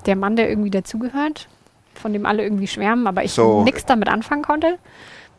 der 0.06 0.16
Mann, 0.16 0.36
der 0.36 0.48
irgendwie 0.48 0.70
dazugehört, 0.70 1.48
von 1.94 2.12
dem 2.12 2.26
alle 2.26 2.42
irgendwie 2.42 2.66
schwärmen, 2.68 3.06
aber 3.06 3.24
ich 3.24 3.32
So. 3.32 3.62
nichts 3.64 3.84
damit 3.84 4.08
anfangen 4.08 4.42
konnte, 4.42 4.78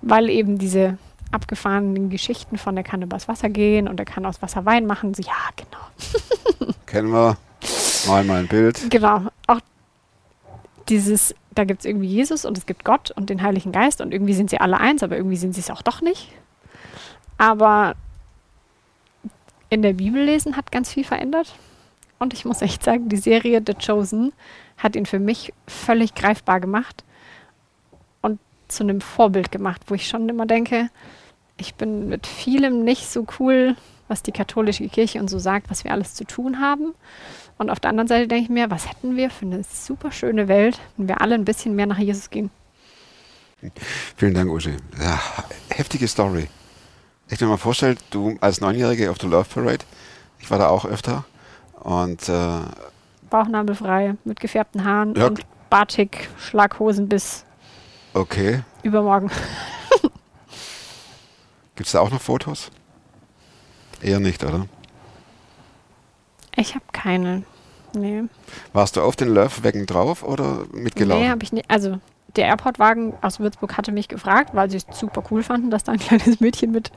weil 0.01 0.29
eben 0.29 0.57
diese 0.57 0.97
abgefahrenen 1.31 2.09
Geschichten 2.09 2.57
von 2.57 2.75
der 2.75 2.83
kann 2.83 3.01
übers 3.01 3.27
Wasser 3.27 3.49
gehen 3.49 3.87
und 3.87 3.99
er 3.99 4.05
kann 4.05 4.25
aus 4.25 4.41
Wasser 4.41 4.65
Wein 4.65 4.85
machen. 4.85 5.13
So, 5.13 5.23
ja, 5.23 5.33
genau. 5.55 6.75
Kennen 6.85 7.11
wir. 7.11 7.37
Mal 8.07 8.23
mal 8.23 8.39
ein 8.41 8.47
Bild. 8.47 8.89
Genau. 8.89 9.23
Auch 9.47 9.59
dieses, 10.87 11.35
da 11.57 11.63
gibt 11.63 11.81
es 11.81 11.85
irgendwie 11.85 12.07
Jesus 12.07 12.45
und 12.45 12.57
es 12.57 12.65
gibt 12.65 12.85
Gott 12.85 13.11
und 13.11 13.29
den 13.29 13.41
Heiligen 13.41 13.71
Geist 13.71 14.01
und 14.01 14.13
irgendwie 14.13 14.33
sind 14.33 14.49
sie 14.49 14.59
alle 14.59 14.79
eins, 14.79 15.03
aber 15.03 15.17
irgendwie 15.17 15.37
sind 15.37 15.53
sie 15.53 15.61
es 15.61 15.71
auch 15.71 15.81
doch 15.81 16.01
nicht. 16.01 16.29
Aber 17.37 17.95
in 19.69 19.81
der 19.81 19.93
Bibel 19.93 20.23
lesen 20.23 20.55
hat 20.55 20.71
ganz 20.71 20.91
viel 20.91 21.03
verändert. 21.03 21.55
Und 22.19 22.33
ich 22.33 22.45
muss 22.45 22.61
echt 22.61 22.83
sagen, 22.83 23.09
die 23.09 23.17
Serie 23.17 23.61
The 23.65 23.73
Chosen 23.73 24.33
hat 24.77 24.95
ihn 24.95 25.05
für 25.05 25.19
mich 25.19 25.53
völlig 25.67 26.15
greifbar 26.15 26.59
gemacht 26.59 27.03
und 28.21 28.39
zu 28.67 28.83
einem 28.83 29.01
Vorbild 29.01 29.51
gemacht, 29.51 29.81
wo 29.87 29.95
ich 29.95 30.07
schon 30.07 30.27
immer 30.29 30.45
denke, 30.45 30.89
ich 31.57 31.75
bin 31.75 32.09
mit 32.09 32.27
vielem 32.27 32.83
nicht 32.83 33.09
so 33.09 33.25
cool, 33.39 33.75
was 34.07 34.23
die 34.23 34.31
katholische 34.31 34.87
Kirche 34.87 35.19
und 35.19 35.27
so 35.27 35.39
sagt, 35.39 35.69
was 35.69 35.83
wir 35.83 35.91
alles 35.91 36.13
zu 36.13 36.23
tun 36.23 36.59
haben. 36.59 36.93
Und 37.57 37.69
auf 37.69 37.79
der 37.79 37.89
anderen 37.89 38.07
Seite 38.07 38.27
denke 38.27 38.43
ich 38.43 38.49
mir, 38.49 38.69
was 38.69 38.87
hätten 38.89 39.15
wir 39.17 39.29
für 39.29 39.45
eine 39.45 39.63
super 39.63 40.11
schöne 40.11 40.47
Welt, 40.47 40.79
wenn 40.95 41.07
wir 41.07 41.21
alle 41.21 41.35
ein 41.35 41.45
bisschen 41.45 41.75
mehr 41.75 41.87
nach 41.87 41.97
Jesus 41.97 42.29
gehen. 42.29 42.51
Vielen 44.15 44.35
Dank, 44.35 44.51
Uschi. 44.51 44.75
Ja, 45.01 45.19
heftige 45.69 46.07
Story. 46.07 46.47
Ich 47.29 47.41
mir 47.41 47.47
mal 47.47 47.57
vorstellen, 47.57 47.97
du 48.11 48.37
als 48.39 48.61
Neunjährige 48.61 49.09
auf 49.09 49.17
der 49.17 49.29
Love 49.29 49.47
Parade, 49.51 49.83
ich 50.39 50.49
war 50.51 50.59
da 50.59 50.69
auch 50.69 50.85
öfter 50.85 51.25
und 51.81 52.29
äh, 52.29 52.59
Bauchnabelfrei, 53.29 54.15
mit 54.23 54.39
gefärbten 54.39 54.85
Haaren 54.85 55.15
Ja. 55.15 55.27
und 55.27 55.41
Batik, 55.69 56.29
Schlaghosen 56.37 57.09
bis 57.09 57.43
okay. 58.13 58.61
übermorgen. 58.83 59.29
Gibt 61.75 61.87
es 61.87 61.91
da 61.91 61.99
auch 61.99 62.11
noch 62.11 62.21
Fotos? 62.21 62.71
Eher 64.01 64.19
nicht, 64.19 64.43
oder? 64.43 64.67
Ich 66.57 66.75
habe 66.75 66.83
keine. 66.91 67.43
Nee. 67.93 68.23
Warst 68.73 68.97
du 68.97 69.01
auf 69.01 69.15
den 69.15 69.29
Love-Wagen 69.29 69.85
drauf 69.85 70.23
oder 70.23 70.65
mitgelaufen? 70.73 71.23
Nee, 71.23 71.29
habe 71.29 71.43
ich 71.43 71.53
nicht. 71.53 71.69
Also 71.69 71.99
der 72.35 72.47
Airport-Wagen 72.47 73.13
aus 73.21 73.39
Würzburg 73.39 73.77
hatte 73.77 73.91
mich 73.91 74.07
gefragt, 74.09 74.49
weil 74.53 74.69
sie 74.69 74.77
es 74.77 74.85
super 74.91 75.23
cool 75.31 75.41
fanden, 75.43 75.71
dass 75.71 75.83
da 75.85 75.93
ein 75.93 75.99
kleines 75.99 76.39
Mädchen 76.41 76.71
mit, 76.71 76.91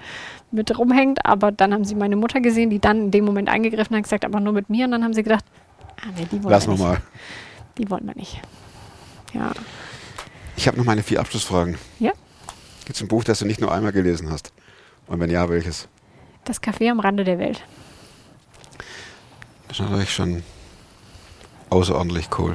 mit 0.51 0.77
rumhängt. 0.77 1.25
Aber 1.25 1.53
dann 1.53 1.73
haben 1.73 1.85
sie 1.85 1.95
meine 1.95 2.17
Mutter 2.17 2.41
gesehen, 2.41 2.71
die 2.71 2.81
dann 2.81 3.05
in 3.05 3.11
dem 3.13 3.25
Moment 3.25 3.49
eingegriffen 3.49 3.97
hat, 3.97 4.03
gesagt, 4.03 4.25
aber 4.25 4.41
nur 4.41 4.53
mit 4.53 4.69
mir. 4.69 4.87
Und 4.87 4.91
dann 4.91 5.05
haben 5.05 5.15
sie 5.15 5.23
gedacht, 5.23 5.45
ah 6.03 6.09
nee, 6.17 6.27
die 6.31 6.43
wollen 6.43 6.51
Lass 6.53 6.67
wir 6.67 6.77
mal 6.77 6.91
nicht. 6.91 7.01
mal. 7.01 7.09
Die 7.79 7.91
wollen 7.91 8.07
wir 8.07 8.15
nicht. 8.17 8.41
Ja. 9.33 9.53
Ich 10.57 10.67
habe 10.67 10.77
noch 10.77 10.85
meine 10.85 11.03
vier 11.03 11.21
Abschlussfragen. 11.21 11.77
Ja. 12.01 12.13
Gibt 12.85 12.97
es 12.97 13.01
ein 13.03 13.09
Buch, 13.09 13.25
das 13.25 13.39
du 13.39 13.47
nicht 13.47 13.61
nur 13.61 13.73
einmal 13.73 13.93
gelesen 13.93 14.31
hast? 14.31 14.53
Und 15.07 15.21
wenn 15.21 15.31
ja, 15.31 15.49
welches? 15.49 15.89
Das 16.45 16.63
Café 16.63 16.91
am 16.91 17.01
Rande 17.01 17.25
der 17.25 17.39
Welt. 17.39 17.63
Das 19.71 19.79
ist 19.79 19.89
natürlich 19.89 20.13
schon 20.13 20.43
außerordentlich 21.71 22.29
cool. 22.39 22.55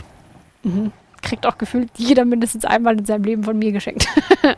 Kriegt 1.22 1.46
auch 1.46 1.58
gefühlt 1.58 1.90
jeder 1.96 2.26
mindestens 2.26 2.66
einmal 2.66 3.00
in 3.00 3.06
seinem 3.06 3.24
Leben 3.24 3.44
von 3.46 3.58
mir 3.58 3.72
geschenkt. 3.72 4.06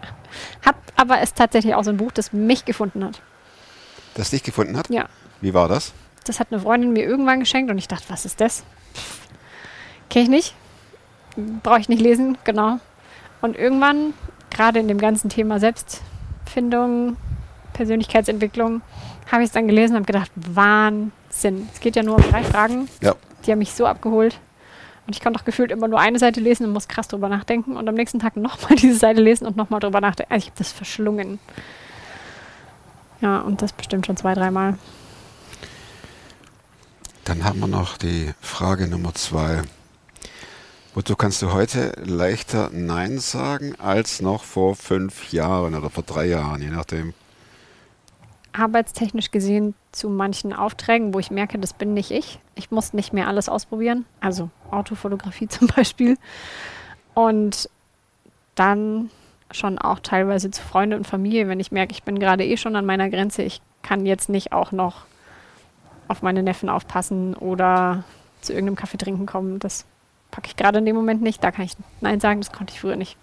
hat 0.65 0.75
aber 0.95 1.21
ist 1.21 1.35
tatsächlich 1.35 1.75
auch 1.75 1.83
so 1.83 1.91
ein 1.91 1.97
Buch, 1.97 2.11
das 2.11 2.33
mich 2.33 2.65
gefunden 2.65 3.05
hat. 3.05 3.21
Das 4.15 4.31
dich 4.31 4.41
gefunden 4.41 4.75
hat? 4.75 4.89
Ja. 4.89 5.05
Wie 5.39 5.53
war 5.53 5.67
das? 5.67 5.93
Das 6.25 6.39
hat 6.39 6.47
eine 6.49 6.59
Freundin 6.59 6.93
mir 6.93 7.05
irgendwann 7.05 7.41
geschenkt 7.41 7.69
und 7.69 7.77
ich 7.77 7.87
dachte, 7.87 8.05
was 8.07 8.25
ist 8.25 8.41
das? 8.41 8.63
Kenne 10.09 10.23
ich 10.23 10.29
nicht. 10.29 10.55
Brauche 11.61 11.79
ich 11.79 11.89
nicht 11.89 12.01
lesen, 12.01 12.39
genau. 12.43 12.79
Und 13.39 13.55
irgendwann, 13.55 14.15
gerade 14.49 14.79
in 14.79 14.87
dem 14.87 14.97
ganzen 14.97 15.29
Thema 15.29 15.59
Selbstfindung, 15.59 17.17
Persönlichkeitsentwicklung, 17.73 18.81
habe 19.31 19.43
ich 19.43 19.49
es 19.49 19.53
dann 19.53 19.67
gelesen 19.67 19.91
und 19.91 19.97
habe 19.99 20.11
gedacht, 20.11 20.31
Wahnsinn. 20.35 21.11
Es 21.29 21.79
geht 21.79 21.95
ja 21.95 22.03
nur 22.03 22.15
um 22.15 22.23
drei 22.23 22.43
Fragen. 22.43 22.87
Ja. 23.01 23.15
Die 23.45 23.51
haben 23.51 23.59
mich 23.59 23.73
so 23.73 23.85
abgeholt. 23.85 24.39
Und 25.05 25.15
ich 25.15 25.21
konnte 25.21 25.39
auch 25.39 25.45
gefühlt 25.45 25.71
immer 25.71 25.87
nur 25.87 25.99
eine 25.99 26.19
Seite 26.19 26.41
lesen 26.41 26.65
und 26.65 26.73
muss 26.73 26.87
krass 26.87 27.07
drüber 27.07 27.29
nachdenken. 27.29 27.77
Und 27.77 27.87
am 27.87 27.95
nächsten 27.95 28.19
Tag 28.19 28.35
nochmal 28.35 28.75
diese 28.81 28.97
Seite 28.97 29.21
lesen 29.21 29.47
und 29.47 29.55
nochmal 29.55 29.79
drüber 29.79 30.01
nachdenken. 30.01 30.33
Also 30.33 30.43
ich 30.43 30.49
habe 30.49 30.57
das 30.57 30.71
verschlungen. 30.71 31.39
Ja, 33.21 33.39
und 33.39 33.61
das 33.61 33.71
bestimmt 33.73 34.05
schon 34.05 34.17
zwei, 34.17 34.33
dreimal. 34.33 34.77
Dann 37.23 37.43
haben 37.43 37.59
wir 37.59 37.67
noch 37.67 37.97
die 37.97 38.33
Frage 38.41 38.87
Nummer 38.87 39.13
zwei. 39.13 39.61
Wozu 40.93 41.15
kannst 41.15 41.41
du 41.41 41.51
heute 41.53 41.93
leichter 42.03 42.69
Nein 42.73 43.19
sagen 43.19 43.75
als 43.79 44.21
noch 44.21 44.43
vor 44.43 44.75
fünf 44.75 45.31
Jahren 45.31 45.75
oder 45.75 45.89
vor 45.89 46.03
drei 46.03 46.25
Jahren, 46.25 46.61
je 46.61 46.69
nachdem. 46.69 47.13
Arbeitstechnisch 48.57 49.31
gesehen 49.31 49.75
zu 49.91 50.09
manchen 50.09 50.53
Aufträgen, 50.53 51.13
wo 51.13 51.19
ich 51.19 51.31
merke, 51.31 51.59
das 51.59 51.73
bin 51.73 51.93
nicht 51.93 52.11
ich. 52.11 52.39
Ich 52.55 52.71
muss 52.71 52.93
nicht 52.93 53.13
mehr 53.13 53.27
alles 53.27 53.49
ausprobieren, 53.49 54.05
also 54.19 54.49
Autofotografie 54.71 55.47
zum 55.49 55.67
Beispiel. 55.67 56.17
Und 57.13 57.69
dann 58.55 59.09
schon 59.51 59.77
auch 59.77 59.99
teilweise 59.99 60.51
zu 60.51 60.61
Freunde 60.61 60.97
und 60.97 61.07
Familie, 61.07 61.47
wenn 61.47 61.59
ich 61.59 61.71
merke, 61.71 61.93
ich 61.93 62.03
bin 62.03 62.19
gerade 62.19 62.45
eh 62.45 62.57
schon 62.57 62.75
an 62.75 62.85
meiner 62.85 63.09
Grenze, 63.09 63.43
ich 63.43 63.61
kann 63.81 64.05
jetzt 64.05 64.29
nicht 64.29 64.51
auch 64.51 64.71
noch 64.71 65.05
auf 66.07 66.21
meine 66.21 66.43
Neffen 66.43 66.69
aufpassen 66.69 67.33
oder 67.35 68.03
zu 68.41 68.53
irgendeinem 68.53 68.75
Kaffee 68.75 68.97
trinken 68.97 69.25
kommen. 69.25 69.59
Das 69.59 69.85
packe 70.31 70.47
ich 70.47 70.55
gerade 70.55 70.79
in 70.79 70.85
dem 70.85 70.95
Moment 70.95 71.21
nicht. 71.21 71.43
Da 71.43 71.51
kann 71.51 71.65
ich 71.65 71.73
Nein 72.01 72.19
sagen, 72.19 72.41
das 72.41 72.51
konnte 72.51 72.73
ich 72.73 72.81
früher 72.81 72.95
nicht. 72.95 73.17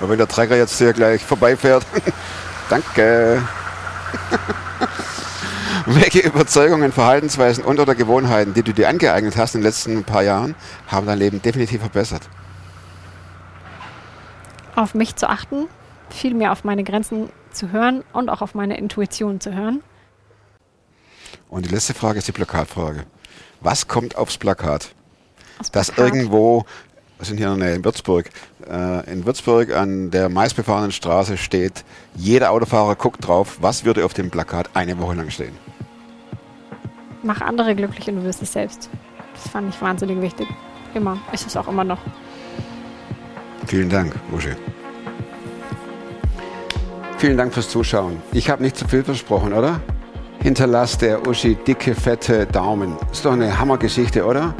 Aber 0.00 0.10
wenn 0.10 0.18
der 0.18 0.28
Träger 0.28 0.56
jetzt 0.56 0.78
hier 0.78 0.92
gleich 0.92 1.24
vorbeifährt, 1.24 1.84
danke. 2.68 3.42
Welche 5.86 6.20
Überzeugungen, 6.20 6.92
Verhaltensweisen 6.92 7.64
und 7.64 7.80
oder 7.80 7.94
Gewohnheiten, 7.94 8.52
die 8.54 8.62
du 8.62 8.72
dir 8.72 8.88
angeeignet 8.88 9.36
hast 9.36 9.54
in 9.54 9.60
den 9.60 9.66
letzten 9.66 10.04
paar 10.04 10.22
Jahren, 10.22 10.54
haben 10.86 11.06
dein 11.06 11.18
Leben 11.18 11.40
definitiv 11.42 11.80
verbessert? 11.80 12.28
auf 14.78 14.94
mich 14.94 15.16
zu 15.16 15.28
achten, 15.28 15.66
viel 16.08 16.34
mehr 16.34 16.52
auf 16.52 16.62
meine 16.62 16.84
Grenzen 16.84 17.30
zu 17.50 17.72
hören 17.72 18.04
und 18.12 18.28
auch 18.28 18.42
auf 18.42 18.54
meine 18.54 18.78
Intuition 18.78 19.40
zu 19.40 19.52
hören. 19.52 19.82
Und 21.48 21.66
die 21.66 21.70
letzte 21.70 21.94
Frage 21.94 22.18
ist 22.18 22.28
die 22.28 22.32
Plakatfrage. 22.32 23.04
Was 23.60 23.88
kommt 23.88 24.16
aufs 24.16 24.38
Plakat? 24.38 24.94
Das 25.58 25.72
Das 25.72 25.90
Plakat. 25.90 26.14
irgendwo 26.14 26.64
Wir 27.18 27.26
sind 27.26 27.38
hier 27.38 27.52
in 27.52 27.58
der 27.58 27.68
Nähe 27.68 27.76
in 27.76 27.84
Würzburg. 27.84 28.30
Äh, 28.70 29.12
in 29.12 29.26
Würzburg 29.26 29.74
an 29.74 30.12
der 30.12 30.28
meistbefahrenen 30.28 30.92
Straße 30.92 31.36
steht, 31.36 31.84
jeder 32.14 32.52
Autofahrer 32.52 32.94
guckt 32.94 33.26
drauf, 33.26 33.58
was 33.60 33.84
würde 33.84 34.04
auf 34.04 34.14
dem 34.14 34.30
Plakat 34.30 34.70
eine 34.74 34.98
Woche 35.00 35.14
lang 35.14 35.28
stehen. 35.30 35.52
Mach 37.24 37.40
andere 37.40 37.74
glücklich 37.74 38.08
und 38.08 38.16
du 38.16 38.24
wirst 38.24 38.40
es 38.42 38.52
selbst. 38.52 38.88
Das 39.34 39.50
fand 39.50 39.74
ich 39.74 39.82
wahnsinnig 39.82 40.20
wichtig. 40.20 40.46
Immer. 40.94 41.18
Ist 41.32 41.46
es 41.46 41.56
auch 41.56 41.66
immer 41.66 41.82
noch. 41.82 41.98
Vielen 43.66 43.88
Dank, 43.88 44.14
Uschi. 44.32 44.50
Vielen 47.18 47.36
Dank 47.36 47.52
fürs 47.52 47.68
Zuschauen. 47.68 48.22
Ich 48.32 48.48
habe 48.48 48.62
nicht 48.62 48.76
zu 48.76 48.86
viel 48.86 49.02
versprochen, 49.02 49.52
oder? 49.52 49.80
Hinterlasst 50.40 51.02
der 51.02 51.26
Uschi 51.26 51.56
dicke, 51.56 51.96
fette 51.96 52.46
Daumen. 52.46 52.96
Ist 53.10 53.24
doch 53.24 53.32
eine 53.32 53.58
Hammergeschichte, 53.58 54.24
oder? 54.24 54.54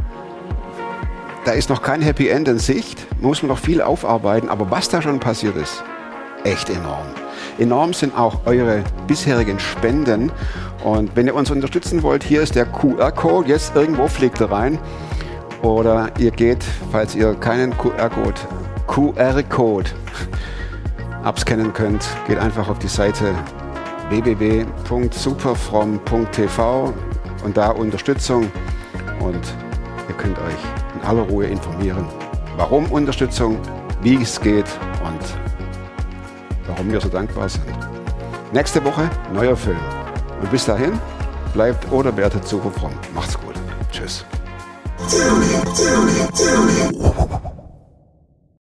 Da 1.49 1.55
ist 1.55 1.70
noch 1.70 1.80
kein 1.80 2.03
Happy 2.03 2.28
End 2.28 2.46
in 2.46 2.59
Sicht, 2.59 3.07
muss 3.22 3.40
man 3.40 3.49
noch 3.49 3.59
viel 3.59 3.80
aufarbeiten, 3.80 4.51
aber 4.51 4.70
was 4.70 4.90
da 4.90 5.01
schon 5.01 5.18
passiert 5.18 5.57
ist, 5.57 5.82
echt 6.44 6.68
enorm. 6.68 7.07
Enorm 7.59 7.94
sind 7.94 8.14
auch 8.18 8.40
eure 8.44 8.84
bisherigen 9.07 9.59
Spenden. 9.59 10.30
Und 10.84 11.16
wenn 11.16 11.26
ihr 11.26 11.34
uns 11.34 11.51
unterstützen 11.51 12.03
wollt, 12.03 12.22
hier 12.22 12.42
ist 12.42 12.55
der 12.55 12.66
QR-Code. 12.66 13.49
Jetzt 13.49 13.74
irgendwo 13.74 14.09
fliegt 14.09 14.42
er 14.42 14.51
rein. 14.51 14.78
Oder 15.62 16.11
ihr 16.18 16.32
geht, 16.32 16.62
falls 16.92 17.14
ihr 17.14 17.32
keinen 17.32 17.74
QR-Code 17.78 18.40
QR-Code 18.86 19.88
abscannen 21.24 21.72
könnt, 21.72 22.07
geht 22.26 22.36
einfach 22.36 22.68
auf 22.68 22.78
die 22.78 22.88
Seite 22.88 23.34
www.superfrom.tv 24.11 26.92
und 27.42 27.57
da 27.57 27.70
Unterstützung 27.70 28.53
und 29.20 29.40
ihr 30.11 30.14
könnt 30.14 30.38
euch 30.40 30.88
in 30.99 31.05
aller 31.07 31.22
Ruhe 31.22 31.46
informieren, 31.46 32.07
warum 32.57 32.90
Unterstützung, 32.90 33.59
wie 34.03 34.20
es 34.20 34.40
geht 34.40 34.66
und 35.05 35.20
warum 36.66 36.90
wir 36.90 37.01
so 37.01 37.09
dankbar 37.09 37.49
sind. 37.49 37.64
Nächste 38.53 38.84
Woche 38.84 39.09
neuer 39.32 39.57
Film. 39.57 39.78
Und 40.40 40.51
bis 40.51 40.64
dahin 40.64 40.99
bleibt 41.53 41.90
oder 41.92 42.16
werdet 42.16 42.46
super 42.46 42.70
fromm. 42.70 42.92
Macht's 43.14 43.38
gut. 43.38 43.55
Tschüss. 43.90 44.24